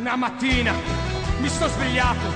Una 0.00 0.16
mattina 0.16 0.72
mi 1.42 1.48
sto 1.48 1.68
svegliato. 1.68 2.26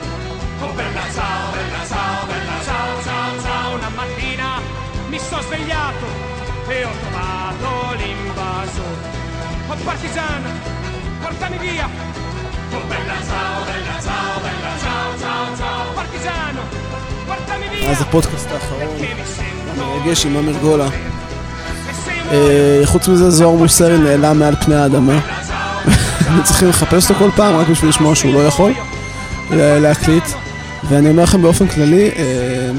Oh 0.60 0.72
bella 0.74 1.04
ciao, 1.14 1.44
bella 1.56 1.82
ciao, 1.90 2.26
bella 2.26 2.56
ciao, 2.66 3.02
ciao, 3.02 3.40
ciao. 3.42 3.74
Una 3.76 3.88
mattina 3.88 4.48
mi 5.08 5.18
sto 5.18 5.38
svegliato 5.40 6.06
e 6.68 6.84
ho 6.84 6.90
trovato 7.00 7.68
l'invasore. 7.96 9.04
Oh 9.68 9.76
partigiano, 9.82 10.48
portami 11.22 11.56
via. 11.56 11.88
Oh 12.74 12.84
bella 12.86 13.18
ciao, 13.28 13.64
bella 13.64 13.96
ciao, 14.06 14.40
bella 14.44 14.72
ciao, 14.82 15.18
ciao, 15.22 15.56
ciao. 15.56 15.92
Partigiano, 15.94 16.62
portami 17.26 17.68
via. 17.72 17.90
אז 17.90 18.00
הפודקאסט 18.02 18.50
האחרון, 18.50 18.96
המרגש 19.68 20.26
עם 20.26 20.36
אמיר 20.36 20.58
גולה. 20.58 20.88
e 20.88 22.34
אה, 22.34 22.80
חוץ 22.84 23.08
מזה 23.08 23.30
זוהר 23.30 23.54
מוסרי 23.54 23.98
נעלם 23.98 24.38
מעל 24.38 24.56
פני 24.56 24.74
האדמה. 24.74 25.43
אנחנו 25.86 26.44
צריכים 26.44 26.68
לחפש 26.68 27.10
אותו 27.10 27.18
כל 27.20 27.30
פעם 27.36 27.56
רק 27.56 27.68
בשביל 27.68 27.90
לשמוע 27.90 28.14
שהוא 28.14 28.34
לא 28.34 28.46
יכול 28.46 28.72
לה- 29.50 29.78
להקליט. 29.78 30.24
ואני 30.88 31.08
אומר 31.10 31.22
לכם 31.22 31.42
באופן 31.42 31.68
כללי, 31.68 32.10
אה, 32.16 32.70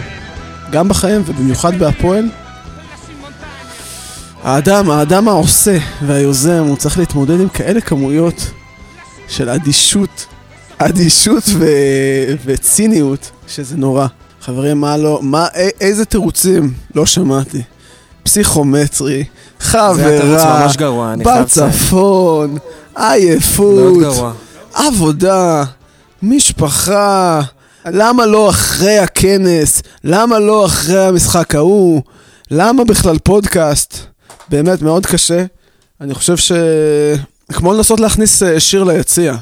גם 0.71 0.89
בחיים 0.89 1.21
ובמיוחד 1.25 1.79
בהפועל, 1.79 2.29
האדם, 4.43 4.89
האדם 4.91 5.27
העושה 5.27 5.77
והיוזם, 6.07 6.63
הוא 6.67 6.75
צריך 6.77 6.97
להתמודד 6.97 7.39
עם 7.41 7.49
כאלה 7.49 7.81
כמויות 7.81 8.51
של 9.27 9.49
אדישות, 9.49 10.25
אדישות 10.77 11.43
ו... 11.59 11.65
וציניות, 12.45 13.31
שזה 13.47 13.77
נורא. 13.77 14.07
חברים, 14.41 14.81
מה 14.81 14.97
לא, 14.97 15.19
מה, 15.23 15.45
א- 15.45 15.69
איזה 15.81 16.05
תירוצים 16.05 16.73
לא 16.95 17.05
שמעתי. 17.05 17.61
פסיכומטרי, 18.23 19.23
חברה. 19.59 19.97
בצפון, 21.67 22.57
עייפות. 22.95 24.03
עבודה, 24.73 25.63
משפחה, 26.23 27.41
למה 27.85 28.25
לא 28.25 28.49
אחרי 28.49 28.97
הכנס? 28.97 29.81
למה 30.03 30.39
לא 30.39 30.65
אחרי 30.65 31.05
המשחק 31.05 31.55
ההוא? 31.55 32.01
למה 32.51 32.83
בכלל 32.83 33.17
פודקאסט? 33.19 33.97
באמת 34.49 34.81
מאוד 34.81 35.05
קשה. 35.05 35.45
אני 36.01 36.13
חושב 36.13 36.37
ש... 36.37 36.51
כמו 37.53 37.73
לנסות 37.73 37.99
להכניס 37.99 38.43
אה, 38.43 38.59
שיר 38.59 38.83
ליציע. 38.83 39.35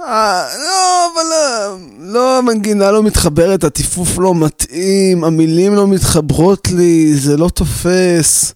אה, 0.00 0.44
לא, 0.58 1.06
אבל 1.14 1.22
לא, 1.30 1.76
לא, 2.12 2.38
המנגינה 2.38 2.90
לא 2.90 3.02
מתחברת, 3.02 3.64
הטיפוף 3.64 4.18
לא 4.18 4.34
מתאים, 4.34 5.24
המילים 5.24 5.74
לא 5.74 5.86
מתחברות 5.86 6.68
לי, 6.70 7.14
זה 7.14 7.36
לא 7.36 7.48
תופס. 7.48 8.54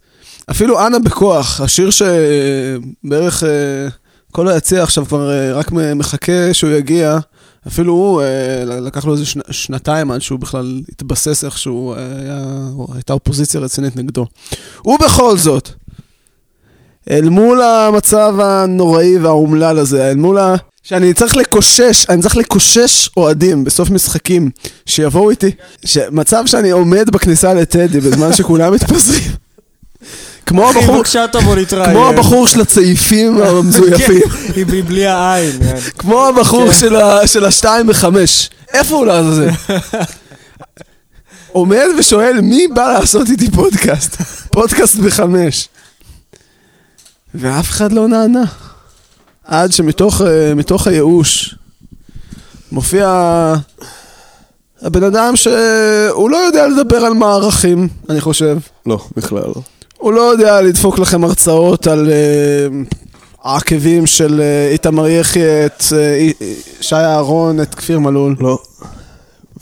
אפילו 0.51 0.87
אנה 0.87 0.99
בכוח, 0.99 1.61
השיר 1.61 1.91
שבערך 1.91 3.45
אה, 3.45 3.89
כל 4.35 4.49
היציע 4.49 4.83
עכשיו 4.83 5.07
כבר 5.07 5.31
אה, 5.31 5.53
רק 5.53 5.73
מחכה 5.73 6.55
שהוא 6.55 6.71
יגיע, 6.71 7.19
אפילו 7.67 7.93
הוא, 7.93 8.23
אה, 8.23 8.65
לקח 8.65 9.05
לו 9.05 9.13
איזה 9.13 9.27
שנ, 9.27 9.41
שנתיים 9.51 10.11
עד 10.11 10.23
שהוא 10.23 10.39
בכלל 10.39 10.81
התבסס 10.93 11.45
איכשהו, 11.45 11.93
אה, 11.93 11.99
היה, 11.99 12.45
הייתה 12.95 13.13
אופוזיציה 13.13 13.61
רצינית 13.61 13.97
נגדו. 13.97 14.27
ובכל 14.85 15.39
זאת, 15.39 15.69
אל 17.11 17.29
מול 17.29 17.63
המצב 17.63 18.35
הנוראי 18.41 19.19
והאומלל 19.19 19.79
הזה, 19.79 20.11
אל 20.11 20.17
מול 20.17 20.39
ה... 20.39 20.55
שאני 20.83 21.15
צריך 21.15 21.37
לקושש, 21.37 22.07
אני 22.09 22.23
צריך 22.23 22.37
לקושש 22.37 23.09
אוהדים 23.17 23.65
בסוף 23.65 23.91
משחקים, 23.91 24.51
שיבואו 24.87 25.31
איתי, 25.31 25.51
מצב 26.11 26.43
שאני 26.47 26.71
עומד 26.71 27.11
בכניסה 27.11 27.55
לטדי 27.55 28.01
בזמן 28.01 28.33
שכולם 28.33 28.73
מתפזרים. 28.73 29.44
כמו 30.47 30.71
אחי, 30.71 30.79
הבחור, 30.79 30.97
בבקשה 30.97 31.25
תבוא 31.33 31.57
להתראיין. 31.57 31.91
כמו 31.97 32.07
הבחור 32.09 32.47
של 32.47 32.61
הצעיפים 32.61 33.39
המזויפים, 33.43 34.21
כן, 34.23 34.53
היא 34.57 34.85
בלי 34.87 35.07
העין. 35.07 35.53
כן. 35.59 35.77
כמו 35.99 36.27
הבחור 36.27 36.73
של 36.73 36.97
ה- 36.97 37.27
של 37.27 37.45
השתיים 37.45 37.87
בחמש. 37.87 38.51
איפה 38.75 38.95
הוא 38.95 39.07
לעזאזל? 39.07 39.49
עומד 41.53 41.87
ושואל 41.99 42.41
מי 42.41 42.67
בא 42.75 42.93
לעשות 42.93 43.31
איתי 43.31 43.51
פודקאסט? 43.51 44.17
פודקאסט 44.51 44.97
בחמש. 44.97 45.69
ואף 47.35 47.71
אחד 47.71 47.93
לא 47.93 48.09
נענה. 48.09 48.43
עד 49.45 49.73
שמתוך 49.73 50.21
אה, 50.23 50.53
הייאוש 50.87 51.55
מופיע 52.73 53.09
הבן 54.83 55.03
אדם 55.05 55.37
שהוא 55.37 56.31
לא 56.31 56.37
יודע 56.37 56.67
לדבר 56.67 56.97
על 56.97 57.13
מערכים, 57.13 57.89
אני 58.11 58.21
חושב. 58.21 58.59
לא, 58.87 59.07
בכלל 59.17 59.39
לא. 59.47 59.63
הוא 60.05 60.13
לא 60.13 60.21
יודע 60.21 60.61
לדפוק 60.61 60.99
לכם 60.99 61.25
הרצאות 61.25 61.87
על 61.87 62.11
אה, 62.11 62.67
העקבים 63.45 64.07
של 64.07 64.41
אה, 64.41 64.73
איתמר 64.73 65.09
יחיא, 65.09 65.67
את 65.67 65.83
אה, 65.97 66.31
שי 66.81 66.95
אהרון, 66.95 67.61
את 67.61 67.75
כפיר 67.75 67.99
מלול. 67.99 68.37
לא. 68.41 68.59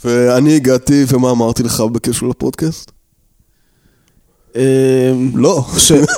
ואני 0.05 0.55
הגעתי, 0.55 1.05
ומה 1.07 1.31
אמרתי 1.31 1.63
לך 1.63 1.79
בקשר 1.79 2.25
לפודקאסט? 2.25 2.91
אה, 4.55 4.61
לא. 5.33 5.65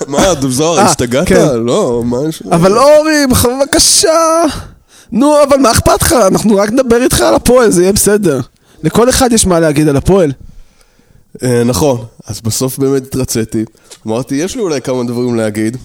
מה, 0.08 0.34
דוב 0.34 0.52
זוהר, 0.52 0.80
השתגעת? 0.80 1.28
כן. 1.28 1.48
לא, 1.56 2.02
מה 2.06 2.18
יש... 2.30 2.44
אבל 2.52 2.78
אורי, 2.78 3.26
בבקשה. 3.28 4.42
נו, 5.12 5.44
אבל 5.44 5.58
מה 5.58 5.72
אכפת 5.72 6.02
לך? 6.02 6.14
אנחנו 6.14 6.56
רק 6.56 6.72
נדבר 6.72 7.04
איתך 7.04 7.22
על 7.22 7.36
הפועל, 7.36 7.72
זה 7.72 7.82
יהיה 7.82 7.94
בסדר. 7.94 8.40
לכל 8.84 9.10
אחד 9.10 9.32
יש 9.32 9.48
מה 9.48 9.60
להגיד 9.60 9.88
על 9.88 9.98
הפועל. 9.98 10.32
אה, 11.44 11.64
נכון, 11.64 12.06
אז 12.28 12.42
בסוף 12.42 12.78
באמת 12.78 13.04
התרציתי. 13.04 13.66
אמרתי, 14.08 14.36
יש 14.36 14.56
לי 14.56 14.62
אולי 14.62 14.82
כמה 14.82 15.04
דברים 15.04 15.36
להגיד, 15.36 15.78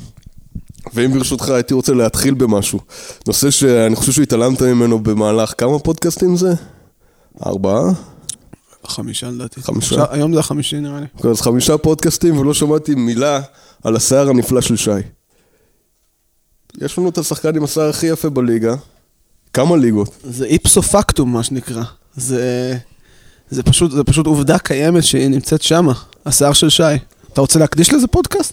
ואם 0.94 1.12
ברשותך 1.12 1.48
הייתי 1.48 1.74
רוצה 1.74 1.94
להתחיל 1.94 2.34
במשהו. 2.34 2.80
נושא 3.26 3.50
שאני 3.50 3.96
חושב 3.96 4.12
שהתעלמת 4.12 4.62
ממנו 4.62 4.98
במהלך 4.98 5.54
כמה 5.58 5.78
פודקאסטים 5.78 6.36
זה? 6.36 6.54
ארבעה? 7.46 7.82
חמישה 8.86 9.30
לדעתי. 9.30 9.62
חמישה? 9.62 10.04
היום 10.10 10.34
זה 10.34 10.40
החמישי 10.40 10.80
נראה 10.80 11.00
לי. 11.00 11.30
אז 11.30 11.40
חמישה 11.40 11.78
פודקאסטים 11.78 12.38
ולא 12.38 12.54
שמעתי 12.54 12.94
מילה 12.94 13.40
על 13.84 13.96
השיער 13.96 14.28
הנפלא 14.28 14.60
של 14.60 14.76
שי. 14.76 14.90
יש 16.80 16.98
לנו 16.98 17.08
את 17.08 17.18
השחקן 17.18 17.56
עם 17.56 17.64
השיער 17.64 17.88
הכי 17.88 18.06
יפה 18.06 18.30
בליגה. 18.30 18.74
כמה 19.52 19.76
ליגות? 19.76 20.16
זה 20.24 20.44
איפסו 20.44 20.82
פקטום, 20.82 21.32
מה 21.32 21.42
שנקרא. 21.42 21.82
זה, 22.16 22.76
זה, 23.50 23.62
פשוט, 23.62 23.90
זה 23.90 24.04
פשוט 24.04 24.26
עובדה 24.26 24.58
קיימת 24.58 25.04
שהיא 25.04 25.28
נמצאת 25.28 25.62
שמה, 25.62 25.92
השיער 26.26 26.52
של 26.52 26.68
שי. 26.68 26.82
אתה 27.32 27.40
רוצה 27.40 27.58
להקדיש 27.58 27.92
לזה 27.92 28.06
פודקאסט? 28.06 28.52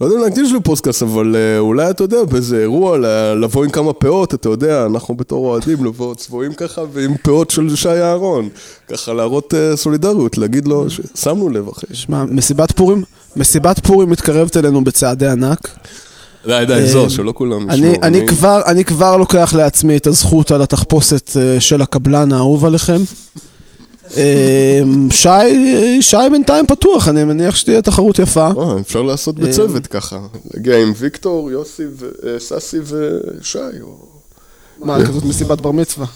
לא 0.00 0.06
יודע 0.06 0.18
אם 0.18 0.22
להקדיש 0.22 0.52
לו 0.52 0.62
פודקאסט, 0.62 1.02
אבל 1.02 1.36
אה, 1.36 1.58
אולי 1.58 1.90
אתה 1.90 2.04
יודע, 2.04 2.24
באיזה 2.24 2.60
אירוע, 2.60 2.98
לבוא 3.36 3.64
עם 3.64 3.70
כמה 3.70 3.92
פאות, 3.92 4.34
אתה 4.34 4.48
יודע, 4.48 4.86
אנחנו 4.86 5.14
בתור 5.14 5.46
אוהדים, 5.46 5.84
לבוא 5.84 6.14
צבועים 6.14 6.54
ככה, 6.54 6.82
ועם 6.92 7.16
פאות 7.22 7.50
של 7.50 7.76
שי 7.76 7.88
אהרון. 7.88 8.48
ככה 8.88 9.12
להראות 9.12 9.54
אה, 9.54 9.76
סולידריות, 9.76 10.38
להגיד 10.38 10.68
לו, 10.68 10.86
ששמנו 10.90 11.48
לב, 11.48 11.68
אחי. 11.68 11.86
שמע, 11.92 12.24
מסיבת 12.24 12.72
פורים, 12.72 13.02
מסיבת 13.36 13.86
פורים 13.86 14.10
מתקרבת 14.10 14.56
אלינו 14.56 14.84
בצעדי 14.84 15.28
ענק. 15.28 15.68
די, 16.46 16.64
די, 16.66 16.72
אה, 16.72 16.86
זו, 16.86 17.10
שלא 17.10 17.32
כולם 17.36 17.70
ישמעו. 17.70 17.94
אני, 18.02 18.26
כבר, 18.26 18.60
אני 18.66 18.84
כבר 18.84 19.16
לוקח 19.16 19.52
לעצמי 19.56 19.96
את 19.96 20.06
הזכות 20.06 20.50
על 20.50 20.62
התחפושת 20.62 21.30
של 21.58 21.82
הקבלן 21.82 22.32
האהוב 22.32 22.64
עליכם. 22.64 23.00
אה, 24.16 24.80
שי, 25.10 25.28
שי 26.02 26.16
בינתיים 26.32 26.66
פתוח, 26.66 27.08
אני 27.08 27.24
מניח 27.24 27.56
שתהיה 27.56 27.82
תחרות 27.82 28.18
יפה. 28.18 28.46
אה, 28.58 28.80
אפשר 28.80 29.02
לעשות 29.02 29.34
בצוות 29.38 29.86
ככה. 29.86 30.18
להגיע 30.54 30.82
עם 30.82 30.92
ויקטור, 30.96 31.50
יוסי, 31.50 31.82
אה, 32.26 32.38
ססי 32.38 32.78
ושי. 32.84 33.58
מה, 34.78 35.06
כזאת 35.06 35.24
מסיבת 35.24 35.60
בר 35.60 35.70
מצווה. 35.70 36.06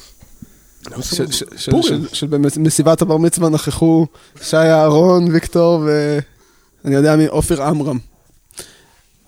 ש- 1.00 1.14
ש- 1.14 1.42
ש- 1.56 1.70
של- 1.82 2.06
של 2.12 2.26
במסיבת 2.26 3.02
הבר 3.02 3.16
מצווה 3.16 3.48
נכחו 3.48 4.06
שי 4.42 4.56
אהרון, 4.56 5.28
ויקטור 5.32 5.84
ואני 6.84 6.94
יודע 6.94 7.16
מי, 7.16 7.28
אופיר 7.28 7.62
עמרם. 7.62 7.98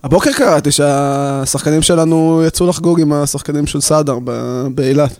הבוקר 0.04 0.32
קראתי 0.32 0.70
שהשחקנים 0.70 1.82
שלנו 1.82 2.42
יצאו 2.46 2.66
לחגוג 2.66 3.00
עם 3.00 3.12
השחקנים 3.12 3.66
של 3.66 3.80
סעדר 3.80 4.18
ב- 4.24 4.66
באילת. 4.74 5.10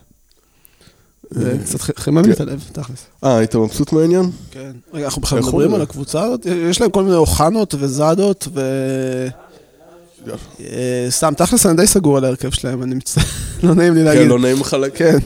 זה 1.34 1.56
קצת 1.64 1.80
ח- 1.80 1.90
חימם 2.00 2.24
לי 2.24 2.32
את 2.32 2.40
הלב, 2.40 2.64
תכלס. 2.72 3.06
אה, 3.24 3.36
היית 3.38 3.54
מבסוט 3.56 3.92
מהעניין? 3.92 4.30
כן. 4.50 4.70
רגע, 4.94 5.04
אנחנו 5.04 5.22
בכלל 5.22 5.38
מדברים 5.40 5.74
על 5.74 5.82
הקבוצה 5.82 6.22
הזאת? 6.22 6.46
יש 6.70 6.80
להם 6.80 6.90
כל 6.90 7.02
מיני 7.02 7.16
אוחנות 7.16 7.74
וזאדות 7.78 8.48
ו... 8.54 8.60
אה, 10.60 11.06
סתם, 11.10 11.32
תכלס 11.36 11.66
אני 11.66 11.76
די 11.76 11.86
סגור 11.86 12.16
על 12.16 12.24
ההרכב 12.24 12.50
שלהם, 12.50 12.82
אני 12.82 12.94
מצטער, 12.94 13.24
לא 13.62 13.74
נעים 13.74 13.94
לי 13.94 14.04
להגיד. 14.04 14.22
כן, 14.22 14.28
לא 14.28 14.38
נעים 14.38 14.60
לך 14.60 14.72
להגיד. 14.74 14.96
כן. 14.96 15.18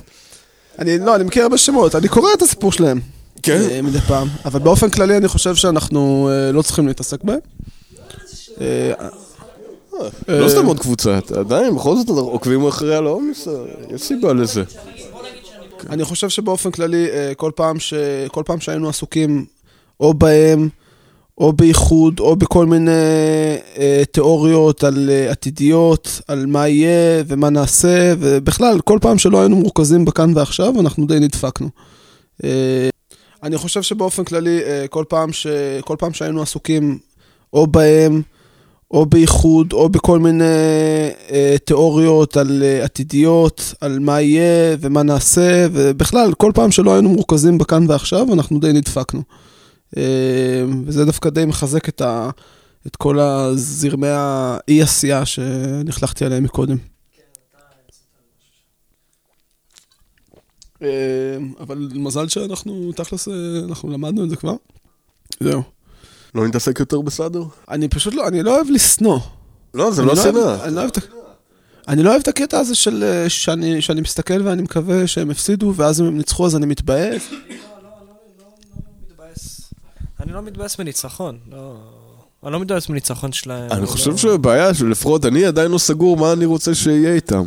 אני, 0.79 0.99
לא, 0.99 1.17
אני 1.17 1.25
מכיר 1.25 1.43
הרבה 1.43 1.59
שמות, 1.59 1.95
אני 1.95 2.09
קורא 2.09 2.31
את 2.37 2.43
הסיפור 2.43 2.73
שלהם. 2.73 3.01
כן? 3.43 3.61
אה, 3.71 3.83
מדי 3.83 4.01
פעם. 4.01 4.29
אבל 4.45 4.61
באופן 4.61 4.91
כללי 4.91 5.17
אני 5.17 5.29
חושב 5.29 5.55
שאנחנו 5.55 6.31
אה, 6.33 6.53
לא 6.53 6.63
צריכים 6.63 6.87
להתעסק 6.89 7.25
בהם. 7.25 7.39
אה, 8.61 8.93
לא 10.29 10.49
סתם 10.49 10.67
עוד 10.67 10.79
קבוצה, 10.81 11.19
עדיין, 11.37 11.75
בכל 11.75 11.97
זאת 11.97 12.09
עוקבים 12.09 12.67
אחרי 12.67 12.97
על 12.97 13.07
העומס, 13.07 13.49
אה, 13.49 13.53
יש 13.95 14.03
סיבה 14.03 14.33
לזה. 14.33 14.63
אני 15.91 16.05
חושב 16.05 16.29
שבאופן 16.29 16.71
כללי, 16.71 17.11
אה, 17.11 17.33
כל 17.37 17.51
פעם, 17.55 17.81
ש... 17.81 17.95
כל 18.29 18.43
פעם 18.47 18.61
שהיינו 18.61 18.89
עסוקים 18.89 19.47
או 20.01 20.15
בהם, 20.15 20.69
או 21.39 21.53
באיחוד, 21.53 22.21
או 22.21 22.37
בכל 22.37 22.67
מיני 22.67 22.91
אה, 23.79 24.03
תיאוריות 24.11 24.85
על 24.85 25.11
אה, 25.11 25.31
עתידיות, 25.31 26.21
על 26.29 26.47
מה 26.47 26.69
יהיה 26.69 27.23
ומה 27.27 27.51
נעשה, 27.51 28.15
ובכלל, 28.19 28.81
כל 28.81 28.99
פעם 29.03 29.19
שלא 29.19 29.41
היינו 29.41 29.57
מורכזים 29.57 30.05
בכאן 30.05 30.33
ועכשיו, 30.37 30.81
אנחנו 30.81 31.07
די 31.07 31.21
נדפקנו. 31.21 31.69
אה, 32.45 32.89
אני 33.43 33.59
חושב 33.59 33.83
שבאופן 33.83 34.25
כללי, 34.25 34.61
אה, 34.65 34.85
כל 34.91 35.05
פעם, 35.09 35.33
ש... 35.33 35.47
כל 35.81 35.97
פעם 35.99 36.13
שהיינו 36.13 36.43
עסוקים 36.43 36.99
או 37.53 37.67
בהם, 37.67 38.23
או 38.91 39.07
באיחוד, 39.07 39.73
או 39.73 39.89
בכל 39.89 40.19
מיני 40.19 40.45
אה, 41.31 41.57
תיאוריות 41.65 42.37
על 42.37 42.63
אה, 42.63 42.85
עתידיות, 42.85 43.75
על 43.81 43.99
מה 43.99 44.21
יהיה 44.21 44.77
ומה 44.81 45.03
נעשה, 45.03 45.67
ובכלל, 45.73 46.33
כל 46.35 46.53
פעם 46.55 46.71
שלא 46.71 46.95
היינו 46.95 47.09
מורכזים 47.09 47.59
בכאן 47.59 47.85
ועכשיו, 47.89 48.27
אנחנו 48.33 48.61
די 48.61 48.73
נדפקנו. 48.73 49.23
אה, 49.97 50.65
וזה 50.85 51.05
דווקא 51.05 51.31
די 51.31 51.45
מחזק 51.45 51.89
את, 51.89 52.01
ה, 52.01 52.31
את 52.87 52.97
כל 52.97 53.19
הזרמי 53.21 54.09
האי-עשייה 54.09 55.27
שנחלכתי 55.27 56.25
עליהם 56.25 56.45
מקודם. 56.45 56.77
אה, 60.83 61.37
אבל 61.61 61.89
מזל 61.95 62.29
שאנחנו, 62.29 62.93
תכלס, 62.93 63.29
אה, 63.29 63.35
אנחנו 63.69 63.91
למדנו 63.91 64.25
את 64.25 64.31
זה 64.31 64.37
כבר. 64.37 64.55
זהו. 65.41 65.78
לא 66.35 66.47
נתעסק 66.49 66.81
יותר 66.81 67.01
בסדר? 67.01 67.43
אני 67.71 67.89
פשוט 67.89 68.15
לא, 68.15 68.29
אני 68.29 68.43
לא 68.43 68.57
אוהב 68.57 68.67
לשנוא. 68.71 69.19
לא, 69.75 69.91
זה 69.91 70.03
לא 70.03 70.17
שנאה. 70.17 70.65
אני 70.65 70.75
לא 70.75 70.81
אוהב 70.81 70.91
את 70.91 70.97
ה- 70.99 71.01
אני 71.89 72.03
לא 72.03 72.11
אוהב 72.11 72.21
את 72.23 72.29
הקטע 72.29 72.59
הזה 72.59 72.75
של 72.75 73.05
אה, 73.05 73.29
שאני, 73.29 73.83
שאני 73.83 74.01
מסתכל 74.01 74.43
ואני 74.47 74.63
מקווה 74.63 75.07
שהם 75.07 75.31
הפסידו, 75.31 75.73
ואז 75.77 76.01
אם 76.01 76.07
הם 76.07 76.17
ניצחו 76.19 76.47
אז 76.47 76.57
אני 76.57 76.67
מתבאס. 76.67 77.23
אני 80.21 80.33
לא 80.33 80.43
מתבאס 80.43 80.79
מניצחון, 80.79 81.39
לא... 81.53 81.77
אני 82.45 82.53
לא 82.53 82.61
מתבאס 82.61 82.89
מניצחון 82.89 83.33
שלהם. 83.33 83.73
אני 83.73 83.81
לא- 83.81 83.87
חושב 83.87 84.17
שהבעיה 84.17 84.75
שלפחות 84.75 85.25
אני 85.27 85.45
עדיין 85.45 85.71
לא 85.71 85.79
סגור 85.79 86.17
מה 86.17 86.33
אני 86.33 86.45
רוצה 86.45 86.75
שיהיה 86.75 87.15
איתם. 87.15 87.45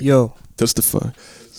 יואו. 0.00 0.28
טסטיפיי. 0.56 1.00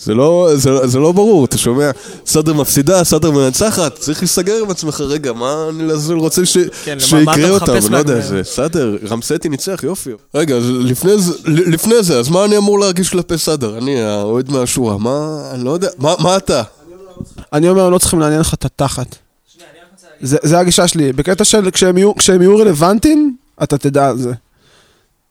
זה 0.02 0.14
לא, 0.14 0.50
זה, 0.54 0.86
זה 0.86 0.98
לא 0.98 1.12
ברור, 1.12 1.44
אתה 1.44 1.58
שומע? 1.58 1.90
סאדר 2.26 2.52
מפסידה, 2.52 3.04
סאדר 3.04 3.30
מנצחת, 3.30 3.98
צריך 3.98 4.20
להיסגר 4.20 4.62
עם 4.62 4.70
עצמך, 4.70 5.00
רגע, 5.00 5.32
מה 5.32 5.66
אני 5.70 5.86
לעזאזל 5.86 6.14
רוצה 6.14 6.46
ש... 6.46 6.56
כן, 6.84 7.00
שיקרה 7.00 7.50
אותם, 7.50 7.72
לא 7.90 7.96
יודע, 7.96 8.20
זה 8.20 8.44
סאדר, 8.44 8.96
רמסטי 9.08 9.48
ניצח, 9.48 9.80
יופי. 9.82 10.10
רגע, 10.34 10.56
אז 10.56 10.64
לפני 10.70 11.18
זה, 11.18 11.32
לפני 11.44 12.02
זה, 12.02 12.18
אז 12.18 12.28
מה 12.28 12.44
אני 12.44 12.56
אמור 12.56 12.78
להרגיש 12.80 13.10
כלפי 13.10 13.38
סאדר? 13.38 13.78
אני 13.78 14.02
האוהד 14.02 14.50
מהשורה, 14.50 14.98
מה, 14.98 15.42
אני 15.54 15.64
לא 15.64 15.70
יודע, 15.70 15.88
מה, 15.98 16.14
מה 16.18 16.36
אתה? 16.36 16.62
אני 17.52 17.68
אומר, 17.68 17.90
לא 17.90 17.98
צריכים 17.98 18.20
לעניין 18.20 18.40
לך 18.40 18.54
את 18.54 18.64
התחת. 18.64 19.16
זה, 20.20 20.36
זה 20.42 20.58
הגישה 20.58 20.88
שלי. 20.88 21.12
בקטע 21.12 21.44
של 21.44 21.70
כשהם 21.70 21.98
יהיו, 21.98 22.14
כשהם 22.14 22.42
יהיו 22.42 22.56
רלוונטיים, 22.56 23.36
אתה 23.62 23.78
תדע 23.78 24.08
על 24.08 24.18
זה. 24.18 24.32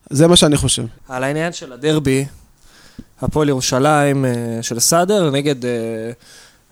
זה 0.09 0.27
מה 0.27 0.35
שאני 0.35 0.57
חושב. 0.57 0.83
על 1.07 1.23
העניין 1.23 1.53
של 1.53 1.73
הדרבי, 1.73 2.25
הפועל 3.21 3.49
ירושלים 3.49 4.25
אה, 4.25 4.31
של 4.61 4.79
סאדר 4.79 5.29
נגד 5.31 5.65
אה, 5.65 5.71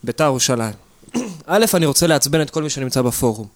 ביתר 0.03 0.23
ירושלים. 0.23 0.73
א', 1.45 1.65
אני 1.73 1.85
רוצה 1.85 2.07
לעצבן 2.07 2.41
את 2.41 2.49
כל 2.49 2.63
מי 2.63 2.69
שנמצא 2.69 3.01
בפורום, 3.01 3.47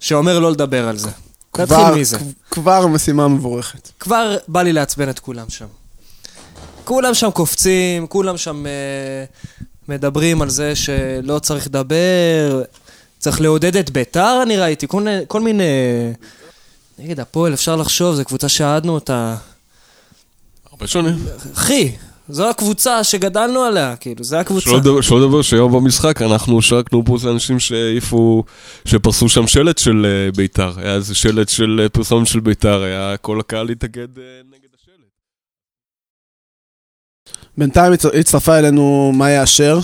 שאומר 0.00 0.38
לא 0.38 0.52
לדבר 0.52 0.88
על 0.88 0.96
זה. 0.96 1.10
נתחיל 1.58 1.94
מזה. 2.00 2.18
כבר 2.50 2.86
משימה 2.86 3.28
מבורכת. 3.28 3.90
כבר 4.00 4.36
בא 4.48 4.62
לי 4.62 4.72
לעצבן 4.72 5.08
את 5.08 5.18
כולם 5.18 5.50
שם. 5.50 5.66
כולם 6.84 7.14
שם 7.14 7.30
קופצים, 7.30 8.06
כולם 8.06 8.36
שם 8.36 8.66
אה, 8.66 9.24
מדברים 9.88 10.42
על 10.42 10.50
זה 10.50 10.76
שלא 10.76 11.38
צריך 11.38 11.66
לדבר, 11.66 12.62
צריך 13.18 13.40
לעודד 13.40 13.76
את 13.76 13.90
ביתר, 13.90 14.40
אני 14.42 14.56
ראיתי, 14.56 14.88
כל, 14.88 15.06
כל 15.28 15.40
מיני... 15.40 15.64
נגד 16.98 17.20
הפועל, 17.20 17.54
אפשר 17.54 17.76
לחשוב, 17.76 18.14
זו 18.14 18.24
קבוצה 18.24 18.48
שאהדנו 18.48 18.94
אותה. 18.94 19.36
הרבה 20.74 20.86
שונים. 20.86 21.14
אחי, 21.54 21.92
זו 22.28 22.50
הקבוצה 22.50 23.04
שגדלנו 23.04 23.60
עליה, 23.62 23.96
כאילו, 23.96 24.24
זו 24.24 24.36
הקבוצה. 24.36 24.70
שלא 25.02 25.20
לדבר- 25.20 25.42
שיום 25.42 25.72
במשחק 25.72 26.22
אנחנו 26.22 26.62
שרקנו 26.62 27.04
פה 27.04 27.18
זה 27.18 27.30
אנשים 27.30 27.60
שהעיפו, 27.60 28.44
שפרסו 28.84 29.28
שם 29.28 29.46
שלט 29.46 29.78
של 29.78 30.06
אה, 30.06 30.32
בית"ר. 30.32 30.72
היה 30.76 30.94
איזה 30.94 31.14
שלט 31.14 31.48
של 31.48 31.80
אה, 31.82 31.88
פרסומת 31.88 32.26
של 32.26 32.40
בית"ר, 32.40 32.82
היה 32.82 33.16
כל 33.16 33.40
הקהל 33.40 33.68
התאגד 33.70 34.18
אה, 34.18 34.22
נגד 34.50 34.68
השלט. 34.80 34.94
בינתיים 37.58 37.92
הצ- 37.92 38.16
הצטרפה 38.18 38.58
אלינו 38.58 39.12
מאיה 39.14 39.42
אשר. 39.42 39.78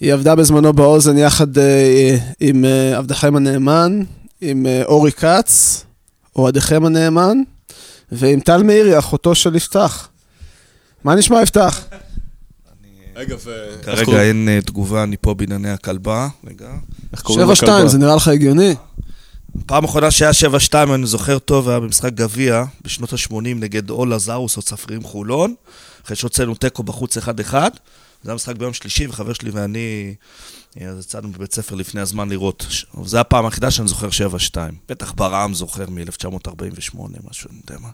היא 0.00 0.12
עבדה 0.12 0.34
בזמנו 0.34 0.72
באוזן 0.72 1.18
יחד 1.18 1.46
עם 2.40 2.64
עבדכם 2.96 3.36
הנאמן, 3.36 4.00
עם 4.40 4.66
אורי 4.84 5.12
כץ, 5.12 5.84
אוהדיכם 6.36 6.84
הנאמן, 6.84 7.36
ועם 8.12 8.40
טל 8.40 8.62
מאירי, 8.62 8.98
אחותו 8.98 9.34
של 9.34 9.56
יפתח. 9.56 10.08
מה 11.04 11.14
נשמע 11.14 11.42
יפתח? 11.42 11.84
רגע, 13.16 13.36
ו... 13.44 13.76
כרגע 13.82 14.22
אין 14.22 14.48
אה, 14.48 14.60
תגובה, 14.60 15.02
אני 15.02 15.16
פה 15.20 15.34
בענייני 15.34 15.70
הכלבה. 15.70 16.28
רגע. 16.46 16.70
איך 17.12 17.22
קוראים 17.22 17.46
שבע 17.46 17.56
שתיים? 17.56 17.88
זה 17.88 17.98
נראה 17.98 18.16
לך 18.16 18.28
הגיוני? 18.28 18.74
פעם 19.66 19.84
אחרונה 19.84 20.10
שהיה 20.10 20.30
7-2, 20.70 20.74
אני 20.94 21.06
זוכר 21.06 21.38
טוב, 21.38 21.68
היה 21.68 21.80
במשחק 21.80 22.12
גביע, 22.12 22.64
בשנות 22.84 23.12
ה-80 23.12 23.34
נגד 23.56 23.90
אולה 23.90 24.18
זאוס 24.18 24.56
או 24.56 24.62
צפרירים 24.62 25.02
חולון, 25.02 25.54
אחרי 26.04 26.16
שהוצאנו 26.16 26.54
תיקו 26.54 26.82
בחוץ 26.82 27.18
1-1. 27.18 27.20
זה 28.22 28.30
היה 28.30 28.34
משחק 28.34 28.56
ביום 28.56 28.72
שלישי, 28.72 29.06
וחבר 29.06 29.32
שלי 29.32 29.50
ואני, 29.50 30.14
אה, 30.80 30.86
אז 30.86 31.04
יצאנו 31.04 31.32
בבית 31.32 31.54
ספר 31.54 31.74
לפני 31.74 32.00
הזמן 32.00 32.28
לראות. 32.28 32.66
זו 33.04 33.18
הפעם 33.18 33.44
היחידה 33.44 33.70
שאני 33.70 33.88
זוכר 33.88 34.08
7-2. 34.08 34.56
בטח 34.88 35.12
ברעם 35.12 35.54
זוכר 35.54 35.90
מ-1948, 35.90 36.98
משהו, 37.30 37.50
אני 37.50 37.58
יודע 37.68 37.80
מה. 37.80 37.90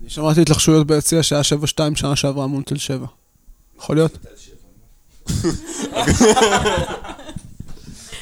אני 0.00 0.10
שמעתי 0.10 0.42
התלחשויות 0.42 0.86
ביציע 0.86 1.22
שהיה 1.22 1.42
שבע 1.42 1.66
שתיים 1.66 1.96
שנה 1.96 2.16
שעברה 2.16 2.46
מול 2.46 2.62
תל 2.62 2.76
שבע. 2.78 3.06
יכול 3.78 3.96
להיות? 3.96 4.18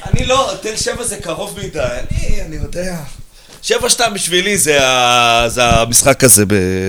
אני 0.07 0.25
לא, 0.25 0.53
תל 0.61 0.75
שבע 0.75 1.03
זה 1.03 1.17
קרוב 1.17 1.59
מדי, 1.63 1.79
אני, 2.41 2.55
יודע. 2.55 3.03
שבע 3.61 3.89
שתיים 3.89 4.13
בשבילי 4.13 4.57
זה, 4.57 4.87
ה, 4.87 5.49
זה 5.49 5.63
המשחק 5.65 6.23
הזה 6.23 6.43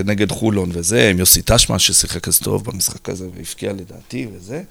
נגד 0.04 0.30
חולון 0.30 0.70
וזה, 0.74 1.08
עם 1.10 1.18
יוסי 1.18 1.40
תשמן 1.44 1.78
ששיחק 1.78 2.28
אז 2.28 2.38
טוב 2.38 2.64
במשחק 2.64 3.08
הזה 3.08 3.26
והבקיע 3.36 3.72
לדעתי 3.72 4.26
וזה. 4.32 4.62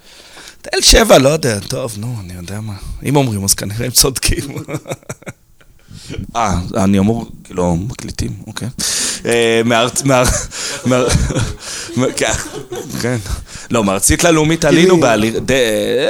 תל 0.61 0.81
שבע, 0.81 1.17
לא 1.17 1.29
יודע, 1.29 1.59
טוב, 1.59 1.95
נו, 1.97 2.15
אני 2.19 2.33
יודע 2.33 2.59
מה. 2.61 2.73
אם 3.03 3.15
אומרים, 3.15 3.43
אז 3.43 3.53
כנראה 3.53 3.85
הם 3.85 3.91
צודקים. 3.91 4.55
אה, 6.35 6.53
אני 6.77 6.99
אמור, 6.99 7.25
כאילו, 7.43 7.75
מקליטים, 7.75 8.31
אוקיי. 8.47 8.67
אה, 9.25 9.61
מארצ... 9.65 10.03
מאר... 10.03 10.23
מאר... 10.85 11.07
כן, 12.15 12.31
כן. 13.01 13.17
לא, 13.71 13.83
מארצית 13.83 14.23
ללאומית 14.23 14.65
עלינו 14.65 14.99
בהליכה, 14.99 15.39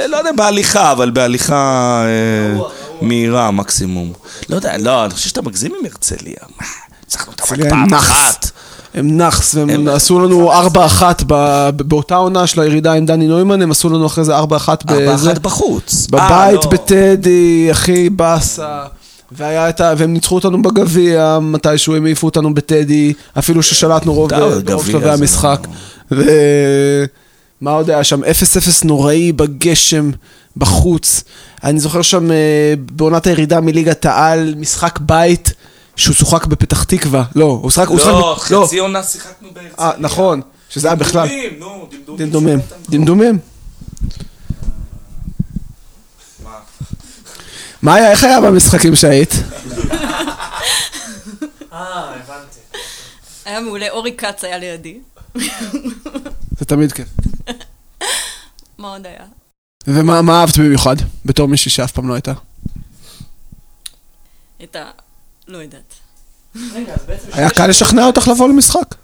לא 0.08 0.16
יודע 0.16 0.30
בהליכה, 0.36 0.92
אבל 0.92 1.10
בהליכה 1.10 2.02
אה, 2.06 2.60
מהירה 3.02 3.50
מקסימום. 3.50 4.12
לא 4.48 4.56
יודע, 4.56 4.78
לא, 4.78 5.04
אני 5.04 5.14
חושב 5.14 5.28
שאתה 5.28 5.42
מגזים 5.42 5.72
עם 5.80 5.86
הרצליה. 5.86 6.36
מה, 6.60 6.66
ניצחנו 7.04 7.32
אותם 7.32 7.44
רק 7.64 7.70
פעם. 7.70 7.94
אחת. 7.94 8.50
הם 8.94 9.16
נאחס, 9.16 9.54
והם 9.54 9.70
הם- 9.70 9.88
עשו 9.88 10.20
לנו 10.20 10.52
4-1 10.52 11.02
ב- 11.26 11.70
באותה 11.82 12.16
עונה 12.16 12.46
של 12.46 12.60
הירידה 12.60 12.92
עם 12.92 13.06
דני 13.06 13.26
נוימן, 13.26 13.62
הם 13.62 13.70
עשו 13.70 13.88
לנו 13.88 14.06
אחרי 14.06 14.24
זה 14.24 14.32
4-1 14.32 14.38
ארבע 14.38 14.74
באיזה... 14.86 15.32
אחת 15.32 15.38
בחוץ. 15.38 16.06
בבית 16.10 16.22
אה, 16.30 16.52
לא. 16.52 16.66
בטדי, 16.70 17.68
אחי 17.72 18.10
באסה. 18.10 18.82
והיה 19.36 19.68
את 19.68 19.80
ה... 19.80 19.94
והם 19.98 20.12
ניצחו 20.12 20.34
אותנו 20.34 20.62
בגביע, 20.62 21.38
מתישהו 21.42 21.94
הם 21.96 22.04
העיפו 22.04 22.26
אותנו 22.26 22.54
בטדי, 22.54 23.12
אפילו 23.38 23.62
ששלטנו 23.62 24.14
רוב 24.14 24.30
שלבי 24.86 25.10
המשחק. 25.10 25.66
לא- 26.10 26.22
ו... 26.24 27.04
מה 27.60 27.70
עוד 27.70 27.90
היה 27.90 28.04
שם? 28.04 28.20
0-0 28.24 28.26
נוראי 28.84 29.32
בגשם, 29.32 30.10
בחוץ. 30.56 31.24
אני 31.64 31.80
זוכר 31.80 32.02
שם 32.02 32.30
אה, 32.30 32.36
בעונת 32.78 33.26
הירידה 33.26 33.60
מליגת 33.60 34.06
העל, 34.06 34.54
משחק 34.58 34.98
בית, 35.02 35.52
שהוא 35.96 36.14
שוחק 36.14 36.46
בפתח 36.46 36.82
תקווה. 36.84 37.24
לא, 37.34 37.58
הוא 37.62 37.70
שחק... 37.70 37.88
הוא 37.88 37.98
לא, 37.98 38.36
שחק 38.38 38.52
ב- 38.52 38.64
חצי 38.64 38.78
עונה 38.78 39.02
שיחקנו 39.02 39.48
בהרצליה. 39.54 39.72
אה, 39.78 39.90
נכון, 39.98 40.40
שזה 40.70 40.88
היה 40.88 40.94
בכלל. 40.96 41.28
דמדומים, 41.28 41.50
נו, 41.58 41.86
דמדומים. 41.92 42.18
דמדומים. 42.26 42.58
דמדומים. 42.90 43.38
מה 47.82 47.94
היה, 47.94 48.10
איך 48.10 48.24
היה 48.24 48.40
במשחקים 48.40 48.96
שהיית? 48.96 49.30
אה, 51.72 52.14
הבנתי. 52.14 52.58
היה 53.44 53.60
מעולה, 53.60 53.90
אורי 53.90 54.16
כץ 54.16 54.44
היה 54.44 54.58
לידי. 54.58 54.98
זה 56.58 56.64
תמיד 56.66 56.92
כיף. 56.92 57.08
מה 58.78 58.88
עוד 58.88 59.06
היה? 59.06 59.24
ומה 59.86 60.22
מה 60.22 60.40
אהבת 60.40 60.56
במיוחד, 60.56 60.96
בתור 61.24 61.48
מישהי 61.48 61.70
שאף 61.70 61.92
פעם 61.92 62.08
לא 62.08 62.14
הייתה? 62.14 62.32
את 64.62 64.76
ה... 64.76 64.90
לא 65.48 65.58
יודעת. 65.58 65.94
רגע, 66.74 66.94
אז 66.94 67.00
בעצם... 67.06 67.28
היה 67.32 67.50
קל 67.50 67.66
לשכנע 67.66 68.06
אותך 68.06 68.28
לבוא 68.28 68.48
למשחק. 68.48 68.94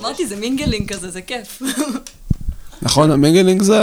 אמרתי, 0.00 0.26
זה 0.26 0.36
mingling 0.36 0.92
כזה, 0.92 1.10
זה 1.10 1.22
כיף. 1.22 1.62
נכון, 2.82 3.10
ה 3.10 3.16
mingling 3.16 3.62
זה 3.62 3.78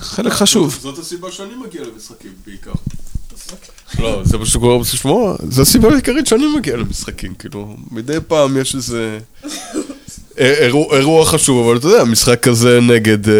חלק 0.00 0.32
חשוב. 0.32 0.78
זאת 0.80 0.98
הסיבה 0.98 1.32
שאני 1.32 1.54
מגיע 1.54 1.82
למשחקים 1.84 2.32
בעיקר. 2.46 2.72
לא, 3.98 4.20
זה 4.24 4.38
מה 4.38 4.46
שקורה 4.46 4.78
בשמוע, 4.78 5.36
זה 5.48 5.62
הסיבה 5.62 5.88
העיקרית 5.92 6.26
שאני 6.26 6.46
מגיע 6.56 6.76
למשחקים, 6.76 7.34
כאילו, 7.38 7.76
מדי 7.90 8.16
פעם 8.28 8.56
יש 8.60 8.74
איזה 8.74 9.18
אה, 10.38 10.54
אירוע- 10.64 10.96
אירוע 10.96 11.26
חשוב, 11.26 11.66
אבל 11.68 11.76
אתה 11.76 11.86
יודע, 11.86 12.04
משחק 12.04 12.42
כזה 12.42 12.78
נגד 12.82 13.28
אה, 13.28 13.34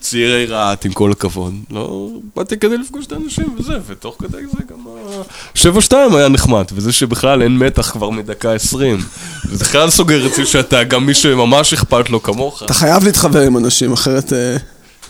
צעירי 0.00 0.46
רהט, 0.46 0.86
עם 0.86 0.92
כל 0.92 1.12
הכבוד, 1.12 1.54
לא, 1.70 2.08
באתי 2.36 2.56
כדי 2.58 2.78
לפגוש 2.78 3.06
את 3.06 3.12
האנשים 3.12 3.56
וזה, 3.58 3.72
ותוך 3.86 4.16
כדי 4.18 4.36
זה 4.52 4.58
גם 4.70 4.78
ה... 4.86 5.22
7-2 6.12 6.16
היה 6.16 6.28
נחמד, 6.28 6.64
וזה 6.72 6.92
שבכלל 6.92 7.42
אין 7.42 7.58
מתח 7.58 7.90
כבר 7.90 8.10
מדקה 8.10 8.52
20, 8.54 8.98
זה 9.52 9.64
בכלל 9.64 9.90
סוגר 9.90 10.26
אצלי 10.26 10.46
שאתה 10.46 10.84
גם 10.84 11.06
מי 11.06 11.14
שממש 11.14 11.72
אכפת 11.72 12.10
לו 12.10 12.22
כמוך. 12.22 12.62
אתה 12.62 12.74
חייב 12.74 13.04
להתחבר 13.04 13.40
עם 13.40 13.56
אנשים, 13.56 13.92
אחרת... 13.92 14.32
אה, 14.32 14.56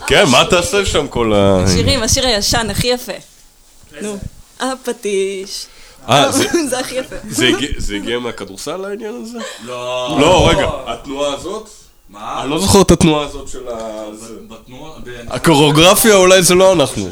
כן, 0.06 0.24
מה 0.28 0.42
תעשה 0.50 0.86
שם 0.86 1.06
כל 1.08 1.32
ה... 1.34 1.64
שירים, 1.74 2.02
השיר 2.02 2.26
הישן 2.26 2.66
הכי 2.70 2.86
יפה. 2.86 3.12
נו. 4.02 4.18
הפטיש. 4.60 5.66
אה, 6.08 6.32
זה- 6.32 6.44
זה 6.70 6.78
הכי 6.78 6.94
יפה. 6.94 7.16
זה 7.28 7.46
הגיע- 7.48 7.68
זה 7.78 7.98
מהכדורסל 8.20 8.84
העניין 8.84 9.22
הזה? 9.22 9.38
לא. 9.64 10.16
לא, 10.20 10.48
רגע, 10.50 10.68
התנועה 10.86 11.34
הזאת? 11.34 11.68
מה? 12.10 12.42
אני 12.42 12.50
לא 12.50 12.58
זוכר 12.58 12.82
את 12.82 12.90
התנועה 12.90 13.26
הזאת 13.26 13.48
של 13.48 13.68
ה... 13.68 14.04
בתנועה... 14.48 14.92
הקוריאוגרפיה 15.28 16.14
אולי 16.16 16.42
זה 16.42 16.54
לא 16.54 16.72
אנחנו. 16.72 17.08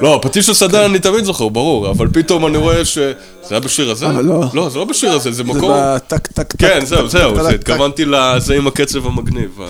לא, 0.00 0.18
פטיש 0.22 0.48
הסדן 0.48 0.82
אני 0.84 0.98
תמיד 0.98 1.24
זוכר, 1.24 1.48
ברור, 1.48 1.90
אבל 1.90 2.08
פתאום 2.12 2.46
אני 2.46 2.58
רואה 2.58 2.84
ש... 2.84 2.98
זה 2.98 3.14
היה 3.50 3.60
בשיר 3.60 3.90
הזה? 3.90 4.06
אבל 4.06 4.24
לא. 4.24 4.44
לא, 4.54 4.68
זה 4.68 4.78
לא 4.78 4.84
בשיר 4.84 5.10
הזה, 5.12 5.30
זה 5.30 5.36
זה 5.36 5.44
מקום... 5.44 5.70
בטק 5.74 6.26
טק 6.26 6.52
טק. 6.52 6.60
כן, 6.60 6.84
זהו, 6.84 7.08
זהו, 7.08 7.42
זה 7.42 7.48
התכוונתי 7.48 8.04
לזה 8.04 8.54
עם 8.54 8.66
הקצב 8.66 9.06
המגניב, 9.06 9.60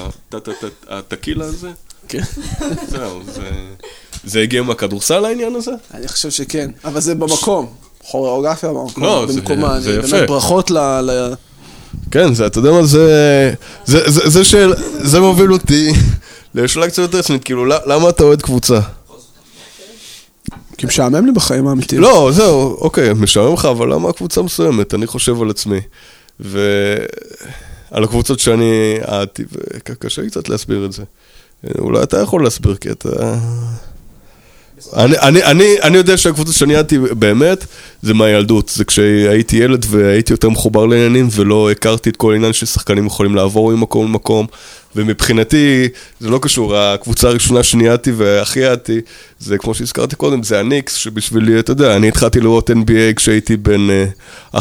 הטקילה 0.88 1.44
הזה. 1.44 1.70
כן. 2.08 2.22
זהו, 2.88 3.20
זה... 3.26 3.42
זה 4.24 4.40
הגיע 4.42 4.62
מהכדורסל 4.62 5.24
העניין 5.24 5.54
הזה? 5.54 5.70
אני 5.94 6.08
חושב 6.08 6.30
שכן, 6.30 6.70
אבל 6.84 7.00
זה 7.00 7.14
במקום. 7.14 7.66
כוריאוגרפיה 8.10 8.68
במקום, 8.68 9.04
לא, 9.04 9.26
זה- 9.28 9.40
במקומה. 9.40 9.80
זה 9.80 9.90
אני 9.90 9.98
יפה. 9.98 10.16
באמת 10.16 10.28
ברכות 10.28 10.70
ל... 10.70 10.78
ל- 11.00 11.34
כן, 12.10 12.34
זה, 12.34 12.46
אתה 12.46 12.58
יודע 12.58 12.70
מה, 12.70 12.82
זה... 12.86 13.52
זה, 13.84 14.10
זה, 14.10 14.28
זה, 14.30 14.44
של, 14.44 14.72
זה 15.02 15.20
מוביל 15.20 15.52
אותי 15.52 15.92
לשאלה 16.54 16.88
קצת 16.88 16.98
יותר 16.98 17.18
רצינית, 17.18 17.44
כאילו, 17.44 17.64
למה- 17.64 17.78
למה 17.86 18.08
אתה 18.08 18.24
אוהד 18.24 18.42
קבוצה? 18.42 18.80
כי 20.78 20.86
משעמם 20.86 21.26
לי 21.26 21.32
בחיים 21.32 21.68
האמיתיים. 21.68 22.00
לא, 22.02 22.30
זהו, 22.32 22.76
אוקיי, 22.80 23.12
משעמם 23.14 23.52
לך, 23.54 23.64
אבל 23.64 23.92
למה 23.92 24.12
קבוצה 24.12 24.42
מסוימת? 24.42 24.94
אני 24.94 25.06
חושב 25.06 25.42
על 25.42 25.50
עצמי. 25.50 25.80
ועל 26.40 28.04
הקבוצות 28.04 28.38
שאני 28.40 28.72
אהדתי, 29.08 29.42
וקשה 29.52 30.22
לי 30.22 30.30
קצת 30.30 30.48
להסביר 30.48 30.84
את 30.84 30.92
זה. 30.92 31.02
אולי 31.78 32.02
אתה 32.02 32.18
יכול 32.18 32.44
להסביר, 32.44 32.76
כי 32.76 32.90
אתה... 32.90 33.08
אני, 34.96 35.18
אני, 35.18 35.44
אני, 35.44 35.76
אני 35.82 35.96
יודע 35.96 36.16
שהקבוצות 36.16 36.54
שאני 36.54 36.76
אהדתי 36.76 36.98
באמת, 36.98 37.64
זה 38.02 38.14
מהילדות. 38.14 38.68
זה 38.74 38.84
כשהייתי 38.84 39.56
ילד 39.56 39.86
והייתי 39.88 40.32
יותר 40.32 40.48
מחובר 40.48 40.86
לעניינים 40.86 41.28
ולא 41.30 41.70
הכרתי 41.70 42.10
את 42.10 42.16
כל 42.16 42.32
העניין 42.32 42.52
ששחקנים 42.52 43.06
יכולים 43.06 43.34
לעבור 43.34 43.72
ממקום 43.72 44.06
למקום. 44.06 44.46
ומבחינתי, 44.96 45.88
זה 46.20 46.30
לא 46.30 46.38
קשור, 46.42 46.76
הקבוצה 46.76 47.28
הראשונה 47.28 47.62
שניהלתי 47.62 48.12
והכי 48.12 48.66
אהדתי, 48.66 49.00
זה 49.38 49.58
כמו 49.58 49.74
שהזכרתי 49.74 50.16
קודם, 50.16 50.42
זה 50.42 50.60
הניקס, 50.60 50.94
שבשבילי, 50.94 51.58
אתה 51.58 51.72
יודע, 51.72 51.96
אני 51.96 52.08
התחלתי 52.08 52.40
לראות 52.40 52.70
NBA 52.70 53.14
כשהייתי 53.16 53.56
בן 53.56 53.90
אה, 53.90 54.04
11-12. 54.54 54.60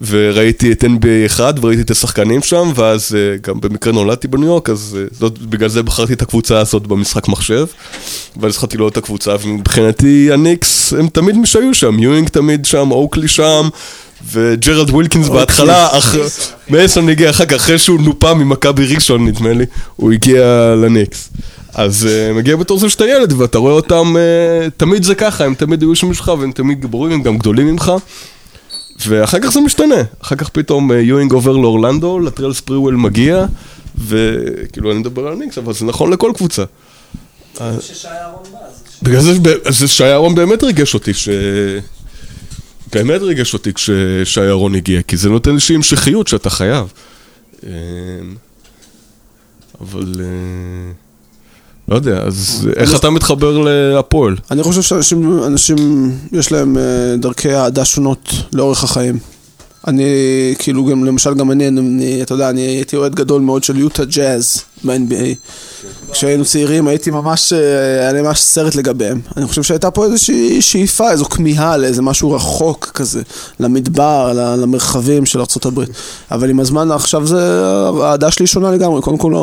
וראיתי 0.00 0.72
את 0.72 0.84
NBA 0.84 1.26
1 1.26 1.54
וראיתי 1.60 1.82
את 1.82 1.90
השחקנים 1.90 2.42
שם, 2.42 2.72
ואז 2.74 3.12
uh, 3.12 3.46
גם 3.46 3.60
במקרה 3.60 3.92
נולדתי 3.92 4.28
בניו 4.28 4.46
יורק, 4.46 4.70
אז 4.70 4.98
uh, 4.98 5.14
זאת, 5.18 5.38
בגלל 5.38 5.68
זה 5.68 5.82
בחרתי 5.82 6.12
את 6.12 6.22
הקבוצה 6.22 6.58
הזאת 6.58 6.86
במשחק 6.86 7.28
מחשב, 7.28 7.66
ואז 8.40 8.52
התחלתי 8.52 8.76
לראות 8.76 8.92
את 8.92 8.96
הקבוצה, 8.96 9.36
ומבחינתי 9.42 10.32
הניקס, 10.32 10.92
הם 10.92 11.08
תמיד 11.08 11.36
מי 11.36 11.46
שהיו 11.46 11.74
שם, 11.74 11.98
יואינג 11.98 12.28
תמיד 12.28 12.64
שם, 12.64 12.90
אוקלי 12.90 13.28
שם, 13.28 13.68
וג'רלד 14.32 14.90
ווילקינס 14.90 15.28
בהתחלה, 15.28 15.98
אח... 15.98 16.14
מייסון 16.70 17.08
הגיע 17.08 17.30
אחר 17.30 17.46
כך, 17.46 17.54
אחרי 17.54 17.78
שהוא 17.78 18.00
נופה 18.00 18.34
ממכבי 18.34 18.94
ראשון 18.94 19.26
נדמה 19.26 19.52
לי, 19.52 19.64
הוא 19.96 20.12
הגיע 20.12 20.74
לניקס. 20.82 21.28
אז 21.74 22.08
uh, 22.08 22.36
מגיע 22.36 22.56
בתור 22.56 22.78
זה 22.78 22.90
שאתה 22.90 23.04
ילד, 23.04 23.32
ואתה 23.32 23.58
רואה 23.58 23.72
אותם, 23.72 24.16
uh, 24.16 24.70
תמיד 24.76 25.02
זה 25.02 25.14
ככה, 25.14 25.44
הם 25.44 25.54
תמיד 25.54 25.82
היו 25.82 25.96
שם 25.96 26.14
שלך, 26.14 26.32
והם 26.40 26.52
תמיד 26.52 26.80
גיבורים, 26.80 27.12
הם 27.12 27.22
גם 27.22 27.38
גדולים 27.38 27.66
ממך. 27.66 27.92
ואחר 29.06 29.38
כך 29.40 29.48
זה 29.48 29.60
משתנה, 29.60 30.02
אחר 30.22 30.36
כך 30.36 30.48
פתאום 30.48 30.92
אה, 30.92 31.00
יואינג 31.00 31.32
עובר 31.32 31.56
לאורלנדו, 31.56 32.18
לטרל 32.18 32.52
ספריוול 32.52 32.94
מגיע, 32.94 33.46
וכאילו 33.98 34.92
אני 34.92 34.98
מדבר 34.98 35.26
על 35.26 35.34
ניקס, 35.34 35.58
אבל 35.58 35.72
זה 35.72 35.84
נכון 35.84 36.12
לכל 36.12 36.32
קבוצה. 36.34 36.64
אה, 37.60 37.72
בגלל 39.02 39.20
זה, 39.20 39.32
זה 39.68 39.88
שי 39.88 40.04
אהרון 40.04 40.34
באמת 40.34 40.62
ריגש 40.62 40.94
אותי, 40.94 41.14
ש... 41.14 41.28
באמת 42.92 43.22
ריגש 43.22 43.54
אותי 43.54 43.72
כששי 43.72 44.40
אהרון 44.40 44.74
הגיע, 44.74 45.02
כי 45.02 45.16
זה 45.16 45.28
נותן 45.28 45.50
איזושהי 45.50 45.76
המשכיות 45.76 46.28
שאתה 46.28 46.50
חייב. 46.50 46.92
אה, 47.66 47.70
אבל... 49.80 50.14
לא 51.88 51.96
יודע, 51.96 52.18
אז 52.18 52.68
איך 52.76 53.00
אתה 53.00 53.10
מתחבר 53.10 53.58
להפועל? 53.58 54.36
אני 54.50 54.62
חושב 54.62 54.82
שאנשים, 54.82 55.44
אנשים, 55.44 56.12
יש 56.32 56.52
להם 56.52 56.78
אה, 56.78 57.16
דרכי 57.18 57.54
אהדה 57.54 57.84
שונות 57.84 58.28
לאורך 58.52 58.84
החיים. 58.84 59.18
אני, 59.86 60.04
כאילו, 60.58 60.84
גם, 60.84 61.04
למשל, 61.04 61.34
גם 61.34 61.50
אני, 61.50 61.68
אני, 61.68 62.22
אתה 62.22 62.34
יודע, 62.34 62.50
אני 62.50 62.60
הייתי 62.60 62.96
אוהד 62.96 63.14
גדול 63.14 63.42
מאוד 63.42 63.64
של 63.64 63.78
יוטה 63.78 64.04
ג'אז 64.04 64.62
ב-NBA. 64.84 65.34
כשהיינו 66.12 66.44
צעירים 66.44 66.88
הייתי 66.88 67.10
ממש, 67.10 67.52
אה, 67.52 67.58
היה 68.00 68.12
לי 68.12 68.22
ממש 68.22 68.40
סרט 68.40 68.74
לגביהם. 68.74 69.20
אני 69.36 69.46
חושב 69.46 69.62
שהייתה 69.62 69.90
פה 69.90 70.04
איזושהי 70.04 70.62
שאיפה, 70.62 71.10
איזו 71.10 71.24
כמיהה 71.24 71.76
לאיזה 71.76 72.02
משהו 72.02 72.32
רחוק 72.32 72.90
כזה, 72.94 73.22
למדבר, 73.60 74.32
למרחבים 74.58 75.26
של 75.26 75.38
ארה"ב. 75.38 75.84
אבל 76.30 76.50
עם 76.50 76.60
הזמן 76.60 76.90
עכשיו 76.90 77.26
זה, 77.26 77.62
האהדה 78.02 78.30
שלי 78.30 78.46
שונה 78.46 78.70
לגמרי. 78.70 79.02
קודם 79.02 79.18
כל, 79.18 79.34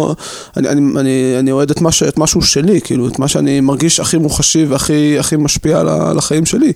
אני, 0.58 0.70
אני, 0.70 1.00
אני, 1.00 1.36
אני 1.39 1.51
אוהד 1.51 1.72
את, 1.72 1.82
מה, 1.82 1.91
ש- 1.91 2.03
את 2.03 2.17
משהו 2.17 2.41
שלי, 2.41 2.82
כאילו, 2.82 3.08
את 3.08 3.20
מה 3.20 3.27
שאני 3.27 3.60
מרגיש 3.60 4.00
הכי 4.00 4.17
מוחשי 4.17 4.65
והכי 4.65 5.20
הכי 5.20 5.36
משפיע 5.36 5.79
על, 5.79 5.89
על 5.89 6.17
החיים 6.17 6.46
שלי. 6.46 6.74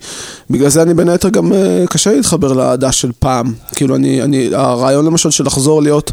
בגלל 0.50 0.70
זה 0.70 0.82
אני 0.82 0.94
בין 0.94 1.10
היתר 1.10 1.30
גם 1.30 1.54
אה, 1.54 1.84
קשה 1.90 2.12
להתחבר 2.12 2.54
לאהדה 2.54 2.92
של 2.92 3.12
פעם. 3.20 3.54
כאילו, 3.76 3.96
אני, 3.96 4.22
אני, 4.22 4.50
הרעיון 4.54 5.06
למשל 5.06 5.32
של 5.32 5.46
לחזור 5.46 5.82
להיות 5.82 6.12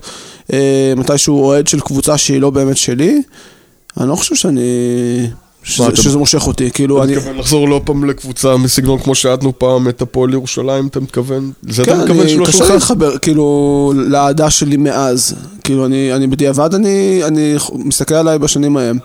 אה, 0.52 0.92
מתישהו 0.96 1.44
אוהד 1.44 1.66
של 1.66 1.80
קבוצה 1.80 2.18
שהיא 2.18 2.40
לא 2.40 2.50
באמת 2.50 2.76
שלי, 2.76 3.22
אני 4.00 4.08
לא 4.08 4.14
חושב 4.16 4.34
שאני... 4.34 4.60
שזה, 5.62 5.88
אתה- 5.88 5.96
שזה 5.96 6.18
מושך 6.18 6.46
אותי, 6.46 6.70
כאילו 6.70 6.96
אתה 6.96 7.04
אני... 7.04 7.16
מתכוון 7.16 7.36
לחזור 7.38 7.68
לא 7.68 7.80
פעם 7.84 8.04
לקבוצה 8.04 8.56
מסגנון 8.56 8.98
כמו 8.98 9.14
שעדנו 9.14 9.58
פעם 9.58 9.88
את 9.88 10.02
הפועל 10.02 10.32
ירושלים, 10.32 10.86
אתה 10.86 11.00
מתכוון? 11.00 11.52
זה 11.62 11.84
כן, 11.84 11.92
אתה 11.92 12.00
מתכוון 12.02 12.20
אני 12.20 12.28
שלא 12.30 12.44
קשה 12.46 12.58
לי 12.58 12.64
שלך? 12.64 12.70
להתחבר, 12.70 13.18
כאילו, 13.18 13.92
לאהדה 13.96 14.50
שלי 14.50 14.76
מאז. 14.76 15.34
כאילו, 15.64 15.86
אני, 15.86 16.12
אני 16.14 16.26
בדיעבד, 16.26 16.74
אני, 16.74 17.20
אני 17.24 17.54
מסתכל 17.74 18.14
עליי 18.14 18.38
בשנים 18.38 18.76
ההם. 18.76 18.98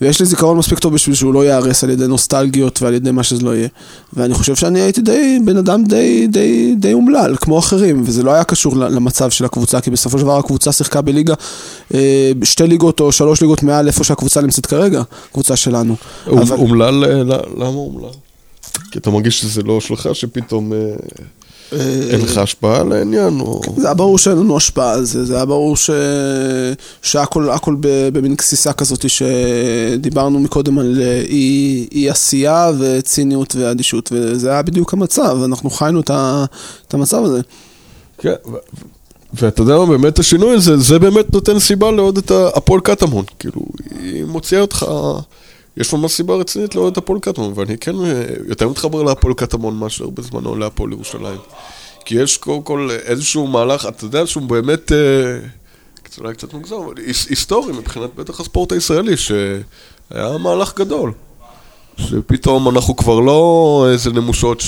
ויש 0.00 0.20
לי 0.20 0.26
זיכרון 0.26 0.58
מספיק 0.58 0.78
טוב 0.78 0.94
בשביל 0.94 1.14
שהוא 1.14 1.34
לא 1.34 1.44
ייהרס 1.44 1.84
על 1.84 1.90
ידי 1.90 2.06
נוסטלגיות 2.06 2.82
ועל 2.82 2.94
ידי 2.94 3.10
מה 3.10 3.22
שזה 3.22 3.42
לא 3.44 3.56
יהיה. 3.56 3.68
ואני 4.12 4.34
חושב 4.34 4.54
שאני 4.54 4.80
הייתי 4.80 5.00
די, 5.00 5.38
בן 5.44 5.56
אדם 5.56 5.84
די, 5.84 6.26
די, 6.26 6.74
די 6.78 6.92
אומלל, 6.92 7.36
כמו 7.40 7.58
אחרים, 7.58 8.02
וזה 8.06 8.22
לא 8.22 8.30
היה 8.30 8.44
קשור 8.44 8.76
למצב 8.76 9.30
של 9.30 9.44
הקבוצה, 9.44 9.80
כי 9.80 9.90
בסופו 9.90 10.18
של 10.18 10.24
דבר 10.24 10.38
הקבוצה 10.38 10.72
שיחקה 10.72 11.00
בליגה, 11.00 11.34
אה, 11.94 12.32
שתי 12.44 12.66
ליגות 12.66 13.00
או 13.00 13.12
שלוש 13.12 13.40
ליגות 13.40 13.62
מעל 13.62 13.86
איפה 13.86 14.04
שהקבוצה 14.04 14.40
נמצאת 14.40 14.66
כרגע, 14.66 15.02
קבוצה 15.32 15.56
שלנו. 15.56 15.96
הוא- 16.26 16.40
אבל- 16.42 16.56
אומלל, 16.56 17.04
אה, 17.04 17.22
ל- 17.22 17.32
למה 17.56 17.66
אומלל? 17.68 18.10
כי 18.90 18.98
אתה 18.98 19.10
מרגיש 19.10 19.40
שזה 19.40 19.62
לא 19.62 19.80
שלך, 19.80 20.08
שפתאום 20.12 20.72
אה, 20.72 20.78
אין 21.72 22.20
לך 22.20 22.38
השפעה 22.38 22.80
על 22.80 22.92
העניין, 22.92 23.40
או... 23.40 23.60
זה 23.76 23.86
היה 23.86 23.94
ברור 23.94 24.18
שאין 24.18 24.38
לנו 24.38 24.56
השפעה 24.56 24.92
על 24.92 25.04
זה, 25.04 25.24
זה 25.24 25.36
היה 25.36 25.44
ברור 25.44 25.76
ש... 25.76 25.90
שהכל 27.02 27.76
במין 27.80 28.34
גסיסה 28.34 28.72
כזאת 28.72 29.04
שדיברנו 29.10 30.40
מקודם 30.40 30.78
על 30.78 31.00
אה, 31.02 31.22
אי, 31.28 31.88
אי 31.92 32.10
עשייה 32.10 32.70
וציניות 32.78 33.56
ואדישות, 33.56 34.12
וזה 34.12 34.50
היה 34.50 34.62
בדיוק 34.62 34.92
המצב, 34.92 35.38
אנחנו 35.44 35.70
חיינו 35.70 36.00
את, 36.00 36.10
ה... 36.10 36.44
את 36.88 36.94
המצב 36.94 37.24
הזה. 37.24 37.40
כן, 38.18 38.34
ואתה 39.34 39.62
יודע 39.62 39.76
מה, 39.76 39.86
באמת 39.86 40.18
השינוי 40.18 40.54
הזה, 40.54 40.76
זה 40.76 40.98
באמת 40.98 41.32
נותן 41.32 41.58
סיבה 41.58 41.90
לעוד 41.90 42.18
את 42.18 42.30
הפועל 42.30 42.80
קטמון. 42.80 43.24
כאילו, 43.38 43.62
היא 44.00 44.24
מוציאה 44.24 44.60
אותך, 44.60 44.86
יש 45.76 45.94
ממש 45.94 46.12
סיבה 46.12 46.34
רצינית 46.34 46.74
לעוד 46.74 46.92
את 46.92 46.98
הפועל 46.98 47.20
קטמון, 47.20 47.52
ואני 47.56 47.78
כן 47.78 47.94
אה, 48.04 48.22
יותר 48.48 48.68
מתחבר 48.68 49.02
להפועל 49.02 49.34
קטמון 49.34 49.76
מאשר 49.78 50.08
בזמנו 50.10 50.56
להפועל 50.56 50.92
ירושלים. 50.92 51.38
כי 52.04 52.14
יש 52.22 52.36
קודם 52.38 52.62
כל 52.62 52.88
איזשהו 53.04 53.46
מהלך, 53.46 53.86
אתה 53.86 54.04
יודע 54.04 54.26
שהוא 54.26 54.42
באמת, 54.42 54.92
אה, 54.92 55.38
אולי 56.18 56.34
קצת 56.34 56.54
אבל 56.84 56.94
היס- 57.06 57.28
היסטורי 57.30 57.72
מבחינת 57.72 58.14
בטח 58.14 58.40
הספורט 58.40 58.72
הישראלי, 58.72 59.16
שהיה 59.16 60.38
מהלך 60.40 60.74
גדול. 60.78 61.12
שפתאום 61.96 62.68
אנחנו 62.68 62.96
כבר 62.96 63.20
לא 63.20 63.86
איזה 63.92 64.10
נמושות 64.10 64.62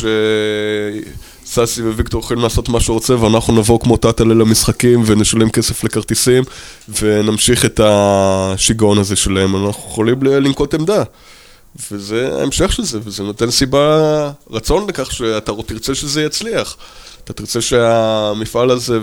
שססי 1.45 1.83
וויקטור 1.83 2.21
יכולים 2.21 2.43
לעשות 2.43 2.69
מה 2.69 2.81
שרוצה 2.81 3.21
ואנחנו 3.21 3.53
נבוא 3.53 3.81
כמו 3.81 3.97
טאטלה 3.97 4.35
למשחקים 4.35 5.03
ונשלם 5.07 5.51
כסף 5.51 5.85
לכרטיסים 5.85 6.45
ונמשיך 7.03 7.65
את 7.65 7.81
השיגעון 7.85 8.99
הזה 8.99 9.17
שלהם, 9.17 9.67
אנחנו 9.67 9.83
יכולים 9.91 10.23
לנקוט 10.23 10.75
עמדה. 10.75 11.03
וזה 11.91 12.31
ההמשך 12.39 12.73
של 12.73 12.83
זה, 12.83 12.99
וזה 13.05 13.23
נותן 13.23 13.51
סיבה, 13.51 14.31
רצון 14.51 14.89
לכך 14.89 15.13
שאתה 15.13 15.53
תרצה 15.67 15.95
שזה 15.95 16.23
יצליח. 16.23 16.77
אתה 17.25 17.33
תרצה 17.33 17.61
שהמפעל 17.61 18.71
הזה 18.71 18.99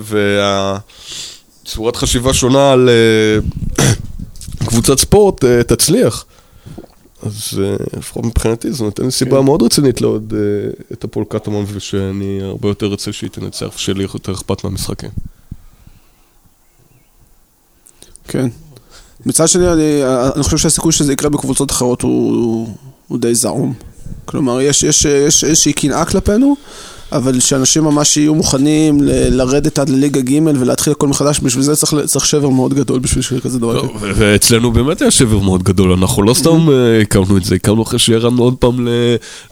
והצורת 1.64 1.96
חשיבה 1.96 2.34
שונה 2.34 2.72
על 2.72 2.90
אה, 2.90 3.38
קבוצת 4.68 5.00
ספורט 5.00 5.44
אה, 5.44 5.64
תצליח. 5.64 6.26
אז 7.26 7.60
אה, 7.64 7.76
לפחות 7.98 8.26
מבחינתי 8.26 8.72
זה 8.72 8.84
נותן 8.84 9.06
לי 9.06 9.12
סיבה 9.12 9.42
מאוד 9.42 9.62
רצינית 9.62 10.02
לעוד 10.02 10.34
אה, 10.38 10.70
את 10.94 11.04
הפועל 11.04 11.26
קטמון 11.30 11.66
ושאני 11.74 12.40
הרבה 12.42 12.68
יותר 12.68 12.86
רוצה 12.86 13.14
שהיא 13.14 13.30
תנצח 13.30 13.68
ושיהיה 13.76 13.98
לי 13.98 14.04
יותר 14.04 14.34
אכפת 14.34 14.64
מהמשחקים. 14.64 15.10
כן. 18.28 18.48
מצד 19.26 19.48
שני, 19.48 19.72
אני, 19.72 20.02
אני 20.36 20.44
חושב 20.44 20.58
שהסיכוי 20.58 20.92
שזה 20.92 21.14
יקרה 21.14 21.30
בקבוצות 21.30 21.72
אחרות 21.72 22.02
הוא, 22.02 22.76
הוא 23.08 23.20
די 23.20 23.36
זעום. 23.36 23.74
כלומר, 24.26 24.62
יש, 24.62 24.84
יש, 24.84 25.06
יש 25.06 25.44
איזושהי 25.44 25.74
קנאה 25.74 26.06
כלפינו, 26.06 26.56
אבל 27.12 27.40
שאנשים 27.40 27.84
ממש 27.84 28.18
יהיו 28.18 28.36
מוכנים 28.36 29.02
ל- 29.02 29.38
לרדת 29.38 29.80
עד 29.80 29.90
לליגה 29.90 30.22
ג' 30.22 30.40
ולהתחיל 30.60 30.94
הכל 30.94 31.08
מחדש, 31.08 31.40
בשביל 31.40 31.64
זה 31.64 31.76
צריך, 31.76 31.94
צריך 32.06 32.26
שבר 32.26 32.50
מאוד 32.50 32.74
גדול 32.74 33.00
בשביל 33.00 33.22
שיהיה 33.24 33.42
כזה 33.42 33.60
דבר. 33.60 33.74
לא, 33.74 33.92
ו- 34.00 34.12
ואצלנו 34.16 34.72
באמת 34.72 35.02
היה 35.02 35.12
שבר 35.12 35.40
מאוד 35.40 35.64
גדול, 35.64 35.92
אנחנו 35.92 36.24
לא 36.24 36.34
סתם 36.34 36.70
אה, 36.72 37.02
הקמנו 37.02 37.38
את 37.38 37.44
זה, 37.46 37.56
הקמנו 37.56 37.84
אחרי 37.84 38.00
שירדנו 38.00 38.44
עוד 38.44 38.56
פעם 38.58 38.88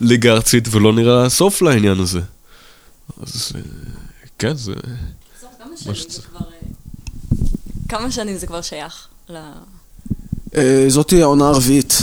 לליגה 0.02 0.32
ארצית 0.32 0.68
ולא 0.72 0.94
נראה 0.94 1.30
סוף 1.30 1.62
לעניין 1.62 2.00
הזה. 2.00 2.20
אז 3.24 3.52
אה, 3.56 3.62
כן, 4.40 4.54
זה... 4.56 4.74
כמה 5.60 5.78
שנים 5.78 6.10
זה 6.10 6.22
כבר... 6.22 6.40
אה, 6.40 6.68
כמה 7.90 8.12
שנים 8.12 8.38
זה 8.38 8.48
כבר 8.48 8.62
שייך? 8.62 9.08
ל... 9.30 9.38
זאתי 10.88 11.22
העונה 11.22 11.48
הרביעית. 11.48 12.02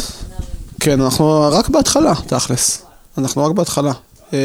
כן, 0.81 1.01
אנחנו 1.01 1.49
רק 1.53 1.69
בהתחלה, 1.69 2.13
תכלס. 2.27 2.83
אנחנו 3.19 3.45
רק 3.45 3.53
בהתחלה. 3.53 3.93
אה, 4.33 4.39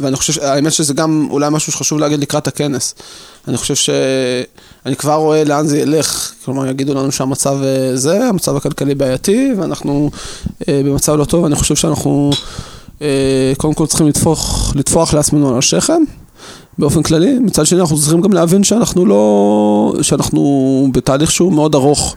ואני 0.00 0.16
חושב, 0.16 0.42
האמת 0.42 0.72
שזה 0.72 0.94
גם 0.94 1.28
אולי 1.30 1.50
משהו 1.50 1.72
שחשוב 1.72 1.98
להגיד 1.98 2.20
לקראת 2.20 2.46
הכנס. 2.46 2.94
אני 3.48 3.56
חושב 3.56 3.74
ש... 3.74 3.90
אני 4.86 4.96
כבר 4.96 5.14
רואה 5.14 5.44
לאן 5.44 5.66
זה 5.66 5.78
ילך. 5.78 6.32
כלומר, 6.44 6.66
יגידו 6.66 6.94
לנו 6.94 7.12
שהמצב 7.12 7.56
אה, 7.62 7.96
זה, 7.96 8.24
המצב 8.24 8.56
הכלכלי 8.56 8.94
בעייתי, 8.94 9.52
ואנחנו 9.58 10.10
אה, 10.68 10.82
במצב 10.84 11.16
לא 11.16 11.24
טוב. 11.24 11.44
אני 11.44 11.54
חושב 11.54 11.74
שאנחנו 11.74 12.30
קודם 13.56 13.74
כל 13.74 13.86
צריכים 13.86 14.06
לטפוח, 14.06 14.72
לטפוח 14.76 15.14
לעצמנו 15.14 15.52
על 15.52 15.58
השכם. 15.58 16.02
באופן 16.78 17.02
כללי, 17.02 17.38
מצד 17.38 17.66
שני 17.66 17.80
אנחנו 17.80 17.98
צריכים 17.98 18.20
גם 18.20 18.32
להבין 18.32 18.64
שאנחנו 18.64 19.06
לא, 19.06 19.94
שאנחנו 20.02 20.88
בתהליך 20.92 21.30
שהוא 21.30 21.52
מאוד 21.52 21.74
ארוך 21.74 22.16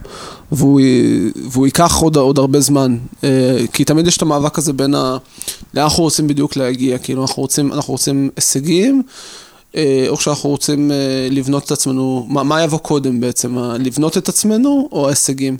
והוא, 0.52 0.80
והוא 1.50 1.66
ייקח 1.66 1.96
עוד, 1.96 2.16
עוד 2.16 2.38
הרבה 2.38 2.60
זמן, 2.60 2.96
אה, 3.24 3.58
כי 3.72 3.84
תמיד 3.84 4.06
יש 4.06 4.16
את 4.16 4.22
המאבק 4.22 4.58
הזה 4.58 4.72
בין 4.72 4.94
ה... 4.94 5.16
לאן 5.74 5.84
אנחנו 5.84 6.02
רוצים 6.02 6.26
בדיוק 6.26 6.56
להגיע, 6.56 6.98
כאילו 6.98 7.22
אנחנו 7.22 7.42
רוצים, 7.42 7.72
אנחנו 7.72 7.92
רוצים 7.92 8.30
הישגים, 8.36 9.02
אה, 9.76 10.06
או 10.08 10.16
שאנחנו 10.16 10.50
רוצים 10.50 10.92
אה, 10.92 11.28
לבנות 11.30 11.64
את 11.64 11.70
עצמנו, 11.70 12.26
מה, 12.28 12.42
מה 12.42 12.62
יבוא 12.62 12.78
קודם 12.78 13.20
בעצם, 13.20 13.58
לבנות 13.58 14.18
את 14.18 14.28
עצמנו 14.28 14.88
או 14.92 15.06
ההישגים? 15.06 15.56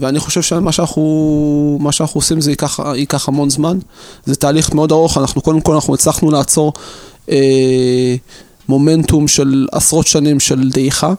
ואני 0.00 0.20
חושב 0.20 0.42
שמה 0.42 0.72
שאנחנו, 0.72 1.78
מה 1.80 1.92
שאנחנו 1.92 2.18
עושים 2.18 2.40
זה 2.40 2.50
ייקח, 2.50 2.78
ייקח 2.94 3.28
המון 3.28 3.50
זמן, 3.50 3.78
זה 4.24 4.34
תהליך 4.34 4.74
מאוד 4.74 4.92
ארוך, 4.92 5.18
אנחנו 5.18 5.40
קודם 5.40 5.60
כל 5.60 5.74
אנחנו 5.74 5.94
הצלחנו 5.94 6.30
לעצור 6.30 6.72
מומנטום 8.68 9.28
של 9.28 9.66
עשרות 9.72 10.06
שנים 10.06 10.40
של 10.40 10.70
דעיכה, 10.70 11.14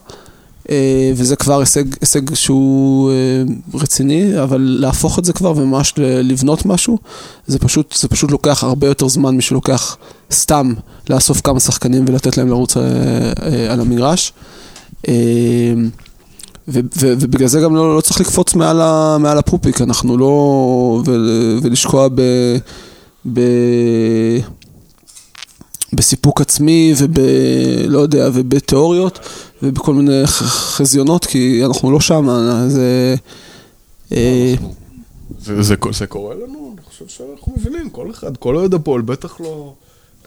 אה, 0.69 1.11
וזה 1.15 1.35
כבר 1.35 1.59
הישג, 1.59 1.83
הישג 2.01 2.33
שהוא 2.33 3.11
אה, 3.11 3.43
רציני, 3.73 4.41
אבל 4.43 4.77
להפוך 4.79 5.19
את 5.19 5.25
זה 5.25 5.33
כבר 5.33 5.53
וממש 5.55 5.93
לבנות 5.97 6.65
משהו, 6.65 6.97
זה 7.47 7.59
פשוט, 7.59 7.95
זה 7.97 8.07
פשוט 8.07 8.31
לוקח 8.31 8.63
הרבה 8.63 8.87
יותר 8.87 9.07
זמן 9.07 9.37
משלוקח 9.37 9.71
לוקח 9.71 9.97
סתם 10.31 10.73
לאסוף 11.09 11.41
כמה 11.41 11.59
שחקנים 11.59 12.05
ולתת 12.07 12.37
להם 12.37 12.47
לרוץ 12.47 12.77
אה, 12.77 12.83
אה, 12.83 13.73
על 13.73 13.79
המגרש. 13.79 14.33
אה, 15.07 15.13
ו- 16.67 16.79
ו- 16.97 17.13
ובגלל 17.19 17.47
זה 17.47 17.59
גם 17.61 17.75
לא, 17.75 17.95
לא 17.95 18.01
צריך 18.01 18.21
לקפוץ 18.21 18.55
מעל, 18.55 18.81
ה- 18.81 19.17
מעל 19.19 19.37
הפופיק, 19.37 19.81
אנחנו 19.81 20.17
לא... 20.17 21.01
ו- 21.05 21.57
ולשקוע 21.61 22.07
ב... 22.15 22.21
ב... 23.33 23.39
בסיפוק 25.95 26.41
עצמי 26.41 26.93
וב... 26.97 27.19
לא 27.87 27.99
יודע, 27.99 28.29
ובתיאוריות 28.33 29.19
ובכל 29.63 29.93
מיני 29.93 30.27
חזיונות, 30.27 31.25
כי 31.25 31.65
אנחנו 31.65 31.91
לא 31.91 31.99
שם, 31.99 32.27
זה... 32.67 33.15
אה, 34.11 34.53
זה, 35.39 35.61
זה, 35.61 35.75
זה 35.91 36.07
קורה 36.07 36.35
לנו, 36.35 36.73
אני 36.73 36.85
חושב 36.85 37.07
שאנחנו 37.07 37.53
מבינים, 37.57 37.89
כל 37.89 38.11
אחד, 38.11 38.37
כל 38.37 38.55
אוהד 38.55 38.73
הפועל, 38.73 39.01
בטח 39.01 39.41
לא... 39.41 39.73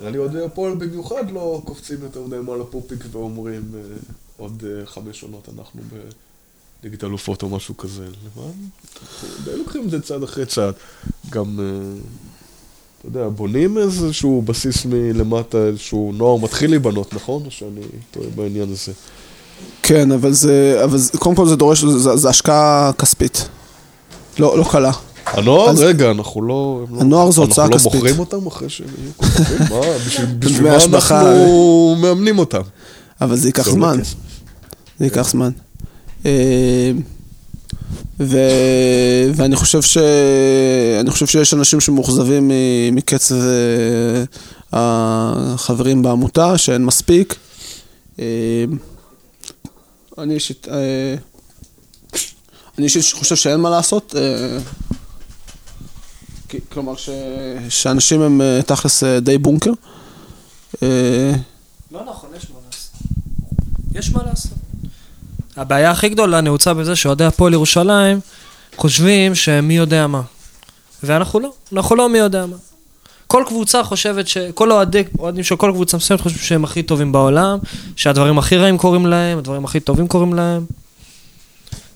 נראה 0.01 0.11
לי 0.11 0.19
אוהדי 0.19 0.45
הפועל 0.45 0.75
במיוחד 0.75 1.31
לא 1.31 1.63
קופצים 1.65 1.99
יותר 2.03 2.23
מדי 2.23 2.37
מעל 2.37 2.61
הפופיק 2.61 3.05
ואומרים 3.11 3.63
אה, 3.75 3.81
עוד 4.37 4.65
אה, 4.67 4.87
חמש 4.87 5.23
עונות 5.23 5.49
אנחנו 5.59 5.81
בליגת 6.83 7.05
אלופות 7.05 7.43
או 7.43 7.49
משהו 7.49 7.77
כזה. 7.77 8.07
די 9.45 9.57
לוקחים 9.57 9.85
את 9.85 9.91
זה 9.91 10.03
צעד 10.03 10.23
אחרי 10.23 10.47
צעד. 10.47 10.75
גם, 11.31 11.61
אתה 13.11 13.19
יודע, 13.19 13.29
בונים 13.29 13.79
איזשהו 13.79 14.43
בסיס 14.43 14.85
מלמטה, 14.85 15.59
איזשהו 15.59 16.13
נוער 16.15 16.37
מתחיל 16.37 16.71
להיבנות, 16.71 17.15
נכון? 17.15 17.43
או 17.47 17.51
שאני 17.51 17.81
טועה 18.11 18.27
בעניין 18.37 18.73
הזה? 18.73 18.93
כן, 19.83 20.13
אבל 20.13 20.33
זה... 20.33 20.81
אבל 20.85 20.99
זה, 20.99 21.19
קודם 21.19 21.35
כל 21.37 21.49
זה 21.49 21.57
דורש, 21.57 21.85
זה, 21.85 22.17
זה 22.17 22.29
השקעה 22.29 22.91
כספית. 22.99 23.49
לא, 24.39 24.59
לא 24.59 24.65
קלה. 24.71 24.93
הנוער, 25.27 25.71
אז- 25.71 25.81
רגע, 25.81 26.11
אנחנו 26.11 26.43
לא... 26.43 26.85
לא- 26.93 27.01
הנוער 27.01 27.31
זה 27.31 27.41
הוצאה 27.41 27.65
אנחנו 27.65 27.75
לא 27.75 27.79
כספית. 27.79 27.95
מוכרים 27.95 28.19
אותם 28.19 28.47
אחרי 28.47 28.69
שהם 28.69 28.87
יהיו 29.03 29.11
כוכבים? 29.17 29.59
מה? 29.71 29.81
בשביל- 30.07 30.27
בשביל 30.39 30.69
מה. 30.71 30.85
אנחנו 30.85 31.17
מאמנים 32.01 32.39
אותם? 32.39 32.61
אבל 33.21 33.37
זה 33.37 33.49
ייקח 33.49 33.69
זמן. 33.71 33.99
זה 34.99 35.05
ייקח 35.05 35.29
זמן. 35.31 35.51
ו... 38.21 38.39
ואני 39.35 39.57
חושב 39.57 39.83
ש... 39.83 39.99
חושב 41.11 41.27
שיש 41.27 41.55
אנשים 41.55 41.81
שמאוכזבים 41.81 42.51
מקצב 42.93 43.35
אה, 43.35 44.25
החברים 44.73 46.03
בעמותה, 46.03 46.59
שאין 46.59 46.85
מספיק. 46.85 47.35
אה, 48.19 48.25
אני 50.19 50.35
אישית... 50.35 50.69
אה, 50.69 51.15
אני 52.79 52.85
אישית 52.85 53.13
חושב 53.13 53.37
שאין 53.37 53.61
מה 53.61 53.71
לעשות. 53.71 54.15
כלומר, 56.73 56.97
ש... 56.97 57.11
שאנשים 57.69 58.23
הם 58.23 58.41
תכלס 58.67 59.05
די 59.05 59.39
בונקר. 59.39 59.73
לא 61.93 62.05
נכון, 62.05 62.31
יש 62.37 62.51
מה 62.51 62.59
לעשות. 62.67 62.93
יש 63.95 64.13
מה 64.13 64.23
לעשות. 64.23 64.66
הבעיה 65.57 65.91
הכי 65.91 66.09
גדולה 66.09 66.41
נעוצה 66.41 66.75
בזה 66.75 66.97
שאוהדי 66.97 67.25
הפועל 67.25 67.53
ירושלים 67.53 68.21
חושבים 68.77 69.35
שהם 69.35 69.69
מי 69.69 69.77
יודע 69.77 70.07
מה. 70.07 70.23
ואנחנו 71.03 71.41
לא, 71.41 71.53
אנחנו 71.73 71.97
לא 71.97 72.09
מי 72.09 72.19
יודע 72.19 72.47
מה. 72.47 72.57
כל 73.27 73.45
קבוצה 73.47 73.85
חושבת 73.85 74.29
ש... 74.29 74.39
כל 74.39 74.73
אוהדי, 74.73 75.03
אוהדים 75.19 75.45
של 75.45 75.57
כל 75.57 75.71
קבוצה 75.75 75.97
מסוימת 75.97 76.21
חושבים 76.21 76.43
שהם 76.43 76.65
הכי 76.65 76.83
טובים 76.83 77.13
בעולם, 77.13 77.59
שהדברים 77.97 78.39
הכי 78.39 78.57
רעים 78.57 78.79
קורים 78.79 79.07
להם, 79.07 79.39
הדברים 79.39 79.65
הכי 79.65 79.81
טובים 79.81 80.09
קורים 80.09 80.35
להם. 80.35 80.65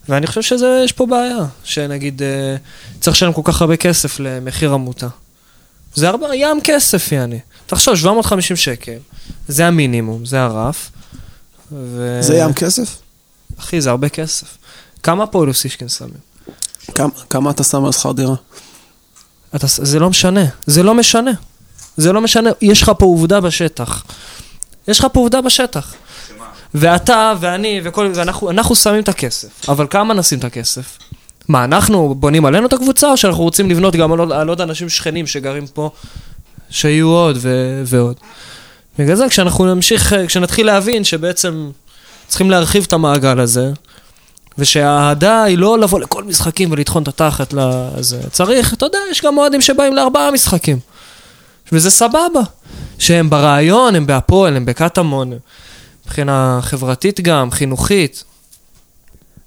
ואני 0.08 0.26
חושב 0.26 0.42
שיש 0.42 0.92
פה 0.92 1.06
בעיה, 1.06 1.44
שנגיד 1.64 2.22
אה, 2.22 2.56
צריך 3.00 3.16
לשלם 3.16 3.32
כל 3.32 3.42
כך 3.44 3.60
הרבה 3.60 3.76
כסף 3.76 4.20
למחיר 4.20 4.72
עמותה. 4.72 5.08
זה 5.94 6.08
הרבה, 6.08 6.26
ים 6.34 6.60
כסף, 6.64 7.12
יעני. 7.12 7.38
תחשוב, 7.66 7.96
750 7.96 8.56
שקל, 8.56 8.98
זה 9.48 9.66
המינימום, 9.66 10.26
זה 10.26 10.42
הרף. 10.42 10.90
ו... 11.72 12.18
זה 12.20 12.36
ים 12.36 12.52
כסף? 12.52 12.96
אחי, 13.58 13.80
זה 13.80 13.90
הרבה 13.90 14.08
כסף. 14.08 14.58
כמה 15.02 15.26
פועלוסישקין 15.26 15.88
שמים? 15.88 16.30
כמה, 16.94 17.10
כמה 17.30 17.50
אתה 17.50 17.64
שם 17.64 17.84
על 17.84 17.92
שכר 17.92 18.12
דירה? 18.12 18.34
אתה, 19.56 19.66
זה 19.66 19.98
לא 19.98 20.10
משנה, 20.10 20.44
זה 20.66 20.82
לא 20.82 20.94
משנה. 20.94 21.32
זה 21.96 22.12
לא 22.12 22.20
משנה, 22.20 22.50
יש 22.60 22.82
לך 22.82 22.92
פה 22.98 23.06
עובדה 23.06 23.40
בשטח. 23.40 24.04
יש 24.88 24.98
לך 24.98 25.06
פה 25.12 25.20
עובדה 25.20 25.40
בשטח. 25.40 25.94
ואתה 26.74 27.32
ואני 27.40 27.80
וכל, 27.84 28.12
ואנחנו 28.14 28.50
אנחנו 28.50 28.74
שמים 28.74 29.02
את 29.02 29.08
הכסף, 29.08 29.68
אבל 29.68 29.86
כמה 29.90 30.14
נשים 30.14 30.38
את 30.38 30.44
הכסף? 30.44 30.98
מה, 31.48 31.64
אנחנו 31.64 32.14
בונים 32.14 32.44
עלינו 32.44 32.66
את 32.66 32.72
הקבוצה, 32.72 33.10
או 33.10 33.16
שאנחנו 33.16 33.42
רוצים 33.42 33.70
לבנות 33.70 33.96
גם 33.96 34.12
על 34.12 34.18
עוד, 34.18 34.32
על 34.32 34.48
עוד 34.48 34.60
אנשים 34.60 34.88
שכנים 34.88 35.26
שגרים 35.26 35.66
פה, 35.66 35.90
שיהיו 36.70 37.08
עוד 37.08 37.36
ו, 37.40 37.82
ועוד? 37.86 38.16
בגלל 38.98 39.16
זה 39.16 39.28
כשאנחנו 39.28 39.74
נמשיך, 39.74 40.14
כשנתחיל 40.26 40.66
להבין 40.66 41.04
שבעצם 41.04 41.70
צריכים 42.30 42.50
להרחיב 42.50 42.84
את 42.86 42.92
המעגל 42.92 43.40
הזה, 43.40 43.72
ושהאהדה 44.58 45.42
היא 45.42 45.58
לא 45.58 45.78
לבוא 45.78 46.00
לכל 46.00 46.24
משחקים 46.24 46.72
ולטחון 46.72 47.02
את 47.02 47.08
התחת 47.08 47.52
לזה. 47.52 48.20
צריך, 48.32 48.74
אתה 48.74 48.86
יודע, 48.86 48.98
יש 49.10 49.22
גם 49.24 49.38
אוהדים 49.38 49.60
שבאים 49.60 49.96
לארבעה 49.96 50.30
משחקים. 50.30 50.78
וזה 51.72 51.90
סבבה. 51.90 52.40
שהם 52.98 53.30
ברעיון, 53.30 53.94
הם 53.94 54.06
בהפועל, 54.06 54.56
הם 54.56 54.64
בקטמון. 54.64 55.32
מבחינה 56.06 56.58
חברתית 56.62 57.20
גם, 57.20 57.50
חינוכית. 57.50 58.24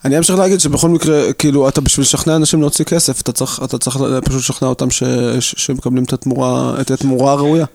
אני 0.05 0.17
אמשיך 0.17 0.35
להגיד 0.35 0.59
שבכל 0.59 0.89
מקרה, 0.89 1.33
כאילו, 1.33 1.69
אתה 1.69 1.81
בשביל 1.81 2.01
לשכנע 2.03 2.35
אנשים 2.35 2.61
להוציא 2.61 2.85
כסף, 2.85 3.21
אתה 3.21 3.31
צריך, 3.31 3.59
אתה 3.63 3.77
צריך 3.77 3.97
פשוט 4.25 4.39
לשכנע 4.39 4.69
אותם 4.69 4.91
ש, 4.91 5.03
ש, 5.39 5.55
שמקבלים 5.57 6.03
את 6.03 6.13
התמורה, 6.13 6.73
את 6.81 6.91
התמורה 6.91 7.31
הראויה. 7.31 7.65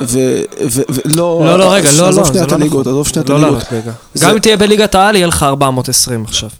ולא... 0.00 1.42
לא, 1.44 1.58
לא, 1.58 1.72
רגע, 1.74 1.90
לא, 1.92 1.98
לא, 1.98 2.08
עזוב 2.08 2.24
זה 2.24 2.28
שנייה 2.30 2.42
לא 2.42 2.48
את 2.48 2.52
הליגות, 2.52 2.80
נכון. 2.80 2.92
עזוב 2.92 3.08
שנייה 3.08 3.24
את 3.24 3.28
לא 3.30 3.34
הליגות. 3.34 3.52
לעלות 3.52 3.72
ליגה. 3.72 3.92
זה- 4.14 4.26
גם 4.26 4.32
אם 4.32 4.38
תהיה 4.38 4.56
בליגת 4.56 4.94
העל, 4.94 5.16
יהיה 5.16 5.26
לך 5.26 5.42
420 5.42 6.24
עכשיו. 6.24 6.50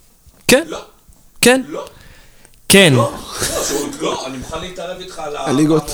כן. 0.49 0.67
כן. 1.41 1.63
כן. 2.73 2.93
לא, 4.01 4.27
אני 4.27 4.39
מוכן 4.39 4.61
להתערב 4.61 5.01
איתך 5.01 5.19
על 5.19 5.37
הליגות. 5.37 5.91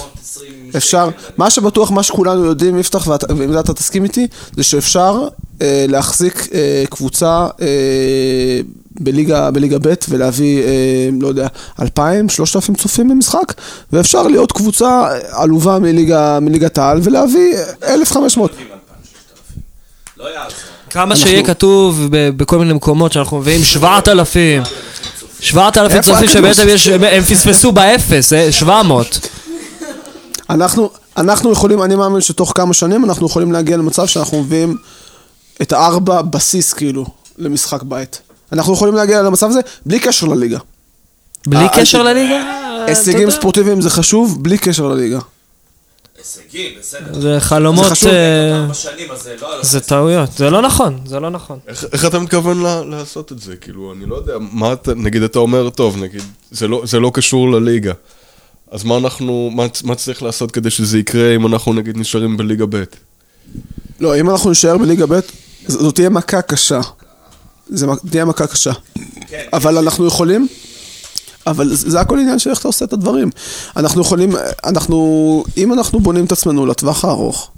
אפשר, 0.77 1.09
מה 1.37 1.51
שבטוח, 1.51 1.91
מה 1.91 2.03
שכולנו 2.03 2.45
יודעים, 2.45 2.79
יפתח, 2.79 3.07
ועם 3.07 3.53
זה 3.53 3.61
אתה 3.61 3.75
תסכים 3.75 4.05
איתי, 4.05 4.27
זה 4.57 4.63
שאפשר 4.63 5.29
אה, 5.63 5.85
להחזיק 5.89 6.49
אה, 6.55 6.85
קבוצה 6.91 7.47
אה, 7.61 8.61
בליגה, 9.01 9.51
בליגה 9.51 9.79
ב' 9.79 9.95
ולהביא, 10.09 10.63
לא 11.21 11.29
יודע, 11.29 11.47
2,000, 11.83 12.29
3,000 12.29 12.75
צופים 12.75 13.09
במשחק, 13.09 13.55
ואפשר 13.93 14.23
להיות 14.23 14.53
קבוצה 14.53 15.09
עלובה 15.31 15.79
מליגה, 15.79 16.41
מליגת 16.41 16.79
העל 16.79 17.01
ולהביא 17.03 17.55
1,500. 17.89 18.51
לא 20.17 20.25
יעזור. 20.25 20.59
כמה 20.91 21.17
שיהיה 21.17 21.45
כתוב 21.45 22.09
בכל 22.11 22.59
מיני 22.59 22.73
מקומות 22.73 23.13
שאנחנו 23.13 23.39
מביאים 23.39 23.65
7,000. 23.65 24.63
7,000 25.41 25.97
איפה 25.97 26.13
צופים? 26.13 26.29
שבעצם 26.29 26.69
יש, 26.69 26.89
הם 26.89 27.23
פספסו 27.23 27.73
באפס, 27.73 28.33
אה, 28.33 28.53
700. 28.53 29.29
אנחנו, 30.51 30.91
אנחנו 31.17 31.53
יכולים, 31.53 31.83
אני 31.83 31.97
מאמין 31.97 32.21
שתוך 32.21 32.53
כמה 32.55 32.75
שנים 32.75 33.05
אנחנו 33.05 33.27
יכולים 33.27 33.53
להגיע 33.53 33.77
למצב 33.77 34.07
שאנחנו 34.07 34.43
מביאים 34.43 34.77
את 35.63 35.73
הארבע 35.73 36.23
בסיס 36.23 36.73
כאילו 36.73 37.07
למשחק 37.39 37.83
בית. 37.83 38.21
אנחנו 38.53 38.73
יכולים 38.73 38.95
להגיע 38.95 39.23
למצב 39.23 39.47
הזה 39.47 39.61
בלי 39.87 39.99
קשר 39.99 40.27
לליגה. 40.27 40.59
בלי 41.47 41.65
אה, 41.65 41.69
קשר 41.69 41.99
אה, 41.99 42.03
לליגה? 42.03 42.59
הישגים. 42.87 43.31
ספורטיביים 43.31 43.81
זה 43.81 43.91
חשוב, 43.91 44.45
בלי 44.45 44.59
קשר 44.59 44.89
לליגה. 44.89 45.19
הישגים, 46.19 46.73
בסדר. 46.81 47.21
זה 47.21 47.37
חלומות, 47.41 47.85
זה 47.85 47.91
חשוב. 47.91 48.09
אה, 48.11 48.57
ארבע 48.63 48.75
שנים, 48.75 49.11
אז 49.11 49.23
זה 49.23 49.37
לא... 49.43 49.63
זה 49.63 49.81
טעויות. 49.81 50.33
זה 50.33 50.51
לא 50.51 50.63
נכון, 50.63 51.01
זה 51.07 51.21
לא 51.21 51.31
נכון. 51.31 51.59
איך, 51.69 52.05
אתה 52.05 52.19
מתכוון 52.19 52.61
לעשות 52.91 53.33
את 53.33 53.39
זה? 53.39 53.57
כאילו, 53.57 53.93
אני 53.93 54.07
לא 54.07 54.15
יודע, 54.17 54.33
מה 54.53 54.73
אתה, 54.73 54.95
נגיד 54.95 55.23
אתה 55.23 55.39
אומר, 55.39 55.71
טוב, 55.71 55.97
נגיד, 56.03 56.23
זה 56.51 56.69
לא, 56.69 56.83
לא 57.01 57.11
קשור 57.15 57.51
לליגה. 57.53 57.93
אז 58.71 58.85
מה 58.85 58.97
אנחנו, 58.97 59.51
מה, 59.55 59.95
צריך 59.95 60.23
לעשות 60.23 60.51
כדי 60.51 60.71
שזה 60.71 60.99
יקרה 60.99 61.35
אם 61.35 61.47
אנחנו 61.47 61.73
נגיד 61.73 61.97
נשארים 61.99 62.37
בליגה 62.37 62.65
ב'? 62.71 62.83
לא, 64.01 64.21
אם 64.21 64.31
אנחנו 64.31 64.51
נשאר 64.51 64.79
בליגה 64.79 65.07
ב', 65.07 65.15
ז- 65.67 65.73
זאת 65.73 65.95
תהיה 65.95 66.09
מכה 66.09 66.43
קשה. 66.43 66.81
זה 67.69 67.87
מ- 67.87 67.97
תהיה 68.11 68.25
מכה 68.25 68.47
קשה. 68.47 68.73
אבל 69.53 69.79
אנחנו 69.79 70.07
יכולים, 70.07 70.49
אבל 71.51 71.75
זה 71.75 71.91
זה 71.91 72.01
הכל 72.01 72.19
עניין 72.19 72.39
של 72.39 72.51
איך 72.51 72.61
אתה 72.61 72.69
עושה 72.69 72.85
את 72.85 72.93
הדברים. 72.93 73.31
אנחנו 73.77 74.01
יכולים, 74.01 74.33
אנחנו, 74.65 75.45
אם 75.57 75.73
אנחנו 75.73 76.01
בונים 76.01 76.25
את 76.25 76.33
עצמנו 76.33 76.67
לטווח 76.67 77.05
הארוך, 77.05 77.51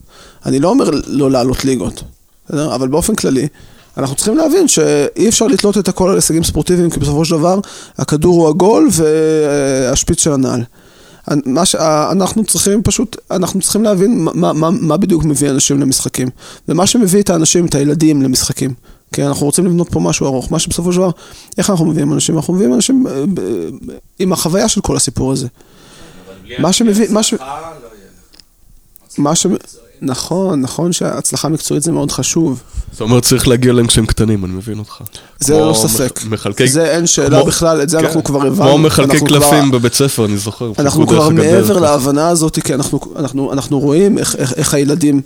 אני 0.46 0.60
לא 0.60 0.68
אומר 0.68 0.90
לא 1.06 1.30
לעלות 1.30 1.64
ליגות, 1.64 2.02
בסדר? 2.48 2.74
אבל 2.74 2.88
באופן 2.88 3.14
כללי, 3.14 3.48
אנחנו 3.96 4.16
צריכים 4.16 4.36
להבין 4.36 4.68
שאי 4.68 5.28
אפשר 5.28 5.46
לתלות 5.46 5.78
את 5.78 5.88
הכל 5.88 6.08
על 6.08 6.14
הישגים 6.14 6.44
ספורטיביים, 6.44 6.90
כי 6.90 7.00
בסופו 7.00 7.24
של 7.24 7.36
דבר 7.36 7.60
הכדור 7.98 8.34
הוא 8.34 8.48
עגול 8.48 8.88
והשפיץ 8.92 10.22
של 10.22 10.32
הנעל. 10.32 10.64
ש... 11.64 11.74
אנחנו 12.12 12.44
צריכים 12.44 12.82
פשוט, 12.82 13.16
אנחנו 13.30 13.60
צריכים 13.60 13.84
להבין 13.84 14.28
מה, 14.34 14.52
מה, 14.52 14.70
מה 14.70 14.96
בדיוק 14.96 15.24
מביא 15.24 15.50
אנשים 15.50 15.80
למשחקים. 15.80 16.28
ומה 16.68 16.86
שמביא 16.86 17.22
את 17.22 17.30
האנשים, 17.30 17.66
את 17.66 17.74
הילדים 17.74 18.22
למשחקים. 18.22 18.74
כי 19.14 19.24
אנחנו 19.24 19.46
רוצים 19.46 19.66
לבנות 19.66 19.92
פה 19.92 20.00
משהו 20.00 20.26
ארוך. 20.26 20.52
מה 20.52 20.58
שבסופו 20.58 20.92
של 20.92 20.98
דבר, 20.98 21.10
איך 21.58 21.70
אנחנו 21.70 21.86
מביאים 21.86 22.12
אנשים? 22.12 22.36
אנחנו 22.36 22.54
מביאים 22.54 22.74
אנשים 22.74 23.06
אה, 23.06 23.24
עם 24.18 24.32
החוויה 24.32 24.68
של 24.68 24.80
כל 24.80 24.96
הסיפור 24.96 25.32
הזה. 25.32 25.48
מה 26.58 26.72
שמביא, 26.72 27.06
מה 27.10 27.22
ש... 27.22 27.34
מה 29.18 29.34
ש... 29.34 29.46
נכון, 30.02 30.60
נכון 30.60 30.92
שהצלחה 30.92 31.48
מקצועית 31.48 31.82
זה 31.82 31.92
מאוד 31.92 32.10
חשוב. 32.12 32.62
זאת 32.92 33.00
אומרת, 33.00 33.22
צריך 33.22 33.48
להגיע 33.48 33.72
להם 33.72 33.86
כשהם 33.86 34.06
קטנים, 34.06 34.44
אני 34.44 34.52
מבין 34.54 34.78
אותך. 34.78 34.94
זה 35.40 35.58
לא 35.58 35.74
ספק. 35.76 36.20
מח- 36.24 36.26
מחלקי... 36.32 36.68
זה 36.68 36.90
אין 36.90 37.06
שאלה 37.06 37.36
כמו- 37.38 37.46
בכלל, 37.46 37.82
את 37.82 37.88
זה 37.88 37.98
כן. 37.98 38.04
אנחנו 38.04 38.24
כבר 38.24 38.46
הבנו. 38.46 38.68
כמו 38.68 38.78
מחלקי 38.78 39.12
אנחנו 39.12 39.26
כבר- 39.26 39.38
קלפים 39.40 39.70
בבית 39.70 39.94
ספר, 39.94 40.24
אני 40.24 40.36
זוכר. 40.36 40.72
אנחנו 40.78 41.06
כבר. 41.06 41.28
מעבר 41.28 41.78
להבנה 41.78 42.28
הזאת, 42.28 42.58
כי 42.64 42.74
אנחנו, 42.74 43.00
אנחנו, 43.16 43.52
אנחנו 43.52 43.78
רואים 43.78 44.18
איך, 44.18 44.36
איך, 44.36 44.52
איך 44.56 44.74
הילדים 44.74 45.20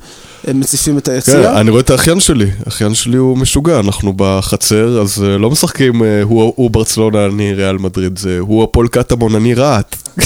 אה, 0.49 0.53
מציפים 0.53 0.99
את 0.99 1.07
כן, 1.07 1.13
היציאה. 1.13 1.61
אני 1.61 1.71
רואה 1.71 1.81
את 1.81 1.91
האחיין 1.91 2.21
שלי, 2.21 2.51
האחיין 2.67 2.95
שלי 2.95 3.17
הוא 3.17 3.37
משוגע, 3.39 3.81
אנחנו 3.81 4.13
בחצר, 4.17 5.01
אז 5.01 5.23
אה, 5.25 5.39
לא 5.39 5.51
משחקים, 5.51 6.03
אה, 6.05 6.23
הוא 6.23 6.53
הוא 6.57 6.71
ברצלונה, 6.71 7.27
אני 7.27 7.55
ריאל 7.55 7.79
מדריד, 7.79 8.19
זה 8.19 8.39
הוא 8.41 8.65
הפועל 8.65 8.89
קטמון, 8.89 9.35
אני 9.35 9.55
רהט. 9.55 9.97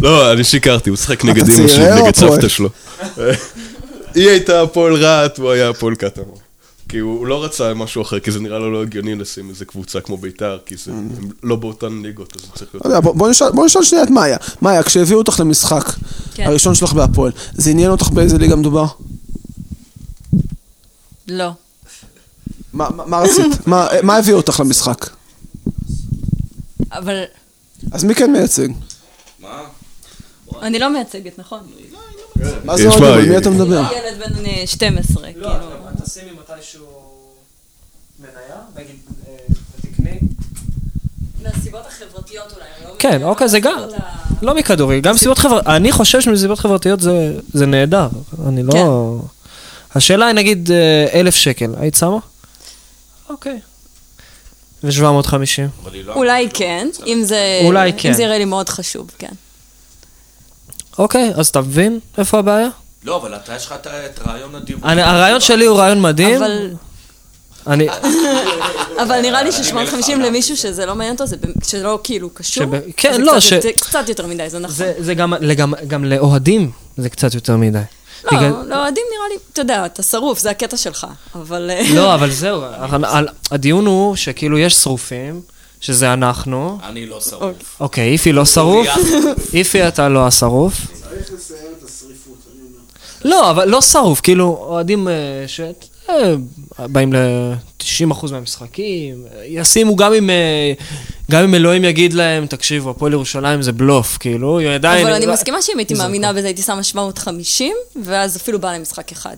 לא, 0.00 0.32
אני 0.32 0.44
שיקרתי, 0.44 0.90
הוא 0.90 0.94
משחק 0.94 1.24
נגד 1.24 1.50
אמא 1.50 1.68
שלי, 1.68 2.02
נגד? 2.02 2.14
סבתא 2.14 2.48
שלו. 2.48 2.68
היא 4.14 4.28
הייתה 4.28 4.62
הפועל 4.62 4.94
רהט, 4.94 5.38
הוא 5.38 5.50
היה 5.50 5.68
הפועל 5.68 5.94
קטמון. 5.94 6.36
כי 6.88 6.98
הוא 6.98 7.26
לא 7.26 7.44
רצה 7.44 7.74
משהו 7.74 8.02
אחר, 8.02 8.20
כי 8.20 8.30
זה 8.30 8.40
נראה 8.40 8.58
לו 8.58 8.72
לא 8.72 8.82
הגיוני 8.82 9.14
לשים 9.14 9.50
איזה 9.50 9.64
קבוצה 9.64 10.00
כמו 10.00 10.16
ביתר, 10.16 10.58
כי 10.66 10.74
זה 10.84 10.92
הם 10.92 11.08
לא 11.42 11.56
באותן 11.56 12.00
ליגות, 12.02 12.36
אז 12.36 12.42
זה 12.42 12.48
צריך 12.54 12.70
להיות... 12.74 12.86
לא 12.86 13.00
בוא, 13.50 13.66
נשאל, 13.66 13.82
שנייה 13.82 14.04
את 14.04 14.10
מאיה. 14.10 14.36
מאיה, 14.62 14.82
כשהביאו 14.82 15.18
אותך 15.18 15.40
למשחק, 15.40 15.92
כן. 16.34 16.46
הראשון 16.46 16.74
שלך 16.74 16.92
בהפועל, 16.92 17.32
זה 17.52 17.70
עניין 17.70 17.90
אותך 17.90 18.08
באיזה 18.08 18.38
ליגה 18.38 18.56
מדובר? 18.56 18.86
לא. 21.28 21.50
מה, 22.72 23.18
רצית? 23.18 23.66
מה, 23.66 23.88
מה 24.02 24.16
הביא 24.16 24.34
אותך 24.34 24.60
למשחק? 24.60 25.06
אבל 26.92 27.24
אז 27.92 28.04
מי 28.04 28.14
כן 28.14 28.32
מייצג? 28.32 28.68
אני 30.62 30.78
לא 30.78 30.92
מייצגת, 30.92 31.38
נכון? 31.38 31.60
מה 32.64 32.76
זה 32.76 32.82
יש 32.82 32.86
אוהדים? 32.86 33.08
מה, 33.08 33.14
על 33.14 33.28
מי 33.28 33.38
אתה 33.38 33.50
מדבר? 33.50 33.82
ילד 33.96 34.18
בן 34.18 34.46
אה, 34.46 34.66
12, 34.66 35.32
כאילו. 35.32 35.48
תשימי 36.04 36.30
מתישהו 36.30 36.86
מניה, 38.18 38.56
נגיד, 38.76 38.96
תקני. 39.82 40.18
מהסיבות 41.42 41.86
החברתיות 41.86 42.52
אולי. 42.52 42.64
לא 42.84 42.94
כן, 42.98 43.22
אוקיי, 43.22 43.48
זה 43.48 43.60
גם. 43.60 43.78
לא 44.42 44.54
מכדורגל, 44.54 45.00
גם 45.00 45.14
מסיבות 45.14 45.38
חברתיות, 45.38 45.66
אני 45.66 45.92
חושב 45.92 46.20
שמסיבות 46.20 46.58
חברתיות 46.58 47.00
זה, 47.00 47.34
זה 47.52 47.66
נהדר, 47.66 48.08
אני 48.48 48.62
לא... 48.62 48.72
כן. 48.72 49.26
השאלה 49.94 50.26
היא 50.26 50.34
נגיד 50.34 50.70
אה, 50.70 51.20
אלף 51.20 51.34
שקל, 51.34 51.74
היית 51.80 51.94
שמה? 51.94 52.18
אוקיי. 53.28 53.60
ו-750. 54.84 55.88
אולי 56.14 56.48
כן, 56.54 56.88
אם 57.06 57.22
זה... 57.24 57.60
אולי 57.64 57.92
כן. 57.98 58.08
אם 58.08 58.14
זה 58.14 58.22
יראה 58.22 58.38
לי 58.38 58.44
מאוד 58.44 58.68
חשוב, 58.68 59.10
כן. 59.18 59.32
אוקיי, 60.98 61.32
אז 61.36 61.48
אתה 61.48 61.60
מבין 61.60 61.98
איפה 62.18 62.38
הבעיה? 62.38 62.68
לא, 63.04 63.16
אבל 63.16 63.34
אתה, 63.34 63.54
יש 63.56 63.66
לך 63.66 63.72
את- 63.72 64.18
רעיון. 64.26 64.50
אני, 64.84 65.02
הרעיון 65.02 65.40
שלי 65.40 65.64
הוא 65.66 65.78
רעיון 65.78 66.00
מדהים. 66.02 66.36
אבל... 66.42 66.70
אני... 67.66 67.88
אבל 69.02 69.20
נראה 69.20 69.42
לי 69.42 69.52
ש-750 69.52 70.12
למישהו 70.16 70.56
שזה 70.56 70.86
לא 70.86 70.94
מעניין 70.94 71.12
אותו, 71.14 71.26
זה 71.26 71.36
שלא 71.66 72.00
כאילו 72.04 72.30
קשור. 72.34 72.66
כן, 72.96 73.20
לא, 73.20 73.32
קצת- 73.32 73.40
ש- 73.40 73.52
זה 73.52 73.70
קצת 73.80 74.08
יותר 74.08 74.26
מדי, 74.26 74.50
זה 74.50 74.58
נכון. 74.58 74.86
זה, 74.98 75.14
גם 75.88 76.04
לאוהדים 76.04 76.70
זה 76.96 77.08
קצת 77.10 77.34
יותר 77.34 77.56
מדי. 77.56 77.78
לא, 78.24 78.30
בגלל- 78.38 78.50
לאוהדים 78.68 79.04
נראה 79.16 79.28
לי, 79.30 79.38
אתה 79.52 79.60
יודע, 79.60 79.86
אתה 79.86 80.02
שרוף, 80.02 80.38
זה 80.38 80.50
הקטע 80.50 80.76
שלך. 80.76 81.06
אבל... 81.34 81.70
אה, 81.70 81.82
לא, 81.94 82.14
אבל 82.14 82.30
זהו, 82.30 82.62
הדיון 83.50 83.86
הוא 83.86 84.16
שכאילו 84.16 84.58
יש 84.58 84.74
שרופים, 84.74 85.40
שזה 85.80 86.12
אנחנו. 86.12 86.78
אני 86.84 87.06
לא 87.06 87.20
שרוף. 87.20 87.76
אוקיי, 87.80 88.12
איפי 88.12 88.32
לא 88.32 88.44
שרוף. 88.44 88.86
איפי 89.54 89.88
אתה 89.88 90.08
לא 90.08 90.26
השרוף. 90.26 90.74
לא, 93.24 93.50
אבל 93.50 93.68
לא 93.68 93.80
שרוף, 93.80 94.20
כאילו, 94.20 94.44
אוהדים 94.68 95.08
אה, 95.08 95.14
ש... 95.46 95.60
אה, 96.78 96.88
באים 96.88 97.12
ל-90% 97.12 98.32
מהמשחקים, 98.32 99.24
ישימו 99.44 99.96
גם 99.96 100.12
אם, 100.12 100.30
אה, 100.30 100.72
גם 101.30 101.44
אם 101.44 101.54
אלוהים 101.54 101.84
יגיד 101.84 102.12
להם, 102.12 102.46
תקשיבו, 102.46 102.90
הפועל 102.90 103.12
ירושלים 103.12 103.62
זה 103.62 103.72
בלוף, 103.72 104.16
כאילו, 104.20 104.58
היא 104.58 104.68
עדיין... 104.68 105.06
אבל 105.06 105.14
אני 105.14 105.26
מסכימה 105.26 105.62
שאם 105.62 105.78
הייתי 105.78 105.94
מאמינה 105.94 106.32
בזה, 106.32 106.46
הייתי 106.46 106.62
שמה 106.62 106.82
750, 106.82 107.74
ואז 108.04 108.36
אפילו 108.36 108.60
באה 108.60 108.78
למשחק 108.78 109.12
אחד. 109.12 109.36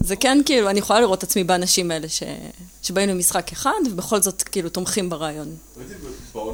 זה 0.00 0.16
כן, 0.16 0.40
כאילו, 0.44 0.70
אני 0.70 0.78
יכולה 0.78 1.00
לראות 1.00 1.18
את 1.18 1.22
עצמי 1.22 1.44
באנשים 1.44 1.90
האלה 1.90 2.08
ש... 2.08 2.22
שבאים 2.82 3.08
למשחק 3.08 3.52
אחד, 3.52 3.70
ובכל 3.92 4.22
זאת, 4.22 4.42
כאילו, 4.42 4.68
תומכים 4.68 5.10
ברעיון. 5.10 5.48
לא. 6.34 6.52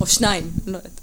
או 0.00 0.06
שניים, 0.06 0.50
לא 0.66 0.76
יודעת. 0.76 1.00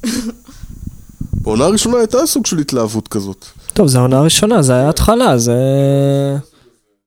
בעונה 1.42 1.66
הראשונה 1.66 1.98
הייתה 1.98 2.18
סוג 2.26 2.46
של 2.46 2.60
התלהבות 2.60 3.08
כזאת. 3.08 3.46
טוב, 3.74 3.88
זו 3.88 4.00
העונה 4.00 4.18
הראשונה, 4.18 4.62
זה 4.62 4.74
היה 4.74 4.90
התחלה, 4.90 5.38
זה... 5.38 5.54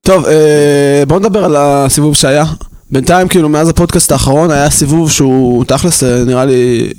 טוב, 0.05 0.25
אה, 0.25 1.03
בואו 1.07 1.19
נדבר 1.19 1.45
על 1.45 1.55
הסיבוב 1.57 2.15
שהיה. 2.15 2.45
בינתיים, 2.91 3.27
כאילו, 3.27 3.49
מאז 3.49 3.69
הפודקאסט 3.69 4.11
האחרון 4.11 4.51
היה 4.51 4.69
סיבוב 4.69 5.11
שהוא 5.11 5.65
תכלס, 5.65 6.03
אה, 6.03 6.23
נראה 6.25 6.45
לי, 6.45 6.93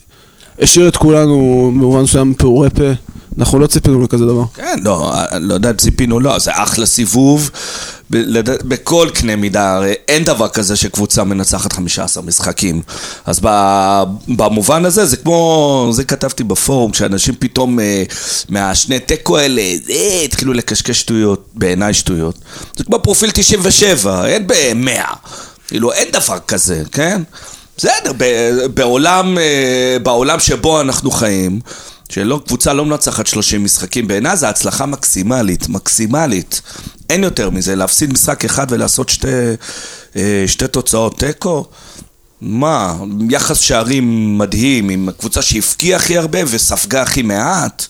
השאיר 0.58 0.88
את 0.88 0.96
כולנו 0.96 1.70
במובן 1.74 2.02
מסוים 2.02 2.34
פעורי 2.34 2.70
פה. 2.70 2.82
אנחנו 3.38 3.58
לא 3.58 3.66
ציפינו 3.66 4.02
לכזה 4.02 4.24
דבר. 4.24 4.44
כן, 4.54 4.78
לא, 4.82 5.12
לא 5.40 5.54
יודע, 5.54 5.72
ציפינו, 5.72 6.20
לא, 6.20 6.38
זה 6.38 6.50
אחלה 6.54 6.86
סיבוב. 6.86 7.50
בכל 8.64 9.08
קנה 9.14 9.36
מידה, 9.36 9.74
הרי 9.74 9.94
אין 10.08 10.24
דבר 10.24 10.48
כזה 10.48 10.76
שקבוצה 10.76 11.24
מנצחת 11.24 11.72
15 11.72 12.22
משחקים. 12.22 12.82
אז 13.24 13.40
במובן 14.28 14.84
הזה, 14.84 15.06
זה 15.06 15.16
כמו, 15.16 15.88
זה 15.92 16.04
כתבתי 16.04 16.44
בפורום, 16.44 16.94
שאנשים 16.94 17.34
פתאום 17.38 17.80
אה, 17.80 18.02
מהשני 18.48 19.00
תיקו 19.00 19.38
האלה, 19.38 19.62
אה, 19.90 20.22
התחילו 20.24 20.52
לקשקש 20.52 21.00
שטויות, 21.00 21.48
בעיניי 21.54 21.94
שטויות. 21.94 22.38
זה 22.76 22.84
כמו 22.84 22.98
פרופיל 23.02 23.30
97, 23.30 24.26
אין 24.26 24.46
ב-100. 24.46 25.14
כאילו, 25.68 25.92
אין 25.92 26.08
דבר 26.12 26.38
כזה, 26.38 26.82
כן? 26.92 27.22
בסדר, 27.76 28.12
בעולם, 28.74 29.38
אה, 29.38 29.96
בעולם 30.02 30.40
שבו 30.40 30.80
אנחנו 30.80 31.10
חיים, 31.10 31.60
שלא, 32.12 32.40
קבוצה 32.46 32.72
לא 32.72 32.84
מנצחת 32.84 33.26
30 33.26 33.64
משחקים, 33.64 34.08
בעיניי 34.08 34.36
זו 34.36 34.46
הצלחה 34.46 34.86
מקסימלית, 34.86 35.68
מקסימלית. 35.68 36.62
אין 37.10 37.24
יותר 37.24 37.50
מזה, 37.50 37.74
להפסיד 37.74 38.12
משחק 38.12 38.44
אחד 38.44 38.66
ולעשות 38.70 39.08
שתי, 39.08 39.28
אה, 40.16 40.44
שתי 40.46 40.68
תוצאות 40.68 41.18
תיקו? 41.18 41.66
מה, 42.40 42.96
יחס 43.30 43.58
שערים 43.58 44.38
מדהים, 44.38 44.88
עם 44.88 45.08
קבוצה 45.18 45.42
שהפקיעה 45.42 45.96
הכי 45.96 46.18
הרבה 46.18 46.38
וספגה 46.46 47.02
הכי 47.02 47.22
מעט. 47.22 47.86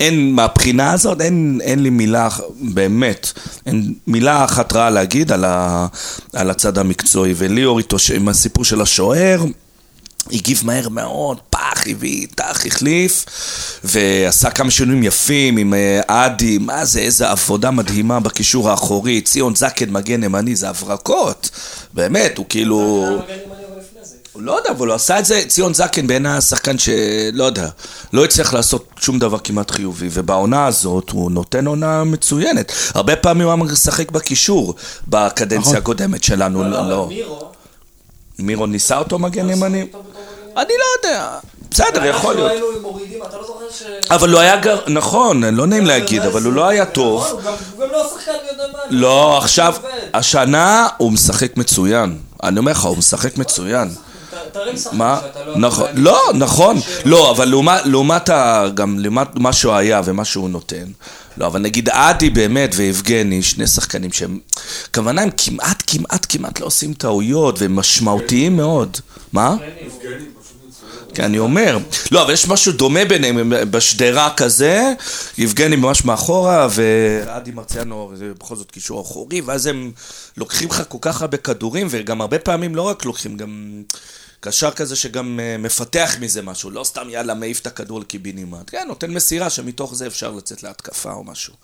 אין, 0.00 0.34
מהבחינה 0.34 0.92
הזאת, 0.92 1.20
אין, 1.20 1.60
אין 1.62 1.82
לי 1.82 1.90
מילה, 1.90 2.28
באמת, 2.60 3.32
אין 3.66 3.94
מילה 4.06 4.44
אחת 4.44 4.72
רעה 4.72 4.90
להגיד 4.90 5.32
על, 5.32 5.44
ה, 5.44 5.86
על 6.32 6.50
הצד 6.50 6.78
המקצועי. 6.78 7.34
וליאור 7.36 7.78
איתו, 7.78 7.96
עם 8.14 8.28
הסיפור 8.28 8.64
של 8.64 8.80
השוער, 8.80 9.44
הגיב 10.32 10.60
מהר 10.64 10.88
מאוד, 10.88 11.38
פח, 11.50 11.84
הביא, 11.86 12.26
טח, 12.34 12.66
החליף, 12.66 13.24
ועשה 13.84 14.50
כמה 14.50 14.70
שינויים 14.70 15.02
יפים 15.02 15.56
עם 15.56 15.74
אה, 15.74 16.00
אדי, 16.06 16.58
מה 16.58 16.84
זה, 16.84 17.00
איזה 17.00 17.30
עבודה 17.30 17.70
מדהימה 17.70 18.20
בקישור 18.20 18.70
האחורי, 18.70 19.20
ציון 19.20 19.54
זקן 19.54 19.90
מגן 19.90 20.24
ימני, 20.24 20.56
זה 20.56 20.68
הברקות, 20.68 21.50
באמת, 21.94 22.38
הוא 22.38 22.46
כאילו... 22.48 23.06
הוא 24.32 24.42
לא 24.42 24.52
יודע, 24.52 24.70
אבל 24.70 24.86
הוא 24.86 24.94
עשה 24.94 25.18
את 25.18 25.24
זה, 25.24 25.42
ציון 25.48 25.74
זקן 25.74 26.06
בעיניי 26.06 26.32
השחקן 26.32 26.78
שלא 26.78 27.44
יודע, 27.44 27.68
לא 28.12 28.24
הצליח 28.24 28.54
לעשות 28.54 28.88
שום 29.00 29.18
דבר 29.18 29.38
כמעט 29.38 29.70
חיובי, 29.70 30.08
ובעונה 30.12 30.66
הזאת 30.66 31.10
הוא 31.10 31.30
נותן 31.30 31.66
עונה 31.66 32.04
מצוינת. 32.04 32.72
הרבה 32.94 33.16
פעמים 33.16 33.46
הוא 33.46 33.54
היה 33.54 33.62
משחק 33.62 34.10
בקישור 34.10 34.74
בקדנציה 35.08 35.78
הקודמת 35.78 36.24
שלנו, 36.24 36.62
לא... 36.62 36.88
לא. 36.88 37.10
מירו 38.38 38.66
ניסה 38.66 38.98
אותו 38.98 39.18
מגן 39.18 39.50
ימני? 39.50 39.86
אני 40.56 40.72
לא 40.78 41.08
יודע. 41.08 41.28
בסדר, 41.70 42.04
יכול 42.04 42.34
להיות. 42.34 42.52
אבל 44.10 44.32
הוא 44.32 44.40
היה 44.40 44.56
גר... 44.56 44.78
נכון, 44.88 45.44
לא 45.44 45.66
נעים 45.66 45.86
להגיד, 45.86 46.22
אבל 46.22 46.42
הוא 46.42 46.52
לא 46.52 46.68
היה 46.68 46.86
טוב. 46.86 47.26
הוא 47.26 47.40
גם 47.80 47.92
לא 47.92 48.10
שחקן 48.14 48.32
מי 48.32 48.48
יודע 48.52 48.64
מה. 48.72 48.78
לא, 48.90 49.38
עכשיו, 49.38 49.74
השנה 50.14 50.88
הוא 50.96 51.12
משחק 51.12 51.56
מצוין. 51.56 52.18
אני 52.42 52.58
אומר 52.58 52.72
לך, 52.72 52.84
הוא 52.84 52.96
משחק 52.98 53.38
מצוין. 53.38 53.88
מה? 54.92 55.20
נכון, 55.56 55.88
לא, 55.94 56.20
נכון, 56.34 56.76
לא, 57.04 57.30
אבל 57.30 57.52
לעומת. 57.84 58.30
גם 58.74 58.98
לעומת 58.98 59.28
מה 59.34 59.52
שהוא 59.52 59.72
היה 59.72 60.00
ומה 60.04 60.24
שהוא 60.24 60.50
נותן. 60.50 60.84
לא, 61.36 61.46
אבל 61.46 61.60
נגיד 61.60 61.88
עדי 61.88 62.30
באמת 62.30 62.70
ויבגני, 62.76 63.42
שני 63.42 63.66
שחקנים 63.66 64.12
שהם... 64.12 64.38
כוונה 64.94 65.22
הם 65.22 65.30
כמעט, 65.36 65.82
כמעט, 65.86 66.26
כמעט 66.28 66.60
לא 66.60 66.66
עושים 66.66 66.94
טעויות 66.94 67.60
והם 67.62 67.76
משמעותיים 67.76 68.56
מאוד. 68.56 68.96
מה? 69.32 69.54
כן, 71.16 71.24
אני 71.24 71.38
אומר. 71.38 71.78
לא, 72.10 72.22
אבל 72.22 72.32
יש 72.32 72.48
משהו 72.48 72.72
דומה 72.72 73.04
ביניהם, 73.04 73.38
הם 73.38 73.52
בשדרה 73.70 74.34
כזה, 74.36 74.92
יבגני 75.38 75.76
ממש 75.76 76.04
מאחורה, 76.04 76.68
ועדי 76.70 77.50
מרציאנו, 77.50 78.12
זה 78.14 78.32
בכל 78.38 78.56
זאת 78.56 78.70
קישור 78.70 79.00
אחורי, 79.00 79.40
ואז 79.40 79.66
הם 79.66 79.92
לוקחים 80.36 80.68
לך 80.68 80.82
כל 80.88 80.98
כך 81.00 81.20
הרבה 81.22 81.36
כדורים, 81.36 81.86
וגם 81.90 82.20
הרבה 82.20 82.38
פעמים 82.38 82.74
לא 82.74 82.82
רק 82.82 83.04
לוקחים, 83.04 83.36
גם 83.36 83.82
קשר 84.40 84.70
כזה 84.70 84.96
שגם 84.96 85.40
אה, 85.42 85.58
מפתח 85.58 86.16
מזה 86.20 86.42
משהו, 86.42 86.70
לא 86.70 86.84
סתם 86.84 87.10
יאללה 87.10 87.34
מעיף 87.34 87.60
את 87.60 87.66
הכדור 87.66 88.00
לקיבינימט, 88.00 88.70
כן, 88.70 88.84
נותן 88.88 89.10
מסירה 89.10 89.50
שמתוך 89.50 89.94
זה 89.94 90.06
אפשר 90.06 90.30
לצאת 90.30 90.62
להתקפה 90.62 91.12
או 91.12 91.24
משהו. 91.24 91.54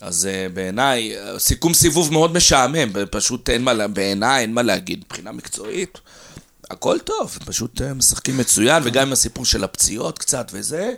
אז 0.00 0.28
uh, 0.30 0.52
בעיניי, 0.54 1.16
אה, 1.16 1.38
סיכום 1.38 1.74
סיבוב 1.74 2.12
מאוד 2.12 2.32
משעמם, 2.32 2.92
פשוט 3.10 3.50
אין 3.50 3.62
מה, 3.62 3.88
בעיניי 3.88 4.42
אין 4.42 4.54
מה 4.54 4.62
להגיד, 4.62 5.04
מבחינה 5.06 5.32
מקצועית. 5.32 5.98
הכל 6.70 6.98
טוב, 6.98 7.38
פשוט 7.44 7.82
אה, 7.82 7.94
משחקים 7.94 8.38
מצוין, 8.38 8.82
וגם 8.86 9.06
עם 9.06 9.12
הסיפור 9.12 9.44
של 9.44 9.64
הפציעות 9.64 10.18
קצת 10.18 10.50
וזה. 10.52 10.94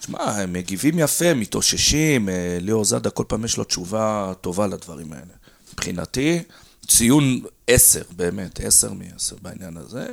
שמע, 0.00 0.22
הם 0.22 0.52
מגיבים 0.52 0.98
יפה, 0.98 1.34
מתאוששים, 1.34 2.28
אה, 2.28 2.58
ליאור 2.60 2.84
זאדה 2.84 3.10
כל 3.10 3.24
פעם 3.28 3.44
יש 3.44 3.56
לו 3.56 3.64
תשובה 3.64 4.32
טובה 4.40 4.66
לדברים 4.66 5.12
האלה. 5.12 5.34
מבחינתי, 5.72 6.42
ציון 6.86 7.40
עשר, 7.66 8.02
באמת, 8.10 8.60
עשר 8.60 8.92
מעשר 8.92 9.36
בעניין 9.42 9.76
הזה. 9.76 10.06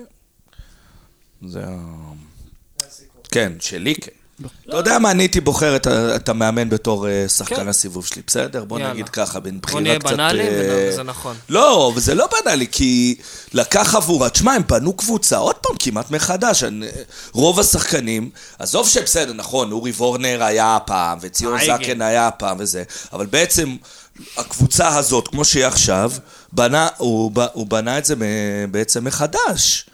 זה 1.47 1.63
ה... 1.67 2.11
כן, 3.31 3.53
שלי 3.59 3.95
כן. 3.95 4.11
אתה 4.41 4.77
יודע 4.77 4.99
מה, 4.99 5.11
אני 5.11 5.23
הייתי 5.23 5.41
בוחר 5.41 5.75
את 6.15 6.29
המאמן 6.29 6.69
בתור 6.69 7.07
אה, 7.07 7.29
שחקן 7.29 7.55
כן. 7.55 7.67
הסיבוב 7.67 8.05
שלי, 8.05 8.21
בסדר? 8.27 8.63
בוא. 8.63 8.79
נגיד 8.79 9.09
ככה, 9.09 9.39
בין 9.39 9.53
בוא 9.53 9.61
בחירה 9.61 9.81
נהיה 9.81 9.99
קצת... 9.99 10.11
בנאליים, 10.11 10.53
אה, 10.53 10.89
וזה 10.91 11.03
נכון. 11.03 11.35
לא, 11.49 11.91
וזה 11.95 12.15
לא 12.15 12.27
בנאלי, 12.31 12.67
כי 12.71 13.15
לקח 13.53 13.95
עבורה, 13.95 14.29
תשמע, 14.29 14.53
הם 14.53 14.61
בנו 14.67 14.93
קבוצה, 14.93 15.37
עוד 15.37 15.55
פעם, 15.55 15.75
כמעט 15.79 16.11
מחדש. 16.11 16.63
רוב 17.31 17.59
השחקנים, 17.59 18.29
עזוב 18.59 18.87
שבסדר, 18.87 19.33
נכון, 19.33 19.71
אורי 19.71 19.91
וורנר 19.91 20.43
היה 20.43 20.77
פעם, 20.85 21.17
וציון. 21.21 21.59
זקן 21.65 22.01
היה 22.01 22.31
פעם 22.31 22.57
וזה, 22.59 22.83
אבל 23.13 23.25
בעצם 23.25 23.75
הקבוצה 24.37 24.97
הזאת, 24.97 25.27
כמו 25.27 25.45
שהיא 25.45 25.65
עכשיו, 25.65 26.11
בנה, 26.51 26.87
הוא, 26.97 27.31
הוא 27.53 27.67
בנה 27.67 27.97
את 27.97 28.05
זה 28.05 28.15
בעצם 28.71 29.05
מחדש. 29.05 29.85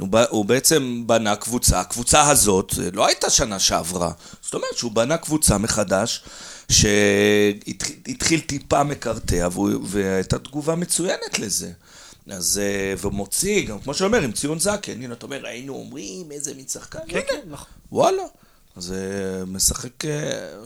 הוא, 0.00 0.08
ב- 0.10 0.24
הוא 0.30 0.44
בעצם 0.44 1.02
בנה 1.06 1.36
קבוצה, 1.36 1.80
הקבוצה 1.80 2.30
הזאת 2.30 2.72
לא 2.92 3.06
הייתה 3.06 3.30
שנה 3.30 3.58
שעברה. 3.58 4.12
זאת 4.42 4.54
אומרת 4.54 4.76
שהוא 4.76 4.92
בנה 4.92 5.16
קבוצה 5.16 5.58
מחדש, 5.58 6.24
שהתחיל 6.68 8.40
טיפה 8.40 8.84
מקרטע, 8.84 9.48
והייתה 9.82 10.38
תגובה 10.38 10.74
מצוינת 10.74 11.38
לזה. 11.38 11.72
אז, 12.30 12.60
אה, 12.62 12.94
ומוציא, 13.00 13.66
גם 13.66 13.80
כמו 13.80 13.94
שאומר, 13.94 14.20
עם 14.22 14.32
ציון 14.32 14.58
זקן, 14.58 15.02
הנה, 15.02 15.14
אתה 15.14 15.26
אומר, 15.26 15.46
היינו 15.46 15.74
אומרים 15.74 16.32
איזה 16.32 16.54
מין 16.54 16.68
שחקן, 16.68 16.98
כן, 17.08 17.20
כן, 17.28 17.40
נכון. 17.50 17.66
וואלה. 17.92 18.22
אז 18.76 18.92
אה, 18.92 19.44
משחק, 19.44 20.04
אה, 20.04 20.10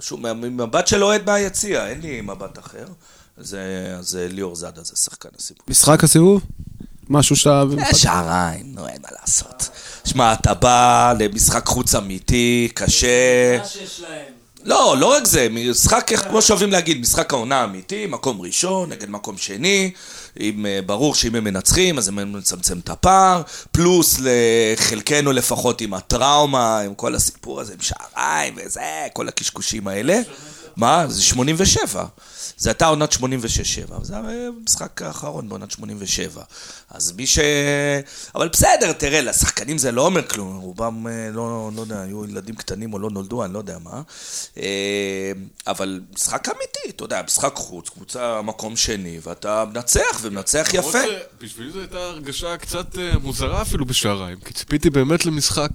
שוב, 0.01 0.33
ממבט 0.33 0.87
של 0.87 1.05
אוהד 1.05 1.27
מהיציע, 1.27 1.87
אין 1.89 2.01
לי 2.01 2.21
מבט 2.21 2.59
אחר. 2.59 2.87
זה, 3.39 3.95
אז 3.99 4.19
ליאור 4.31 4.57
זאדה 4.57 4.83
זה 4.83 4.97
שחקן 4.97 5.29
הסיפור. 5.39 5.65
משחק 5.69 6.05
הסיבוב? 6.05 6.43
משהו 7.09 7.37
שאתה... 7.37 7.63
שעריים, 7.95 8.73
נו, 8.75 8.89
אין 8.89 8.99
מה 9.03 9.09
לעשות. 9.21 9.69
שמע, 10.05 10.33
אתה 10.33 10.55
בא 10.55 11.13
למשחק 11.19 11.67
חוץ 11.67 11.95
אמיתי, 11.95 12.69
קשה. 12.75 13.59
לא, 14.65 14.97
לא 14.99 15.07
רק 15.07 15.25
זה, 15.25 15.49
משחק, 15.51 16.11
כמו 16.29 16.43
שאוהבים 16.43 16.73
להגיד, 16.73 17.01
משחק 17.01 17.33
העונה 17.33 17.65
אמיתי, 17.65 18.07
מקום 18.07 18.41
ראשון 18.41 18.91
נגד 18.91 19.11
מקום 19.11 19.37
שני, 19.39 19.91
אם 20.41 20.67
אה, 20.67 20.81
ברור 20.87 21.15
שאם 21.15 21.35
הם 21.35 21.45
מנצחים, 21.45 21.99
אז 21.99 22.09
הם 22.09 22.33
מצמצם 22.33 22.79
את 22.79 22.89
הפער, 22.89 23.43
פלוס 23.73 24.21
לחלקנו 24.21 25.33
לפחות 25.33 25.81
עם 25.81 25.95
הטראומה, 25.95 26.81
עם 26.81 26.95
כל 26.95 27.15
הסיפור 27.15 27.61
הזה, 27.61 27.73
עם 27.73 27.81
שעריים 27.81 28.55
וזה, 28.57 28.81
כל 29.13 29.29
הקשקושים 29.29 29.89
האלה. 29.89 30.21
מה? 30.77 31.07
זה 31.09 31.23
87. 31.23 32.05
זה 32.57 32.71
הייתה 32.71 32.87
עונת 32.87 33.13
86-7, 33.13 33.25
זה 34.03 34.17
המשחק 34.17 35.03
האחרון 35.03 35.49
בעונת 35.49 35.71
87. 35.71 36.43
אז 36.91 37.13
מי 37.13 37.27
ש... 37.27 37.39
אבל 38.35 38.49
בסדר, 38.49 38.93
תראה, 38.93 39.21
לשחקנים 39.21 39.79
זה 39.79 39.93
לא 39.93 40.07
אומר 40.07 40.29
כלום, 40.29 40.57
רובם, 40.57 41.07
אה, 41.07 41.31
לא, 41.33 41.71
לא 41.77 41.81
יודע, 41.81 42.01
היו 42.01 42.25
ילדים 42.25 42.55
קטנים 42.55 42.93
או 42.93 42.99
לא 42.99 43.11
נולדו, 43.11 43.45
אני 43.45 43.53
לא 43.53 43.59
יודע 43.59 43.79
מה. 43.79 44.03
אה, 44.57 45.33
אבל 45.67 46.01
משחק 46.15 46.49
אמיתי, 46.49 46.97
אתה 46.97 47.05
יודע, 47.05 47.23
משחק 47.27 47.55
חוץ, 47.55 47.89
קבוצה 47.89 48.43
מקום 48.43 48.77
שני, 48.77 49.19
ואתה 49.23 49.65
מנצח, 49.65 50.21
ומנצח 50.23 50.69
יפה. 50.73 50.99
למרות 50.99 51.19
שבשבילי 51.41 51.71
זו 51.73 51.79
הייתה 51.79 51.99
הרגשה 51.99 52.57
קצת 52.57 52.99
אה, 52.99 53.19
מוזרה 53.23 53.63
אפילו 53.63 53.85
בשעריים, 53.85 54.39
כי 54.45 54.55
ציפיתי 54.55 54.91
באמת 54.91 55.27
למשחק 55.27 55.71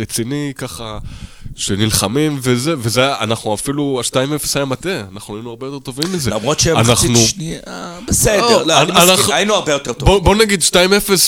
רציני 0.00 0.52
ככה, 0.56 0.98
שנלחמים 1.56 2.38
וזה, 2.42 2.74
וזה, 2.78 3.16
אנחנו 3.20 3.54
אפילו, 3.54 4.00
ה-2-0 4.04 4.18
היה 4.54 4.64
מטה, 4.64 5.00
אנחנו 5.14 5.34
היינו 5.36 5.50
הרבה 5.50 5.66
יותר 5.66 5.78
טובים 5.78 6.12
מזה. 6.12 6.30
למרות 6.30 6.60
שהם 6.60 6.76
אנחנו- 6.76 7.16
שנייה, 7.16 7.60
בסדר, 8.08 8.64
לא, 8.64 8.82
אני 8.82 8.90
אנחנו- 8.92 9.12
מסכים, 9.14 9.34
היינו 9.34 9.54
הרבה 9.54 9.72
יותר 9.72 9.92
בוא, 9.92 9.98
טובים. 10.00 10.24
בוא 10.24 10.34
נגיד 10.34 10.62
2-0 10.62 10.76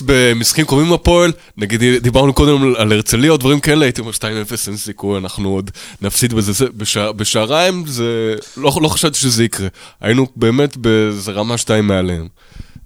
במשחקים 0.07 0.65
קרובים 0.67 0.93
הפועל, 0.93 1.33
נגיד 1.57 1.83
דיברנו 2.03 2.33
קודם 2.33 2.75
על- 2.77 2.93
הרצליה 2.93 3.31
או 3.31 3.37
דברים 3.37 3.61
כאלה, 3.61 3.85
הייתי 3.85 4.01
אומר 4.01 4.13
2-0 4.13 4.23
אין 4.69 4.77
סיכוי, 4.77 5.19
אנחנו 5.19 5.49
עוד 5.49 5.71
נפסיד 6.03 6.35
בזה. 6.35 6.53
זה, 6.53 6.67
בשע, 6.77 7.13
בשעריים 7.13 7.85
זה, 7.87 8.35
לא, 8.57 8.73
לא 8.83 8.89
חשבתי 8.89 9.19
שזה 9.19 9.45
יקרה. 9.45 9.69
היינו 10.01 10.27
באמת 10.37 10.77
באיזה 10.77 11.33
רמה 11.33 11.59
2 11.59 11.87
מעליהם. 11.87 12.29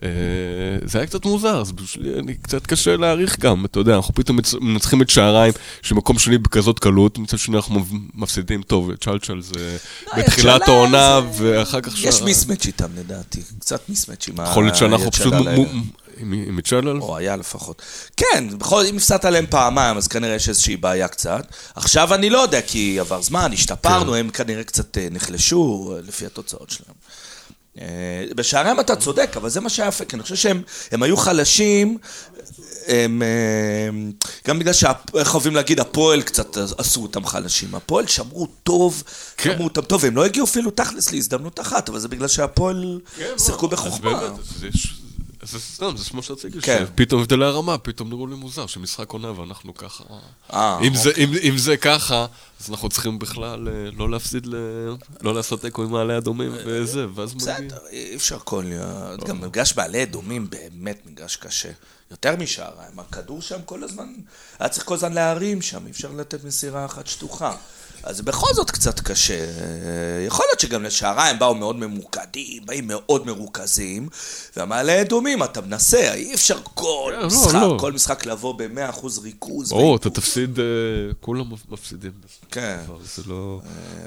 אה, 0.03 0.09
זה 0.85 0.99
היה 0.99 1.07
קצת 1.07 1.25
מוזר, 1.25 1.63
בשבילי 1.75 2.19
אני 2.19 2.35
קצת 2.35 2.67
קשה 2.67 2.97
להעריך 2.97 3.39
גם, 3.39 3.65
אתה 3.65 3.79
יודע, 3.81 3.97
אנחנו 3.97 4.15
פתאום 4.15 4.39
מנצחים 4.61 5.03
את 5.03 5.11
שעריים, 5.11 5.53
שמקום 5.83 6.19
שני 6.19 6.39
בכזאת 6.39 6.79
קלות, 6.79 7.19
מצד 7.19 7.39
שני 7.39 7.57
אנחנו 7.57 7.81
מפסידים 8.15 8.63
טוב, 8.63 8.95
צ'לצ'ל 8.95 9.41
זה 9.41 9.77
בתחילת 10.19 10.63
צ'אלה 10.63 10.77
העונה, 10.77 11.21
זה- 11.33 11.59
ואחר 11.59 11.81
כך 11.81 12.05
יש 12.05 12.23
מיסמץ' 12.23 12.67
איתם 12.67 12.89
לדעתי, 12.97 13.43
קצת 13.61 13.89
מיסמץ' 13.89 14.29
עם 14.29 14.41
ה... 14.41 14.43
יכול 14.51 14.65
להיות 14.65 14.77
שאנחנו 14.77 15.11
פשוט... 15.13 15.35
עם 16.17 16.61
צ'אלל? 16.61 17.01
או 17.01 17.17
היה 17.17 17.37
לפחות. 17.37 17.83
כן, 18.17 18.45
בכל 18.59 18.83
זאת, 18.83 18.91
אם 18.91 18.97
הפסדת 18.97 19.25
עליהם 19.25 19.45
פעמיים, 19.51 19.97
אז 19.97 20.09
כנראה 20.09 20.35
יש 20.35 20.49
איזושהי 20.49 20.77
בעיה 20.77 21.09
קצת. 21.09 21.47
עכשיו 21.75 22.15
אני 22.15 22.31
לא 22.31 22.39
יודע, 22.39 22.61
כי 22.63 23.01
עבר 23.01 23.23
זמן, 23.23 23.51
השתפרנו, 23.53 24.15
הם 24.15 24.31
כנראה 24.31 24.65
קצת 24.65 24.99
אה, 24.99 25.09
נחלשו, 25.11 25.93
אה, 25.97 26.01
לפי 26.09 26.27
התוצאות 26.27 26.71
שלהם. 26.71 26.95
אה, 27.81 27.85
בשעריהם 28.37 28.81
אתה 28.81 28.97
צודק, 28.97 29.33
אבל 29.37 29.49
זה 29.49 29.61
מה 29.61 29.69
שהיה 29.71 29.91
כי 30.09 30.17
אני 30.17 30.23
חושב 30.23 30.37
שהם 30.37 30.63
הם 30.93 31.03
היו 31.03 31.17
חלשים, 31.17 31.99
הם, 32.87 33.23
אה, 33.23 33.89
גם 34.49 34.59
בגלל 34.59 34.73
שאיך 34.73 35.35
אוהבים 35.35 35.55
להגיד, 35.55 35.81
הפועל 35.81 36.23
קצת 36.23 36.57
עשו 36.79 37.03
אותם 37.03 37.27
חלשים. 37.27 37.75
הפועל 37.75 38.07
שמרו 38.07 38.47
טוב, 38.63 39.03
כן. 39.37 39.51
שמרו 39.53 39.65
אותם 39.65 39.81
טוב, 39.83 40.05
והם 40.05 40.17
לא 40.17 40.25
הגיעו 40.25 40.47
אפילו 40.47 40.71
תכלס 40.71 41.13
להזדמנות 41.13 41.61
אחת, 41.61 41.89
אבל 41.89 41.99
זה 41.99 42.09
בגלל 42.09 42.29
שהפועל 42.29 43.01
שיחקו 43.39 43.69
כן, 43.69 43.77
אז 43.77 43.81
בחוכמה. 43.85 44.21
זה 45.45 45.59
סתם, 45.61 45.97
זה 45.97 46.11
כמו 46.11 46.23
שרציתי, 46.23 46.61
כן. 46.61 46.85
שפתאום 46.95 47.21
הבדלי 47.21 47.45
הרמה, 47.45 47.79
פתאום 47.79 48.09
נראו 48.09 48.27
לי 48.27 48.35
מוזר, 48.35 48.67
שמשחק 48.67 49.11
עונה 49.11 49.41
ואנחנו 49.41 49.75
ככה... 49.75 50.05
אה, 50.53 50.79
אם 50.83 50.95
זה- 50.95 51.11
אם- 51.17 51.35
אם 51.43 51.59
זה 51.59 51.77
ככה, 51.77 52.27
אז 52.63 52.71
אנחנו 52.71 52.89
צריכים 52.89 53.19
בכלל 53.19 53.69
אה, 53.69 53.91
לא 53.97 54.11
להפסיד, 54.11 54.47
לא 55.21 55.35
לעשות 55.35 55.61
תיקו 55.61 55.83
עם 55.83 55.91
מעלה 55.91 56.19
אדומים 56.19 56.53
וזה, 56.65 57.07
ואז 57.15 57.35
מגיע... 57.35 57.55
בסדר, 57.55 57.79
אי 57.91 58.17
אפשר 58.17 58.39
כל... 58.45 58.65
גם 59.27 59.41
מגרש 59.41 59.73
בעלי 59.73 60.03
אדומים 60.03 60.51
באמת 60.51 61.03
מגרש 61.07 61.37
קשה. 61.37 61.71
יותר 62.11 62.37
משעריים. 62.37 62.99
הכדור 62.99 63.43
שם 63.43 63.59
כל 63.65 63.85
הזמן, 63.85 64.13
היה 64.59 64.69
צריך 64.69 64.87
כל 64.87 64.95
הזמן 64.95 65.13
להרים 65.13 65.63
שם, 65.63 65.87
אי 65.87 65.91
אפשר 65.91 66.13
לתת 66.13 66.45
מסירה 66.45 66.85
אחת 66.85 67.07
שטוחה. 67.07 67.57
אז 68.03 68.21
בכל 68.21 68.55
זאת 68.55 68.71
קצת 68.71 69.01
קשה. 69.01 69.39
אה, 69.39 70.25
יכול 70.27 70.47
להיות 70.49 70.61
שגם 70.61 70.83
לשעריים 70.83 71.39
באו 71.39 71.55
מאוד 71.55 71.77
ממוקדים, 71.77 72.67
באים 72.67 72.87
מאוד 72.87 73.27
מרוכזים, 73.27 74.09
והמעלה 74.57 75.01
אדומים 75.01 75.43
אתה 75.43 75.61
מנסה, 75.61 76.15
אי 76.15 76.35
אפשר 76.35 76.59
כל 76.75 77.13
לא, 77.19 77.27
משחק, 77.27 77.55
לא. 77.55 77.77
כל 77.81 77.93
משחק 77.93 78.27
לבוא 78.27 78.55
ב-100% 78.55 79.07
ריכוז. 79.23 79.73
או, 79.73 79.97
אתה. 79.97 80.11
תפסיד, 80.11 80.59
אה, 80.59 80.65
כולם 81.21 81.53
מפסידים. 81.69 82.13
כן. 82.53 82.79
אבל 82.87 82.97
זה 83.17 83.23
לא... 83.27 83.61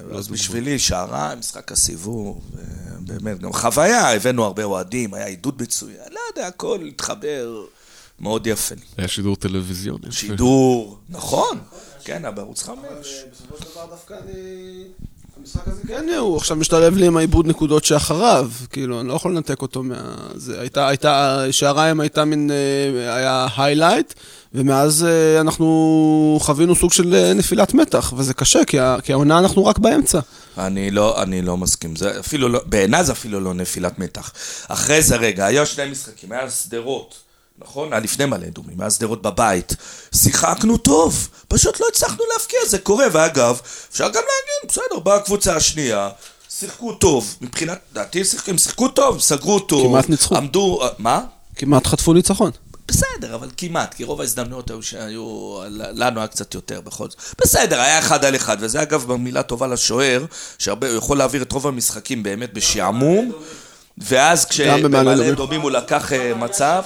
לא 0.09 0.17
אז 0.17 0.25
דוגמה. 0.25 0.37
בשבילי, 0.37 0.79
שעריים, 0.79 1.39
משחק 1.39 1.71
הסיבוב, 1.71 2.51
אה, 2.57 2.63
באמת, 2.99 3.39
גם 3.39 3.53
חוויה, 3.53 4.15
הבאנו 4.15 4.43
הרבה 4.43 4.63
אוהדים, 4.63 5.13
היה 5.13 5.25
עידוד 5.25 5.61
מצוין, 5.61 5.97
לא 6.11 6.19
יודע, 6.29 6.47
הכל 6.47 6.79
התחבר 6.87 7.65
מאוד 8.19 8.47
יפה. 8.47 8.75
היה 8.97 9.07
שידור 9.07 9.35
טלוויזיוני. 9.35 10.07
יפה. 10.07 10.11
שידור, 10.11 10.99
נכון, 11.09 11.59
כן, 12.03 12.35
בערוץ 12.35 12.63
חמש. 12.63 13.23
בסופו 13.31 13.57
של 13.57 13.69
דבר 13.71 13.85
דווקא 13.89 14.13
אני... 14.23 14.83
המשחק 15.39 15.67
הזה 15.67 15.81
כן, 15.87 16.05
הוא 16.19 16.37
עכשיו 16.37 16.57
משתלב 16.57 16.97
לי 16.97 17.05
עם 17.07 17.17
העיבוד 17.17 17.47
נקודות 17.47 17.83
שאחריו, 17.85 18.49
כאילו, 18.69 18.99
אני 19.01 19.07
לא 19.07 19.13
יכול 19.13 19.31
לנתק 19.31 19.61
אותו 19.61 19.83
מה... 19.83 19.95
זה 20.35 20.59
הייתה, 20.61 20.87
הייתה, 20.87 21.43
שעריים 21.51 21.99
הייתה 21.99 22.25
מין, 22.25 22.51
אה, 22.51 23.15
היה 23.15 23.47
היילייט, 23.57 24.13
ומאז 24.53 25.05
אה, 25.05 25.41
אנחנו 25.41 26.37
חווינו 26.41 26.75
סוג 26.75 26.93
של 26.93 27.15
אה, 27.15 27.33
נפילת 27.33 27.73
מתח, 27.73 28.13
וזה 28.17 28.33
קשה, 28.33 28.59
כי, 28.67 28.79
ה- 28.79 28.97
כי 29.03 29.13
העונה 29.13 29.39
אנחנו 29.39 29.65
רק 29.65 29.77
באמצע. 29.79 30.19
אני 30.57 30.91
לא, 30.91 31.21
אני 31.21 31.41
לא 31.41 31.57
מסכים, 31.57 31.95
זה 31.95 32.19
אפילו 32.19 32.49
לא, 32.49 32.61
בעיניי 32.65 33.03
זה 33.03 33.11
אפילו 33.11 33.39
לא 33.39 33.53
נפילת 33.53 33.99
מתח. 33.99 34.31
אחרי 34.67 35.01
זה, 35.01 35.15
רגע, 35.15 35.45
היה 35.45 35.65
שני 35.65 35.91
משחקים, 35.91 36.31
היה 36.31 36.49
שדרות, 36.49 37.15
נכון? 37.61 37.93
היה 37.93 37.99
לפני 37.99 38.25
מלא 38.25 38.45
אדומים, 38.47 38.81
היה 38.81 38.91
שדרות 38.91 39.21
בבית. 39.21 39.75
שיחקנו 40.15 40.77
טוב, 40.77 41.27
פשוט 41.47 41.79
לא 41.79 41.85
הצלחנו 41.91 42.23
להפקיע, 42.33 42.59
זה 42.67 42.77
קורה, 42.79 43.05
ואגב, 43.11 43.59
אפשר 43.91 44.07
גם 44.07 44.13
להגיד, 44.13 44.67
בסדר, 44.71 44.99
באה 45.03 45.15
הקבוצה 45.15 45.55
השנייה, 45.55 46.09
שיחקו 46.49 46.93
טוב, 46.93 47.35
מבחינת, 47.41 47.79
דעתי 47.93 48.25
שיחקו- 48.25 48.51
הם 48.51 48.57
שיחקו 48.57 48.87
טוב, 48.87 49.19
סגרו 49.21 49.59
טוב. 49.59 49.87
כמעט 49.87 50.09
ניצחו. 50.09 50.35
עמדו, 50.37 50.79
אה, 50.83 50.89
מה? 50.97 51.21
כמעט 51.55 51.87
חטפו 51.87 52.13
ניצחון. 52.13 52.51
בסדר, 52.87 53.35
אבל 53.35 53.49
כמעט, 53.57 53.93
כי 53.93 54.03
רוב 54.03 54.21
ההזדמנויות 54.21 54.69
היו 54.69 54.81
שהיו, 54.83 55.57
לנו 55.69 56.19
היה 56.19 56.27
קצת 56.27 56.53
יותר 56.53 56.81
בכל 56.81 57.09
זאת. 57.09 57.19
בסדר, 57.41 57.81
היה 57.81 57.99
אחד 57.99 58.25
על 58.25 58.35
אחד, 58.35 58.57
וזה 58.59 58.81
אגב 58.81 59.11
מילה 59.11 59.43
טובה 59.43 59.67
לשוער, 59.67 60.25
שהרבה, 60.57 60.89
הוא 60.89 60.97
יכול 60.97 61.17
להעביר 61.17 61.41
את 61.41 61.51
רוב 61.51 61.67
המשחקים 61.67 62.23
באמת 62.23 62.53
בשעמום, 62.53 63.31
ואז 63.97 64.45
כשבמעלה 64.45 65.29
אדומים. 65.31 65.61
הוא 65.61 65.71
לקח 65.71 66.13
אה, 66.13 66.33
מצב. 66.33 66.83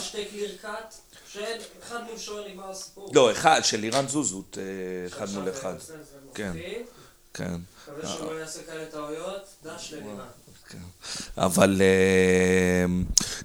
לא, 3.13 3.31
אחד, 3.31 3.61
של 3.63 3.79
לירן 3.79 4.07
זוזות, 4.07 4.57
אה, 4.61 5.07
אחד 5.07 5.29
מול 5.29 5.49
אחד. 5.49 5.73
כן, 6.33 6.51
כן. 7.33 7.53
מקווה 7.87 8.09
שהוא 8.15 8.33
לא 8.33 8.39
יעשה 8.39 8.63
כאלה 8.63 8.85
טעויות, 8.85 9.47
דש 9.63 9.93
ללירן. 9.93 10.27
אבל 11.37 11.81
אה, 11.81 12.85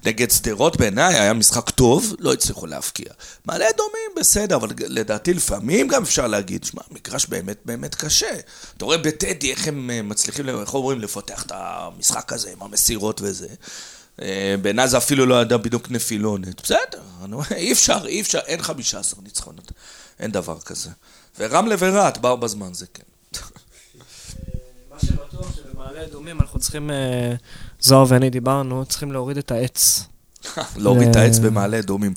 נגד 0.05 0.31
שדרות 0.31 0.77
בעיניי 0.77 1.15
היה 1.15 1.33
משחק 1.33 1.69
טוב, 1.69 2.15
לא 2.19 2.33
הצליחו 2.33 2.65
להבקיע. 2.65 3.07
מעלה 3.45 3.65
אדומים 3.69 4.11
בסדר, 4.19 4.55
אבל 4.55 4.69
לדעתי 4.77 5.33
לפעמים 5.33 5.87
גם 5.87 6.03
אפשר 6.03 6.27
להגיד, 6.27 6.63
שמע, 6.63 6.81
מגרש 6.91 7.25
באמת 7.25 7.57
באמת 7.65 7.95
קשה. 7.95 8.31
אתה 8.77 8.85
רואה 8.85 8.97
בטדי 8.97 9.51
איך 9.51 9.67
הם 9.67 9.89
אה, 9.89 10.01
מצליחים, 10.01 10.49
איך 10.49 10.73
אומרים, 10.73 11.01
לפתח 11.01 11.43
את 11.43 11.51
המשחק 11.55 12.33
הזה 12.33 12.51
עם 12.51 12.61
המסירות 12.61 13.21
וזה. 13.23 13.47
אה, 14.21 14.55
בעיניי 14.61 14.87
זה 14.87 14.97
אפילו 14.97 15.25
לא 15.25 15.41
ידע 15.41 15.57
בדיוק 15.57 15.91
נפילונת. 15.91 16.61
בסדר, 16.61 17.01
אי 17.55 17.71
אפשר, 17.71 18.05
אי 18.05 18.21
אפשר, 18.21 18.39
אין 18.39 18.61
15 18.61 19.19
ניצחונות. 19.23 19.71
אין 20.19 20.31
דבר 20.31 20.59
כזה. 20.59 20.89
ורמלה 21.39 21.75
ורהט 21.79 22.17
באו 22.17 22.37
בזמן, 22.37 22.73
זה 22.73 22.85
כן. 22.93 23.03
שבמעלה 25.95 26.07
אדומים 26.11 26.41
אנחנו 26.41 26.59
צריכים, 26.59 26.91
אה, 26.91 26.95
זוהר 27.79 28.05
ואני 28.07 28.29
דיברנו, 28.29 28.85
צריכים 28.85 29.11
להוריד 29.11 29.37
את 29.37 29.51
העץ. 29.51 30.03
להוריד 30.77 31.07
את 31.09 31.15
אה, 31.15 31.21
העץ 31.21 31.39
במעלה 31.39 31.79
אדומים. 31.79 32.13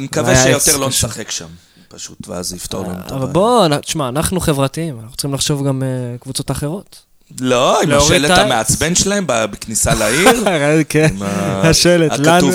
נקווה 0.00 0.36
שיותר 0.36 0.76
לא. 0.76 0.88
נשחק 0.88 1.30
שם, 1.30 1.46
פשוט, 1.88 2.28
ואז 2.28 2.48
זה 2.48 2.56
יפתור 2.56 2.82
לנו 2.84 2.92
את 3.06 3.12
אבל 3.12 3.16
הבעיה. 3.16 3.32
בוא, 3.32 3.68
נ- 3.68 3.80
תשמע, 3.80 4.08
אנחנו 4.08 4.40
חברתיים, 4.40 5.00
אנחנו 5.00 5.16
צריכים 5.16 5.34
לחשוב 5.34 5.66
גם 5.66 5.82
אה, 5.82 5.88
קבוצות 6.18 6.50
אחרות. 6.50 6.98
לא, 7.40 7.82
עם 7.82 7.90
השלט. 7.92 8.30
המעצבן 8.38 8.94
שלהם 8.94 9.24
בכניסה 9.26 9.94
לעיר. 9.94 10.28
כן, 10.88 11.08
עם 11.10 11.22
ה- 11.22 11.68
השלט, 11.68 12.12
לנו. 12.18 12.48
הכתוב, 12.48 12.54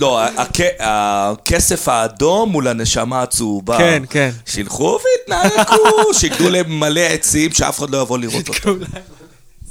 לא, 0.00 0.26
הכ- 0.26 0.80
הכסף 0.80 1.88
האדום 1.88 2.52
מול 2.52 2.68
הנשמה 2.68 3.22
הצהובה. 3.22 3.78
כן, 3.78 4.02
כן. 4.10 4.30
שילכו 4.46 4.98
והתנהגו, 5.28 5.74
שיגדו 6.14 6.50
להם 6.50 6.80
מלא 6.80 7.00
עצים 7.00 7.52
שאף 7.52 7.78
אחד 7.78 7.90
לא 7.90 8.02
יבוא 8.02 8.18
לראות 8.18 8.48
אותם. 8.48 8.78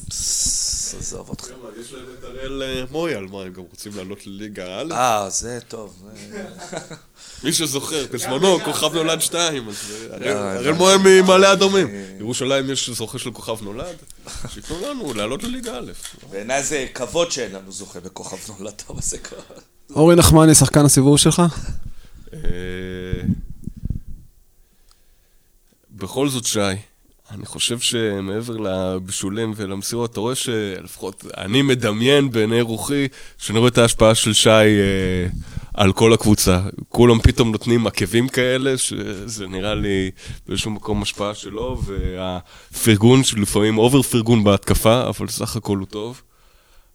עזוב 0.10 1.30
אותך. 1.30 1.48
יש 1.82 1.93
להם 1.93 2.06
את 2.20 2.24
אראל 2.24 2.63
אה, 2.63 2.84
מויאל, 2.91 3.26
מה, 3.26 3.41
הם 3.41 3.54
גם 3.54 3.63
רוצים 3.72 3.91
לעלות 3.96 4.28
לליגה 4.28 4.82
א'? 4.82 4.91
אה, 4.93 5.30
זה 5.30 5.60
טוב. 5.67 6.04
מי 7.43 7.54
שזוכר, 7.54 8.06
בזמנו, 8.12 8.60
כוכב 8.65 8.93
נולד 8.93 9.22
2, 9.22 9.70
אז 9.70 9.76
אה, 9.91 10.15
אראל- 10.15 10.38
אה, 10.38 10.56
אראל 10.56 10.72
מויאל 10.74 10.98
ממעלה 11.06 11.54
אדומים. 11.54 11.88
ירושלים 12.20 12.70
יש 12.70 12.89
זוכה 12.89 13.20
של 13.20 13.32
כוכב 13.32 13.63
נולד, 13.63 13.96
שייתנו 14.50 14.82
לנו 14.82 15.13
לעלות 15.13 15.43
לליגה 15.43 15.78
א'. 15.78 15.91
בעיניי 16.32 16.63
זה 16.63 16.86
כבוד 16.93 17.32
שאין 17.32 17.52
לנו 17.52 17.72
זוכה 17.72 18.00
בכוכב 18.00 18.52
נולד, 18.60 18.82
אבל 18.89 19.02
זה 19.02 19.17
כבר... 19.17 19.38
אורי 19.96 20.15
נחמני, 20.15 20.56
שחקן 20.56 20.86
הסיבוב 20.86 21.17
שלך? 21.17 21.41
בכל 25.91 26.30
זאת, 26.30 26.46
שי, 26.46 26.60
אני 27.32 27.46
חושב 27.46 27.80
שמעבר 27.80 28.58
לבישולים 28.58 29.54
ולמסירות, 29.56 30.12
אתה 30.12 30.20
רואה 30.20 30.36
שלפחות 30.36 31.26
אני 31.38 31.62
מדמיין 31.62 32.32
בעיני 32.32 32.62
רוחי, 32.62 33.08
שאני 33.38 33.60
רואה 33.60 33.70
את 33.70 33.78
ההשפעה 33.78 34.16
של 34.16 34.34
שי 34.34 34.50
אה, 34.50 35.28
על 35.74 35.94
כל 35.94 36.13
הקבוצה. 36.13 36.62
כולם 36.90 37.20
פתאום 37.20 37.52
נותנים 37.52 37.88
עקבים 37.88 38.28
כאלה, 38.28 38.78
שזה 38.78 39.48
נראה 39.48 39.76
לי 39.76 40.12
באיזשהו 40.48 40.72
מקום 40.72 41.02
השפעה 41.02 41.36
שלו, 41.36 41.82
והפרגון, 41.86 43.24
שלפעמים 43.24 43.78
אובר 43.78 44.02
פרגון 44.02 44.44
בהתקפה, 44.44 45.10
אבל 45.10 45.28
סך 45.28 45.56
הכל 45.56 45.78
הוא 45.78 45.88
טוב. 45.88 46.22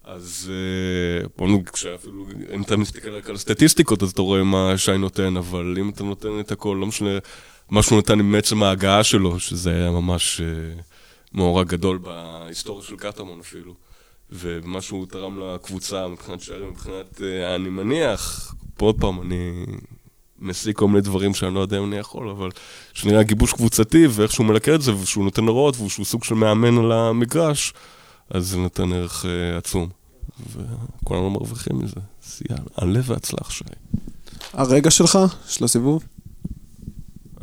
אז 0.05 0.51
אה, 0.53 1.29
בוא 1.38 1.49
נגיד, 1.49 1.68
כשאפילו, 1.68 2.27
אם 2.55 2.62
אתה 2.62 2.77
מסתכל 2.77 3.11
רק 3.11 3.29
על 3.29 3.35
הסטטיסטיקות, 3.35 4.03
אז 4.03 4.11
אתה 4.11 4.23
רואה 4.23 4.43
מה 4.43 4.74
שי 4.76 4.99
נותן, 4.99 5.37
אבל 5.37 5.74
אם 5.80 5.91
אתה 5.91 6.05
נותן 6.05 6.41
את 6.41 6.53
הכל, 6.53 6.76
לא 6.80 6.87
משנה 6.87 7.11
מה 7.73 7.83
שהוא 7.83 7.99
נתן 7.99 8.20
עם 8.20 8.35
עצם 8.35 8.62
ההגעה 8.62 9.05
שלו, 9.05 9.41
שזה 9.41 9.70
היה 9.70 9.91
ממש 9.91 10.41
אה, 10.41 10.81
מאורע 11.35 11.64
גדול 11.64 11.99
בהיסטוריה 11.99 12.87
של 12.87 12.97
קטמון 12.97 13.41
אפילו. 13.41 13.75
ומה 14.31 14.81
שהוא 14.81 15.07
תרם 15.07 15.41
לקבוצה 15.41 16.09
מבחינת 16.09 16.41
שערים, 16.41 16.68
מבחינת, 16.68 17.23
אה, 17.23 17.55
אני 17.55 17.68
מניח, 17.68 18.55
עוד 18.79 19.01
פעם, 19.01 19.20
אני 19.23 19.64
משיג 20.39 20.77
כל 20.77 20.89
מיני 20.89 21.01
דברים 21.01 21.35
שאני 21.35 21.55
לא 21.55 21.61
יודע 21.61 21.79
אם 21.79 21.85
אני 21.85 21.97
יכול, 21.97 22.29
אבל 22.31 22.51
שנראה 22.93 23.23
גיבוש 23.23 23.53
קבוצתי 23.53 24.07
ואיך 24.11 24.33
שהוא 24.33 24.47
מלקט 24.47 24.75
את 24.75 24.83
זה, 24.83 24.95
ושהוא 24.95 25.25
נותן 25.25 25.45
הוראות, 25.45 25.81
ושהוא 25.81 26.07
סוג 26.07 26.25
של 26.25 26.35
מאמן 26.35 26.79
על 26.79 26.93
המגרש, 26.93 27.73
אז 28.31 28.49
זה 28.49 28.57
נותן 28.57 28.93
ערך 28.93 29.27
אה, 29.27 29.59
עצום. 29.59 29.89
וכולנו 30.53 31.31
מרוויחים 31.31 31.79
מזה. 31.79 32.01
יאללה, 32.51 32.64
עלה 32.77 33.01
והצלח, 33.05 33.51
שי. 33.51 33.64
הרגע 34.53 34.91
שלך, 34.91 35.18
של 35.49 35.64
הסיבוב? 35.64 36.03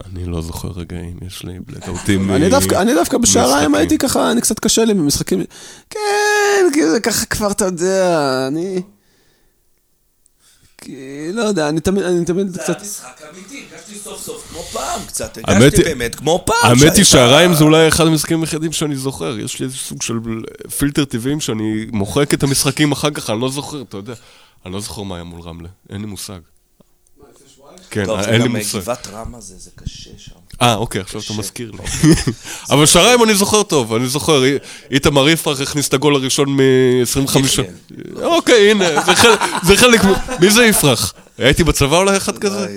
אני 0.06 0.26
לא 0.26 0.41
זוכר 0.41 0.68
רגעים, 0.68 1.18
יש 1.28 1.43
לי 1.43 1.60
בלקאוטים 1.68 2.32
אני 2.32 2.50
דווקא, 2.50 3.18
בשעריים. 3.18 3.76
הייתי 3.76 3.97
ככה, 3.97 4.32
אני 4.32 4.41
קצת 4.41 4.60
קשה 4.60 4.86
לי 4.86 4.93
במשחקים. 4.93 5.43
כן, 5.89 6.70
כאילו 6.74 6.91
זה 6.91 7.00
ככה 7.00 7.26
כבר, 7.26 7.52
אתה 7.52 7.66
יודע, 7.66 8.47
אני... 8.47 8.82
לא 11.34 11.41
יודע, 11.41 11.70
אני 11.70 11.80
תמיד, 11.80 12.04
אני 12.04 12.26
תמיד 12.26 12.50
זה 12.50 12.60
קצת... 12.60 12.70
היה 12.70 12.82
משחק 12.82 13.22
אמיתי, 13.34 13.66
הרגשתי 13.72 13.95
סוף 13.95 14.22
סוף 14.22 14.47
כמו 14.50 14.62
פעם 14.62 15.02
קצת, 15.08 15.38
הרגשתי 15.43 15.84
באמת 15.84 16.16
כמו 16.16 16.43
פעם. 16.45 16.56
האמת 16.64 16.95
היא 16.95 17.04
שהריים 17.06 17.54
זה 17.54 17.64
אולי 17.64 17.88
אחד 17.88 18.08
המשחקים 18.08 18.41
היחידים 18.41 18.72
שאני 18.72 18.95
זוכר. 18.95 19.39
יש 19.39 19.60
לי 19.60 19.66
איזה 19.66 19.78
סוג 19.78 20.02
של 20.02 20.16
פילטר 20.78 21.06
טבעיים 21.06 21.39
שאני 21.39 21.86
מוחק 21.91 22.34
את 22.34 22.43
המשחקים 22.43 22.91
אחר 22.91 23.12
כך, 23.12 23.30
אני 23.30 23.41
לא 23.41 23.50
זוכר, 23.50 23.82
אתה 23.82 23.97
יודע. 23.97 24.14
אני 24.66 24.74
לא 24.74 24.80
זוכר 24.80 25.02
מה 25.02 25.16
היה 25.16 25.24
מול 25.24 25.41
רמלה, 25.41 25.70
אין 25.89 26.02
לי 26.02 26.08
מושג. 26.08 26.39
כן, 27.92 28.06
טוב, 28.06 28.22
זה 28.22 28.30
אין 28.30 28.42
לי 28.42 28.48
גם 28.48 28.56
מושג. 28.56 28.80
גבעת 28.80 29.08
רמה 29.14 29.42
זה, 29.42 29.54
זה 29.58 29.70
קשה 29.76 30.10
שם. 30.18 30.32
אה, 30.62 30.76
אוקיי, 30.76 31.02
עכשיו 31.02 31.22
אתה 31.22 31.34
מזכיר 31.34 31.72
לי. 31.72 31.78
אבל 32.72 32.86
שריים 32.86 33.24
אני 33.24 33.36
זוכר 33.36 33.64
טוב, 33.64 33.94
אני 33.94 34.08
זוכר, 34.08 34.46
אי- 34.46 34.58
איתמר 34.92 35.30
יפרח 35.30 35.62
הכניס 35.62 35.88
את 35.88 35.94
הגול 35.94 36.16
הראשון 36.16 36.50
מ-25... 36.50 37.40
יחיא. 37.40 37.64
אוקיי, 38.24 38.72
הנה, 38.72 38.86
זה 39.06 39.16
חלק- 39.16 39.40
זה 39.64 39.76
מי 40.40 40.50
זה 40.50 40.66
יפרח? 40.66 41.14
הייתי 41.38 41.64
בצבא 41.64 41.98
אולי 41.98 42.18
אחד 42.18 42.38
כזה? 42.38 42.68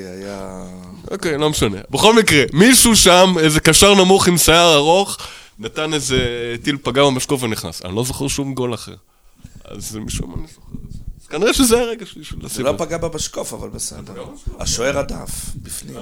אוקיי, 1.10 1.38
לא 1.38 1.50
משנה. 1.50 1.78
בכל 1.90 2.14
מקרה, 2.16 2.42
מישהו 2.52 2.96
שם, 2.96 3.34
איזה 3.40 3.60
קשר 3.60 3.94
נמוך 3.94 4.28
עם 4.28 4.38
שיער 4.38 4.74
ארוך, 4.74 5.18
נתן 5.58 5.94
איזה 5.94 6.18
טיל 6.62 6.76
פגע 6.82 7.02
במשקוף 7.04 7.42
ונכנס. 7.42 7.82
אני 7.84 7.96
לא 7.96 8.04
זוכר 8.04 8.28
שום 8.28 8.54
גול 8.54 8.74
אחר. 8.74 8.94
אז 9.64 9.96
משום 9.96 10.30
מה 10.30 10.36
אני 10.36 10.46
זוכר 10.54 10.66
את 10.88 10.92
זה. 10.92 10.98
כנראה 11.32 11.54
שזה 11.54 11.80
הרגע 11.80 12.06
שלי 12.06 12.24
של 12.24 12.36
זה 12.40 12.46
הסיבוב. 12.46 12.72
לא 12.72 12.84
פגע 12.84 12.98
במשקוף, 12.98 13.52
אבל 13.52 13.68
בסדר. 13.68 14.24
השוער 14.58 14.98
הדף, 14.98 15.30
בפנים. 15.62 15.96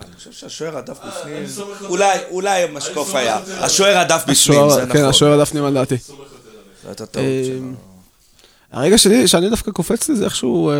אני 0.00 0.16
חושב 0.16 0.32
שהשוער 0.32 0.76
הדף 0.78 0.98
בפנים, 1.06 1.44
אולי, 1.88 2.18
אולי 2.30 2.62
המשקוף 2.62 3.14
היה. 3.14 3.38
השוער 3.60 3.98
הדף 3.98 4.22
בפנים, 4.28 4.70
זה 4.70 4.80
כן, 4.80 4.86
נכון. 4.86 5.04
השוער 5.04 5.40
הדף 5.40 5.54
על 5.54 5.74
דעתי. 5.74 5.96
זו 5.96 6.14
הייתה 6.84 7.06
טעות 7.06 7.24
אה, 7.24 7.42
שלו. 7.46 7.72
הרגע 8.72 8.98
שלי, 8.98 9.28
שאני 9.28 9.50
דווקא 9.50 9.70
קופץ 9.70 10.08
לי 10.08 10.16
זה 10.16 10.24
איכשהו, 10.24 10.70
אה, 10.70 10.76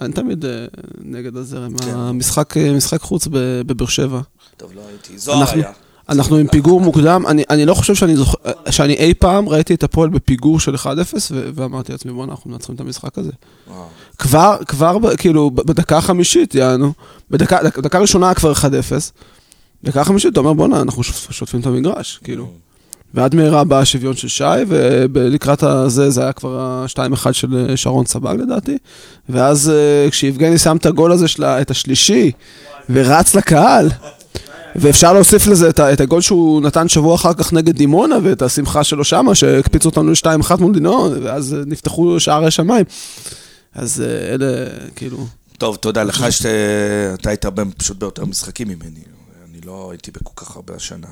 אני 0.00 0.12
תמיד 0.12 0.44
אה, 0.44 0.66
נגד 0.98 1.36
הזרם. 1.36 1.78
כן. 1.78 1.90
המשחק, 1.94 2.56
אה, 2.56 2.72
משחק 2.72 3.00
חוץ 3.00 3.28
בבאר 3.66 3.86
שבע. 3.86 4.20
טוב, 4.56 4.72
לא 4.74 4.80
הייתי. 4.88 5.18
זוהר 5.18 5.50
היה. 5.50 5.72
אנחנו 6.08 6.36
עם 6.36 6.46
פיגור 6.48 6.80
מוקדם, 6.80 7.24
אני, 7.28 7.42
אני 7.50 7.66
לא 7.66 7.74
חושב 7.74 7.94
שאני 7.94 8.16
זוכר, 8.16 8.36
שאני 8.70 8.94
אי 8.94 9.14
פעם 9.14 9.48
ראיתי 9.48 9.74
את 9.74 9.82
הפועל 9.82 10.08
בפיגור 10.10 10.60
של 10.60 10.74
1-0, 10.74 10.86
ו- 11.30 11.48
ואמרתי 11.54 11.92
לעצמי, 11.92 12.12
בואנה, 12.12 12.32
אנחנו 12.32 12.50
מנצחים 12.50 12.74
את 12.74 12.80
המשחק 12.80 13.18
הזה. 13.18 13.30
וואו. 13.68 13.84
כבר, 14.18 14.56
כבר, 14.68 15.16
כאילו, 15.16 15.50
בדקה 15.50 15.96
החמישית, 15.98 16.54
יענו, 16.54 16.92
בדקה, 17.30 17.58
דק, 17.62 17.78
דקה 17.78 17.98
ראשונה 17.98 18.26
היה 18.26 18.34
כבר 18.34 18.52
1-0, 18.52 18.64
דקה 19.84 20.04
חמישית, 20.04 20.32
אתה 20.32 20.40
אומר, 20.40 20.52
בואנה, 20.52 20.80
אנחנו 20.80 21.02
שוט- 21.02 21.32
שוטפים 21.32 21.60
את 21.60 21.66
המגרש, 21.66 22.20
כאילו. 22.24 22.48
ועד 23.14 23.34
מהרה 23.34 23.64
בא 23.64 23.78
השוויון 23.78 24.16
של 24.16 24.28
שי, 24.28 24.44
ולקראת 24.68 25.62
הזה, 25.62 26.10
זה 26.10 26.22
היה 26.22 26.32
כבר 26.32 26.60
ה-2-1 26.60 27.32
של 27.32 27.72
שרון 27.76 28.06
סבג 28.06 28.36
לדעתי. 28.40 28.78
ואז 29.28 29.70
אה, 29.70 30.10
כשיבגני 30.10 30.58
שם 30.58 30.76
את 30.76 30.86
הגול 30.86 31.12
הזה, 31.12 31.28
של 31.28 31.44
ה- 31.44 31.60
את 31.60 31.70
השלישי, 31.70 32.30
ורץ 32.90 33.34
לקהל, 33.34 33.88
ואפשר 34.76 35.12
להוסיף 35.12 35.46
לזה 35.46 35.68
את, 35.70 35.80
את 35.80 36.00
הגול 36.00 36.20
שהוא 36.20 36.62
נתן 36.62 36.88
שבוע 36.88 37.14
אחר 37.14 37.34
כך 37.34 37.52
נגד 37.52 37.76
דימונה, 37.76 38.16
ואת 38.22 38.42
השמחה 38.42 38.84
שלו 38.84 39.04
שמה, 39.04 39.34
שהקפיצו 39.34 39.88
אותנו 39.88 40.10
ל-2-1 40.10 40.56
מול 40.60 40.74
דימונה, 40.74 41.16
ואז 41.22 41.54
אה, 41.54 41.58
נפתחו 41.66 42.20
שערי 42.20 42.50
שמיים. 42.50 42.84
אז 43.74 44.00
אה, 44.06 44.34
אלה, 44.34 44.46
כאילו... 44.96 45.26
טוב, 45.58 45.76
תודה 45.76 46.02
לך 46.02 46.26
שאתה 46.32 47.28
היית 47.30 47.44
הרבה- 47.44 47.62
פשוט 47.78 47.96
ביותר 47.96 48.24
משחקים 48.24 48.68
ממני. 48.68 49.00
אני 49.50 49.60
לא 49.64 49.88
הייתי 49.90 50.10
בכל 50.10 50.32
כך 50.36 50.56
הרבה 50.56 50.74
השנה. 50.74 51.06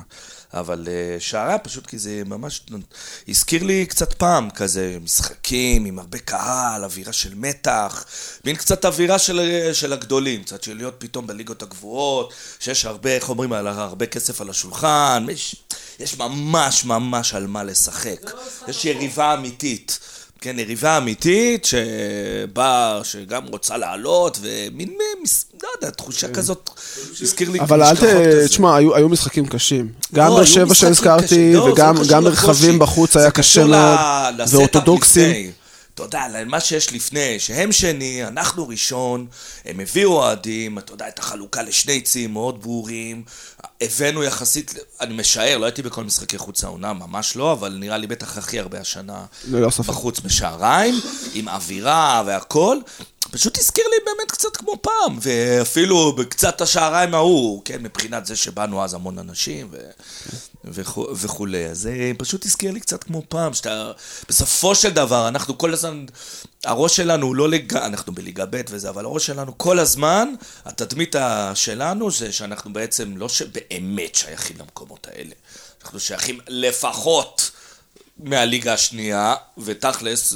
אבל 0.53 0.87
אה, 0.87 1.19
שערה 1.19 1.57
פשוט 1.57 1.87
כי 1.87 1.97
זה 1.97 2.21
ממש 2.25 2.61
הזכיר 3.27 3.63
לי 3.63 3.85
קצת 3.85 4.13
פעם 4.13 4.49
כזה 4.49 4.97
משחקים 5.03 5.85
עם 5.85 5.99
הרבה 5.99 6.19
קהל, 6.19 6.83
אווירה 6.83 7.13
של 7.13 7.35
מתח, 7.35 8.05
מין 8.45 8.55
קצת 8.55 8.85
אווירה 8.85 9.19
של, 9.19 9.39
של 9.73 9.93
הגדולים, 9.93 10.43
קצת 10.43 10.63
של 10.63 10.77
להיות 10.77 10.95
פתאום 10.97 11.27
בליגות 11.27 11.61
הגבוהות, 11.61 12.33
שיש 12.59 12.85
הרבה, 12.85 13.09
איך 13.15 13.29
אומרים, 13.29 13.53
על- 13.53 13.67
הרבה 13.67 14.05
כסף 14.05 14.41
על 14.41 14.49
השולחן, 14.49 15.25
יש, 15.31 15.55
יש 15.99 16.17
ממש 16.17 16.85
ממש 16.85 17.33
על 17.33 17.47
מה 17.47 17.63
לשחק. 17.63 18.19
יש 18.67 18.85
יריבה 18.85 19.33
אמיתית. 19.33 19.99
כן, 20.43 20.59
יריבה 20.59 20.97
אמיתית 20.97 21.65
שבאה, 21.65 22.99
שגם 23.03 23.47
רוצה 23.47 23.77
לעלות, 23.77 24.39
ומין, 24.41 24.93
לא 25.63 25.67
יודע, 25.75 25.89
תחושה 25.89 26.27
כזאת, 26.27 26.69
שהזכיר 27.13 27.49
לי 27.49 27.59
כן. 27.59 27.63
אבל 27.63 27.83
אל 27.83 27.95
ת... 27.95 28.03
תשמע, 28.45 28.75
היו, 28.75 28.95
היו 28.95 29.09
משחקים 29.09 29.45
קשים. 29.45 29.89
לא, 30.13 30.19
גם 30.23 30.29
באר 30.29 30.37
היו 30.37 30.47
שבע 30.47 30.75
שהזכרתי. 30.75 31.53
לא, 31.53 31.61
וגם 31.61 31.95
לא. 32.09 32.19
מרחבים 32.19 32.79
בחוץ 32.79 33.17
היה 33.17 33.31
קשה 33.31 33.65
מאוד, 33.65 33.99
ואורתודוקסים. 34.49 35.51
אתה 35.93 36.03
יודע, 36.03 36.27
למה 36.29 36.59
שיש 36.59 36.93
לפני, 36.93 37.39
שהם 37.39 37.71
שני, 37.71 38.27
אנחנו 38.27 38.67
ראשון, 38.67 39.27
הם 39.65 39.79
הביאו 39.79 40.11
אוהדים, 40.11 40.77
אתה 40.77 40.93
יודע, 40.93 41.07
את 41.07 41.19
החלוקה 41.19 41.61
לשני 41.61 42.01
ציים 42.01 42.33
מאוד 42.33 42.61
ברורים, 42.61 43.23
הבאנו 43.81 44.23
יחסית, 44.23 44.73
אני 45.01 45.13
משער, 45.15 45.57
לא 45.57 45.65
הייתי 45.65 45.81
בכל 45.81 46.03
משחקי 46.03 46.37
חוץ 46.37 46.63
העונה, 46.63 46.93
ממש 46.93 47.35
לא, 47.35 47.51
אבל 47.51 47.77
נראה 47.79 47.97
לי 47.97 48.07
בטח 48.07 48.37
הכי 48.37 48.59
הרבה 48.59 48.79
השנה. 48.79 49.25
בחוץ 49.83 50.19
בשעריים, 50.19 50.95
עם 51.33 51.49
אווירה 51.49 52.23
והכל. 52.25 52.77
פשוט 53.33 53.57
הזכיר 53.57 53.85
לי 53.87 53.95
באמת 54.05 54.31
קצת 54.31 54.57
כמו 54.57 54.81
פעם, 54.81 55.19
ואפילו 55.21 56.15
בקצת 56.15 56.61
השעריים 56.61 57.13
ההוא, 57.13 57.61
כן, 57.65 57.83
מבחינת 57.83 58.25
זה 58.25 58.35
שבאנו 58.35 58.83
אז 58.83 58.93
המון 58.93 59.19
אנשים 59.19 59.67
ו... 59.71 59.77
וכו, 60.63 61.07
וכולי. 61.15 61.65
אז 61.65 61.79
זה 61.79 62.11
פשוט 62.17 62.45
הזכיר 62.45 62.71
לי 62.71 62.79
קצת 62.79 63.03
כמו 63.03 63.21
פעם, 63.29 63.53
שאתה... 63.53 63.91
בסופו 64.29 64.75
של 64.75 64.89
דבר, 64.89 65.27
אנחנו 65.27 65.57
כל 65.57 65.73
הזמן... 65.73 66.05
הראש 66.65 66.95
שלנו 66.95 67.27
הוא 67.27 67.35
לא 67.35 67.49
לג... 67.49 67.77
אנחנו 67.77 68.13
בליגה 68.13 68.45
ב' 68.45 68.61
וזה, 68.69 68.89
אבל 68.89 69.05
הראש 69.05 69.25
שלנו 69.25 69.57
כל 69.57 69.79
הזמן, 69.79 70.33
התדמית 70.65 71.15
שלנו 71.53 72.11
זה 72.11 72.31
שאנחנו 72.31 72.73
בעצם 72.73 73.17
לא 73.17 73.29
שבאמת 73.29 74.15
שייכים 74.15 74.57
למקומות 74.59 75.07
האלה. 75.11 75.33
אנחנו 75.83 75.99
שייכים 75.99 76.39
לפחות 76.47 77.51
מהליגה 78.17 78.73
השנייה, 78.73 79.35
ותכלס, 79.57 80.33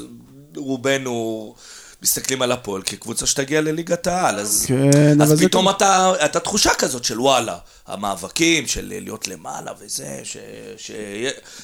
רובנו 0.56 1.56
מסתכלים 2.02 2.42
על 2.42 2.52
הפועל 2.52 2.82
כקבוצה 2.82 3.26
שתגיע 3.26 3.62
לליגת 3.62 4.08
העל, 4.08 4.40
אז, 4.40 4.66
כן, 4.68 5.22
אז 5.22 5.30
אבל 5.30 5.38
זה 5.38 5.48
פתאום 5.48 5.70
אתה, 5.70 6.14
אתה 6.26 6.40
תחושה 6.40 6.74
כזאת 6.74 7.04
של 7.04 7.20
וואלה, 7.22 7.58
המאבקים, 7.88 8.68
של 8.68 8.88
להיות 8.88 9.28
למעלה 9.28 9.72
וזה, 9.80 10.20
ש... 10.24 10.38
ש... 10.78 10.92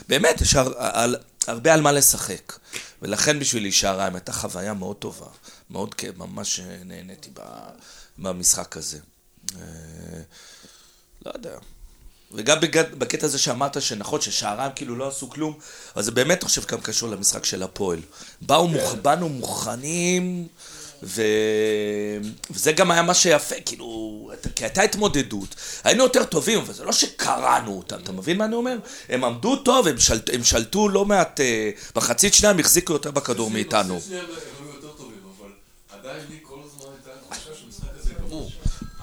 באמת, 0.09 0.41
יש 0.41 0.55
הר... 0.55 0.73
על... 0.77 1.15
הרבה 1.47 1.73
על 1.73 1.81
מה 1.81 1.91
לשחק. 1.91 2.53
ולכן 3.01 3.39
בשבילי 3.39 3.71
שעריים 3.71 4.15
הייתה 4.15 4.33
חוויה 4.33 4.73
מאוד 4.73 4.95
טובה, 4.95 5.27
מאוד 5.69 5.93
כיף, 5.93 6.17
ממש 6.17 6.59
נהניתי 6.85 7.29
ב... 7.33 7.39
במשחק 8.17 8.77
הזה. 8.77 8.99
אה, 9.55 9.61
לא 11.25 11.31
יודע. 11.35 11.57
וגם 12.33 12.59
בגד- 12.59 12.95
בקטע 12.97 13.25
הזה 13.25 13.37
שאמרת 13.39 13.81
שנכון 13.81 14.21
ששעריים 14.21 14.71
כאילו 14.75 14.95
לא 14.95 15.07
עשו 15.07 15.29
כלום, 15.29 15.53
אבל 15.95 16.03
זה 16.03 16.11
באמת, 16.11 16.43
חושב, 16.43 16.65
גם 16.65 16.81
קשור 16.81 17.09
למשחק 17.09 17.45
של 17.45 17.63
הפועל. 17.63 17.99
באו, 18.41 18.67
מוכ... 18.67 18.93
באנו 19.01 19.29
מוכנים, 19.29 20.47
ו... 21.03 21.21
וזה 22.51 22.71
גם 22.71 22.91
היה 22.91 23.01
מה 23.01 23.13
שיפה, 23.13 23.55
כאילו, 23.65 24.31
כי 24.55 24.63
הייתה 24.65 24.81
התמודדות. 24.81 25.55
היינו 25.83 26.03
יותר 26.03 26.23
טובים, 26.23 26.59
אבל 26.59 26.73
זה 26.73 26.83
לא 26.83 26.91
שקרענו 26.91 27.77
אותם, 27.77 27.97
אתה 28.03 28.11
מבין 28.11 28.37
מה 28.37 28.45
אני 28.45 28.55
אומר? 28.55 28.77
הם 29.09 29.23
עמדו 29.23 29.55
טוב, 29.55 29.87
הם, 29.87 29.99
שלט... 29.99 30.29
הם 30.33 30.43
שלטו 30.43 30.89
לא 30.89 31.05
מעט, 31.05 31.39
אה, 31.39 31.69
מחצית 31.95 32.33
שנייה 32.33 32.51
הם 32.51 32.59
החזיקו 32.59 32.93
יותר 32.93 33.11
בכדור 33.11 33.49
מאיתנו. 33.49 33.99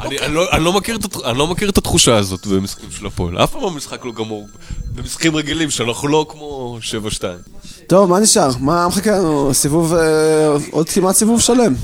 אני, 0.01 0.17
לא, 0.29 0.59
לא 0.61 0.73
מכיר 0.73 0.97
את, 0.97 1.05
הת- 1.05 1.25
אני 1.25 1.39
לא 1.39 1.47
מכיר 1.47 1.69
את 1.71 1.79
התחושה 1.79 2.17
הזאת 2.17 2.47
במשחקים 2.47 2.89
של 2.99 3.07
הפועל. 3.07 3.39
אף 3.39 3.53
פעם 3.53 3.65
המשחק 3.65 4.05
לא 4.05 4.13
גמור. 4.13 4.49
במשחקים 4.95 5.37
רגילים 5.37 5.71
שאנחנו 5.71 6.09
לא 6.09 6.27
כמו 6.29 6.79
7-2. 7.19 7.23
טוב, 7.87 8.11
מה 8.11 8.21
נשאר? 8.21 8.49
מה 8.61 8.89
מחכה 8.89 9.11
לנו? 9.19 9.51
סיבוב, 9.55 9.95
אה, 9.95 10.01
עוד 10.71 10.89
כמעט 10.89 11.15
סיבוב 11.17 11.41
שלם. 11.41 11.75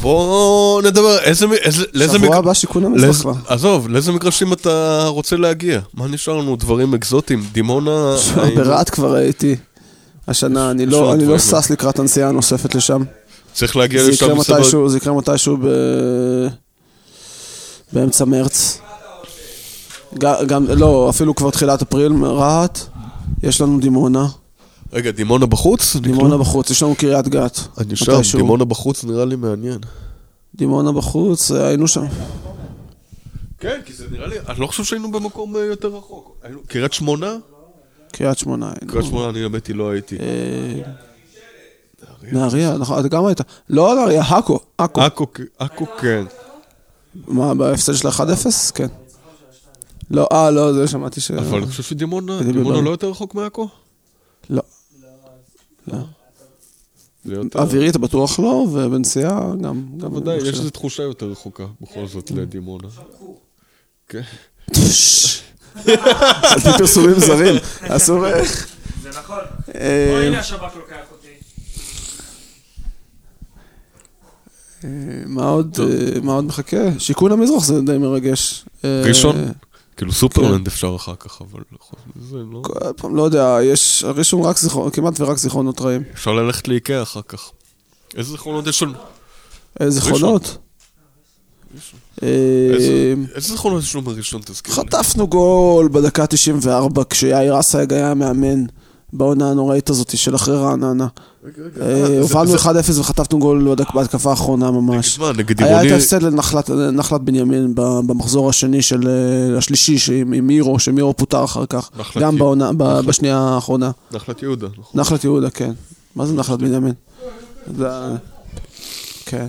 בוא 0.00 0.82
נדבר, 0.82 1.18
איזה... 1.18 1.46
איזה- 1.94 2.18
שבוע 2.18 2.36
הבא 2.36 2.54
שיכון 2.54 2.84
המזרח 2.84 3.20
כבר. 3.20 3.32
עזוב, 3.46 3.88
לאיזה 3.88 4.12
מגרשים 4.12 4.52
אתה 4.52 5.04
רוצה 5.08 5.36
להגיע? 5.36 5.80
מה 5.94 6.06
נשאר 6.08 6.36
לנו? 6.36 6.56
דברים 6.56 6.94
אקזוטיים? 6.94 7.44
דימונה... 7.52 8.16
ברהט 8.56 8.90
כבר 8.90 9.14
הייתי. 9.14 9.56
השנה, 10.28 10.70
אני 10.70 10.86
לא 10.86 11.12
אני 11.14 11.26
לא 11.26 11.38
שש 11.38 11.70
לקראת 11.70 11.98
הנסיעה 11.98 12.28
הנוספת 12.28 12.74
לשם. 12.74 13.02
צריך 13.52 13.76
להגיע 13.76 14.02
לשם 14.08 14.38
בסדר... 14.38 14.88
זה 14.88 14.96
יקרה 14.96 15.12
מתישהו 15.14 15.56
ב... 15.56 15.66
באמצע 17.92 18.24
מרץ. 18.24 18.80
גם, 20.18 20.66
לא, 20.76 21.10
אפילו 21.10 21.34
כבר 21.34 21.50
תחילת 21.50 21.82
אפריל, 21.82 22.12
רהט. 22.24 22.78
יש 23.42 23.60
לנו 23.60 23.80
דימונה. 23.80 24.26
רגע, 24.92 25.10
דימונה 25.10 25.46
בחוץ? 25.46 25.96
דימונה 25.96 26.38
בחוץ, 26.38 26.70
יש 26.70 26.82
לנו 26.82 26.94
קריית 26.94 27.28
גת. 27.28 27.58
אני 27.78 27.96
שם. 27.96 28.38
דימונה 28.38 28.64
בחוץ 28.64 29.04
נראה 29.04 29.24
לי 29.24 29.36
מעניין. 29.36 29.78
דימונה 30.54 30.92
בחוץ, 30.92 31.50
אה, 31.50 31.66
היינו 31.66 31.88
שם. 31.88 32.04
כן, 33.58 33.80
כי 33.84 33.92
זה 33.92 34.06
נראה 34.10 34.26
לי... 34.26 34.36
אני 34.48 34.60
לא 34.60 34.66
חושב 34.66 34.84
שהיינו 34.84 35.12
במקום 35.12 35.56
אה, 35.56 35.60
יותר 35.60 35.88
רחוק. 35.88 36.36
קריית 36.66 36.92
שמונה? 36.92 37.36
קריית 38.12 38.38
שמונה 38.38 38.66
היינו. 38.66 38.92
קריית 38.92 39.06
שמונה, 39.06 39.28
אני 39.28 39.42
האמת 39.42 39.66
היא 39.66 39.76
לא 39.76 39.90
הייתי. 39.90 40.16
אה, 40.16 40.82
נהריה, 42.22 42.78
נכון, 42.78 43.00
אתה 43.00 43.08
גם 43.08 43.26
היית. 43.26 43.40
לא 43.68 43.94
נהריה, 43.94 44.22
עכו, 44.22 44.60
עכו. 44.78 45.00
עכו, 45.00 45.26
עכו 45.58 45.86
כן. 46.00 46.24
מה, 47.14 47.54
בהפסד 47.54 47.94
של 47.94 48.08
1-0? 48.08 48.12
כן. 48.74 48.86
לא, 50.10 50.28
אה, 50.32 50.50
לא, 50.50 50.72
זה 50.72 50.88
שמעתי 50.88 51.20
ש... 51.20 51.30
אבל 51.30 51.58
אני 51.58 51.66
חושב 51.66 51.82
שדימונה, 51.82 52.42
דימונה 52.42 52.70
בבית. 52.70 52.84
לא 52.84 52.90
יותר 52.90 53.10
רחוק 53.10 53.34
מעכו? 53.34 53.68
לא. 54.50 54.62
יותר... 57.24 57.58
אווירית 57.58 57.96
בטוח 57.96 58.38
לא, 58.38 58.66
ובנסיעה 58.72 59.52
גם... 59.60 59.84
גם 59.96 60.16
ודאי, 60.16 60.36
יש. 60.36 60.48
איזו 60.48 60.70
תחושה 60.70 61.02
יותר 61.02 61.26
רחוקה 61.26 61.64
בכל 61.80 62.06
זאת 62.06 62.30
לדימונה. 62.30 62.88
כן. 64.08 64.22
על 66.42 66.60
פי 66.60 66.68
פרסומים 66.78 67.18
זרים, 67.18 67.54
אסור... 67.80 68.24
זה 69.02 69.08
נכון. 69.08 69.38
אה, 69.74 70.10
או 70.12 70.20
הנה 70.20 70.38
השב"כ 70.38 70.76
לוקח 70.76 70.96
אותי. 71.12 71.28
אה, 71.28 71.32
מה 75.26 75.48
עוד 75.48 75.78
אה, 75.80 76.20
מה 76.22 76.32
עוד 76.32 76.44
מחכה? 76.44 76.76
שיכון 76.98 77.32
המזרח 77.32 77.64
זה 77.64 77.80
די 77.80 77.98
מרגש. 77.98 78.64
אה, 78.84 79.02
ראשון? 79.06 79.36
כאילו 79.96 80.12
סופרלנד 80.12 80.66
אפשר 80.66 80.92
אחר 80.96 81.14
כך, 81.20 81.42
אבל 81.42 81.60
זה 82.30 82.36
לא... 82.52 82.60
כל 82.64 82.72
פעם, 82.96 83.16
לא 83.16 83.22
יודע, 83.22 83.58
יש, 83.62 84.04
הראשון 84.04 84.42
רק 84.44 84.58
זיכרונות, 84.58 84.94
כמעט 84.94 85.20
ורק 85.20 85.38
זיכרונות 85.38 85.80
רעים. 85.80 86.02
אפשר 86.14 86.32
ללכת 86.32 86.68
לאיקאה 86.68 87.02
אחר 87.02 87.20
כך. 87.28 87.50
איזה 88.16 88.30
זיכרונות 88.30 88.66
יש 88.66 88.82
לנו? 88.82 88.92
איזה 89.80 90.00
זיכרונות? 90.00 90.56
אה, 92.22 92.28
איזה- 92.74 93.14
איזה 93.34 93.48
זיכרונות 93.48 93.82
יש 93.82 93.94
לנו 93.94 94.04
מראשון 94.04 94.40
תזכיר? 94.44 94.74
לי? 94.74 94.80
חטפנו 94.80 95.26
גול 95.28 95.88
בדקה 95.88 96.26
94 96.26 97.02
כשיאיר 97.10 97.60
אסייג 97.60 97.92
היה 97.92 98.14
מאמן 98.14 98.64
בעונה 99.12 99.50
הנוראית 99.50 99.90
הזאת 99.90 100.16
של 100.18 100.34
אחרי 100.34 100.56
רעננה. 100.56 101.06
אה, 101.80 102.18
הובלנו 102.20 102.54
1-0 102.54 102.66
וחטפנו 103.00 103.38
גול 103.38 103.74
בהתקפה 103.94 104.30
האחרונה 104.30 104.70
ממש. 104.70 105.18
נגד 105.18 105.26
מה? 105.26 105.32
נגד 105.32 105.62
היה 105.62 105.86
את? 105.86 105.90
ההפסד 105.92 106.22
לנחלת 106.72 107.20
בנימין 107.20 107.74
ב- 107.74 108.00
במחזור 108.06 108.48
השני 108.48 108.82
של, 108.82 109.08
אה, 109.08 109.58
השלישי 109.58 110.20
עם 110.20 110.46
מירו, 110.46 110.78
שמירו 110.78 111.16
פוטר 111.16 111.44
אחר 111.44 111.66
כך. 111.66 111.90
גם 112.20 112.36
בשנייה 112.78 113.38
האחרונה. 113.38 113.90
נחלת 114.12 114.42
יהודה, 114.42 114.66
נכון. 114.78 115.00
נחלת 115.00 115.24
יהודה, 115.24 115.50
כן. 115.50 115.72
מה 116.16 116.26
זה 116.26 116.34
נחלת 116.34 116.58
בנימין? 116.58 116.92
כן. 119.26 119.46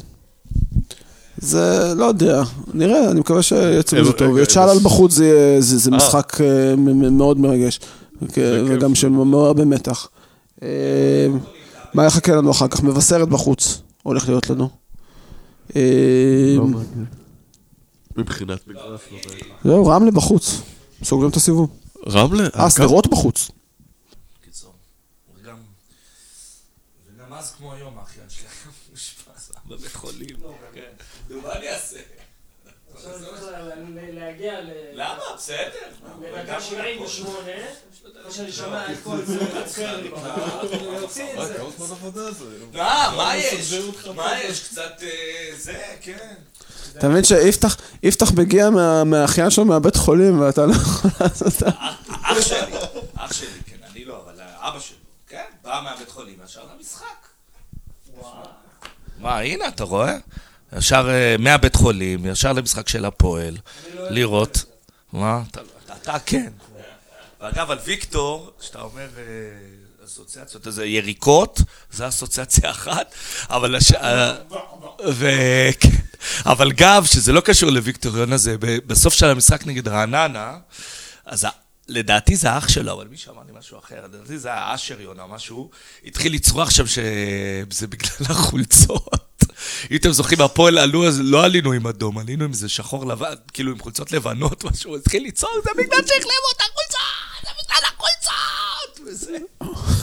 זה, 1.38 1.94
לא 1.98 2.06
יודע, 2.06 2.44
נראה, 2.74 3.12
אני 3.12 3.20
מקווה 3.20 3.41
שיצאו 3.41 4.02
מזה 4.02 4.12
טוב. 4.14 4.38
את 4.38 4.50
שאלל 4.50 4.78
זה- 4.78 4.84
בחוץ 4.84 5.12
זה 5.60 5.89
אה. 5.91 5.98
משחק 5.98 6.38
אה, 6.41 6.76
מאוד 7.12 7.39
מרגש, 7.39 7.80
כן. 8.34 8.64
וגם 8.68 8.96
שמעורר 8.96 9.54
במתח. 9.54 10.08
אה, 10.64 10.68
מה 11.94 12.06
יחכה 12.06 12.36
לנו 12.36 12.52
אחר 12.52 12.68
כך? 12.68 12.84
מבשרת 12.84 13.30
בחוץ, 13.30 13.82
הולך 14.04 14.30
להיות 14.30 14.50
לנו. 14.50 14.70
אה, 15.76 16.56
מבחינת 18.18 18.68
מגרש. 18.68 19.02
לא. 19.12 19.20
זהו, 19.64 19.86
רמלה 19.86 20.12
בחוץ, 20.12 20.62
סוגרים 21.04 21.30
את 21.30 21.36
הסיבוב. 21.36 21.70
רמלה? 22.08 22.48
אה, 22.60 22.70
שדרות 22.70 23.08
בחוץ. 23.08 23.52
אז 27.44 27.52
כמו 27.52 27.74
היום, 27.74 27.98
האחיין 27.98 28.30
שלי 28.30 28.48
היה 28.48 28.72
מאושפז 28.89 29.52
בבית 29.66 29.94
חולים. 29.94 30.36
כן. 30.74 30.91
נו, 31.30 31.41
מה 31.41 31.54
אני 31.54 31.70
אעשה? 31.70 32.00
להגיע 34.14 34.62
ל... 34.62 34.70
למה? 34.94 35.18
בסדר. 35.38 35.64
לדקה 36.38 36.62
78, 36.62 37.38
כמו 38.24 38.32
שאני 38.32 38.52
שומע 38.52 38.91
את 38.91 38.98
כל 39.04 39.18
זה, 39.26 39.39
כן, 39.76 39.96
להוציא 40.82 41.26
את 41.34 41.48
זה. 41.48 41.64
אה, 42.80 43.16
מה 43.18 43.36
יש? 43.38 43.74
מה 44.16 44.39
יש? 44.44 44.64
קצת 44.68 45.04
אה, 45.04 45.08
זה, 45.58 45.84
כן. 46.02 46.34
אתה 46.98 47.10
מבין 47.10 47.24
שיפתח 47.24 47.78
יפתח 48.04 48.32
מגיע 48.38 48.70
מה- 48.70 49.04
מהאחיין 49.04 49.50
שלו 49.50 49.66
מהבית 49.66 49.96
חולים 49.96 50.41
ואתה 50.41 50.66
לא 50.66 50.72
יכול 50.74 51.12
לעשות 51.22 51.48
את 51.48 51.54
זה. 51.54 51.66
אח 52.22 52.41
שלי, 52.41 52.74
אח 53.16 53.34
שלי, 53.34 53.48
כן, 53.66 53.78
אני 53.91 54.06
לא, 54.06 54.22
אבל 54.26 54.34
אבא 54.41 54.80
שלו, 54.80 54.98
כן, 55.28 55.44
בא 55.64 55.82
מהבית 55.84 56.10
חולים 56.10 56.38
ישר 56.46 56.62
למשחק. 56.78 57.06
מה, 59.20 59.39
הנה, 59.39 59.68
אתה 59.68 59.84
רואה? 59.84 60.18
ישר 60.78 61.09
אה, 61.09 61.36
מהבית 61.39 61.76
חולים, 61.76 62.26
ישר 62.26 62.53
למשחק 62.53 62.89
של 62.89 63.05
הפועל, 63.05 63.57
לראות. 64.09 64.63
מה? 65.13 65.41
אתה- 66.01 66.19
כן. 66.26 66.51
ואגב, 67.41 67.71
על 67.71 67.80
ויקטור, 67.86 68.51
שאתה 68.61 68.82
אומר 68.82 69.07
אה, 69.17 69.24
אסוציאציות, 70.05 70.67
איזה 70.67 70.86
יריקות, 70.86 71.61
זה 71.91 72.07
אסוציאציה 72.07 72.69
אחת, 72.71 73.13
אבל... 73.49 73.76
אה, 73.95 74.36
כן. 75.80 75.89
אבל 76.45 76.71
גם, 76.71 77.05
שזה 77.05 77.32
לא 77.32 77.41
קשור 77.41 77.69
לוויקטור 77.69 78.17
יונה, 78.17 78.38
זה 78.38 78.55
ב- 78.59 78.78
בסוף 78.88 79.13
של 79.13 79.26
המשחק 79.26 79.65
נגד 79.67 79.88
רעננה, 79.88 80.57
אז 81.26 81.47
לדעתי 81.88 82.36
זה 82.36 82.49
האח 82.51 82.67
שלו, 82.67 82.93
אבל 82.93 83.07
מישהו 83.07 83.34
אמר 83.34 83.41
לי 83.47 83.51
משהו 83.59 83.80
אחר, 83.80 83.95
לדעתי 84.05 84.38
זה 84.39 84.47
היה 84.49 84.76
אשר 84.76 85.01
יונה, 85.01 85.28
משהו, 85.28 85.69
התחיל 86.05 86.34
לצרוח 86.34 86.69
שם 86.69 86.88
שזה 86.88 87.88
בגלל 87.88 88.09
החולצות. 88.30 89.33
אם 89.91 89.97
אתם 89.97 90.11
זוכרים, 90.11 90.41
הפועל 90.41 90.78
עלו, 90.78 91.07
אז 91.07 91.20
לא 91.24 91.45
עלינו 91.45 91.72
עם 91.72 91.88
אדום, 91.88 92.18
עלינו 92.18 92.45
עם 92.45 92.51
איזה 92.51 92.70
שחור 92.70 93.05
לבן, 93.05 93.34
כאילו 93.53 93.72
עם 93.72 93.80
חולצות 93.80 94.11
לבנות, 94.11 94.64
משהו, 94.72 94.89
הוא 94.89 94.97
התחיל 94.97 95.28
לצעוק, 95.28 95.51
זה 95.64 95.70
בגלל 95.78 96.07
שהחלמו 96.07 96.49
את 96.55 96.61
החולצות, 96.61 97.43
זה 97.43 97.49
בגלל 97.64 97.89
החולצות! 97.93 98.99
וזה, 99.05 99.38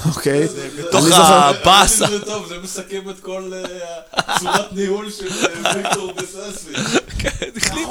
אוקיי. 0.07 0.49
בתוך 0.79 1.05
הבאסה. 1.13 2.07
זה 2.07 2.25
טוב, 2.25 2.49
זה 2.49 2.59
מסכם 2.59 3.11
את 3.11 3.21
כל 3.21 3.53
אה, 3.55 4.39
צורת 4.39 4.73
ניהול 4.73 5.11
של 5.11 5.29
אה, 5.29 5.75
ויקטור 5.77 6.13
בססי. 6.13 6.73
כן, 7.19 7.49
החליט. 7.57 7.89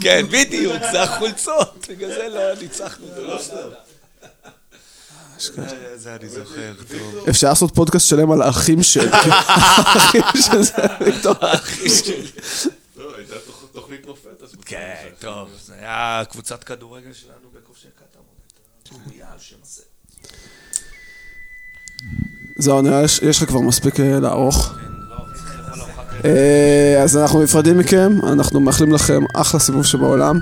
כן, 0.00 0.26
בדיוק, 0.30 0.82
זה 0.92 1.02
החולצות, 1.02 1.86
בגלל 1.88 2.08
זה 2.08 2.28
לא 2.28 2.62
ניצחנו. 2.62 3.06
זה 3.14 3.22
לא 3.22 3.38
סתם. 3.42 3.85
זה 5.96 6.16
אני 6.20 6.28
זוכר, 6.28 6.72
טוב. 6.88 7.28
אפשר 7.28 7.48
לעשות 7.48 7.74
פודקאסט 7.74 8.06
שלם 8.08 8.30
על 8.32 8.42
האחים 8.42 8.82
של... 8.82 9.08
האחים 9.12 10.22
של 10.34 10.62
זה, 10.62 10.72
ויקטור. 11.00 11.32
לא, 12.96 13.16
הייתה 13.16 13.34
תוכ- 13.46 13.66
תוכנית 13.72 14.06
מופת. 14.06 14.42
אז 14.42 14.48
כן, 14.64 14.94
טוב, 15.18 15.48
זה 15.66 15.74
היה 15.74 16.22
קבוצת 16.30 16.64
כדורגל 16.64 17.12
שלנו 17.12 17.34
בכובשי 17.54 17.88
קטמון. 17.96 18.26
זהו, 22.58 22.82
נראה 22.82 23.02
לי 23.02 23.08
שיש 23.08 23.42
לך 23.42 23.48
כבר 23.48 23.60
מספיק 23.60 24.00
אה, 24.00 24.20
לערוך. 24.20 24.74
אה, 26.24 27.00
אז 27.02 27.16
אנחנו 27.16 27.42
נפרדים 27.42 27.78
מכם, 27.78 28.12
אנחנו 28.32 28.60
מאחלים 28.60 28.92
לכם 28.92 29.22
אחלה 29.36 29.60
סיבוב 29.60 29.86
שבעולם. 29.86 30.40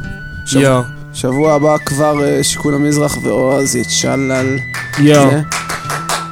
יואו. 0.53 0.83
שבוע 1.15 1.55
הבא 1.55 1.79
כבר 1.79 2.25
אה, 2.25 2.45
שיכון 2.45 2.75
המזרח 2.75 3.17
ואועז 3.23 3.77
יתשלל. 3.77 4.57
יואו. 4.99 5.31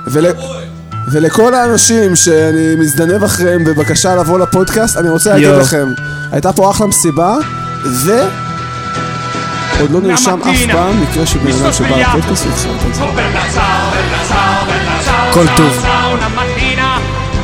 ול... 0.07 0.27
ולכל 1.13 1.55
האנשים 1.55 2.17
שאני 2.17 2.75
מזדנב 2.79 3.25
אחריהם 3.25 3.65
בבקשה 3.65 4.15
לבוא 4.15 4.39
לפודקאסט, 4.39 4.97
אני 4.97 5.09
רוצה 5.09 5.31
להגיד. 5.31 5.49
לכם, 5.49 5.93
הייתה 6.33 6.53
פה 6.53 6.71
אחלה 6.71 6.87
מסיבה, 6.87 7.37
ו... 7.85 8.29
עוד 9.81 9.91
לא 9.91 10.01
נרשם 10.01 10.41
אף. 10.43 10.73
פעם 10.73 11.03
מקרה 11.03 11.27
של 11.27 11.39
בן 11.39 11.53
אדם 11.63 11.73
שבא 11.73 11.97
לפודקאסט 11.97 12.47
והתחילת 12.47 12.87
את 12.89 12.95
זה. 12.95 13.03
Ciao, 13.03 13.09
ciao, 14.29 14.67
ciao, 15.07 15.47
ciao, 15.47 15.71
ciao, 15.83 16.13
una 16.15 16.29
mattina 16.39 16.89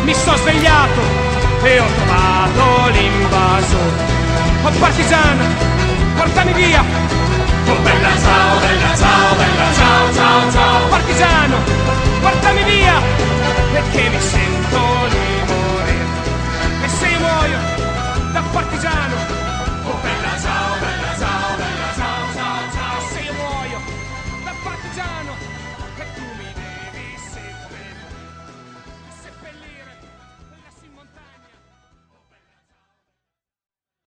mi 0.07 0.15
sono 0.15 0.37
svegliato 0.43 1.03
e 1.65 1.81
ho 1.81 1.87
trovato. 1.97 2.29
Oh 4.65 4.73
portami 6.19 6.53
via. 6.53 6.83
Oh 7.71 7.79
bella 7.87 8.13
ciao, 8.25 8.59
bella 8.65 8.91
ciao, 9.01 9.29
bella 9.41 9.88
partigiano, 10.99 11.59
portami 12.21 12.65
via, 12.65 13.01
perché 13.73 14.09
mi 14.09 14.21
sento 14.21 14.79
di 15.09 15.53
morire. 15.53 16.07
E 16.85 16.89
se 16.89 17.07
io 17.07 17.19
muoio 17.21 17.59
da 18.33 18.43
partigiano... 18.53 19.18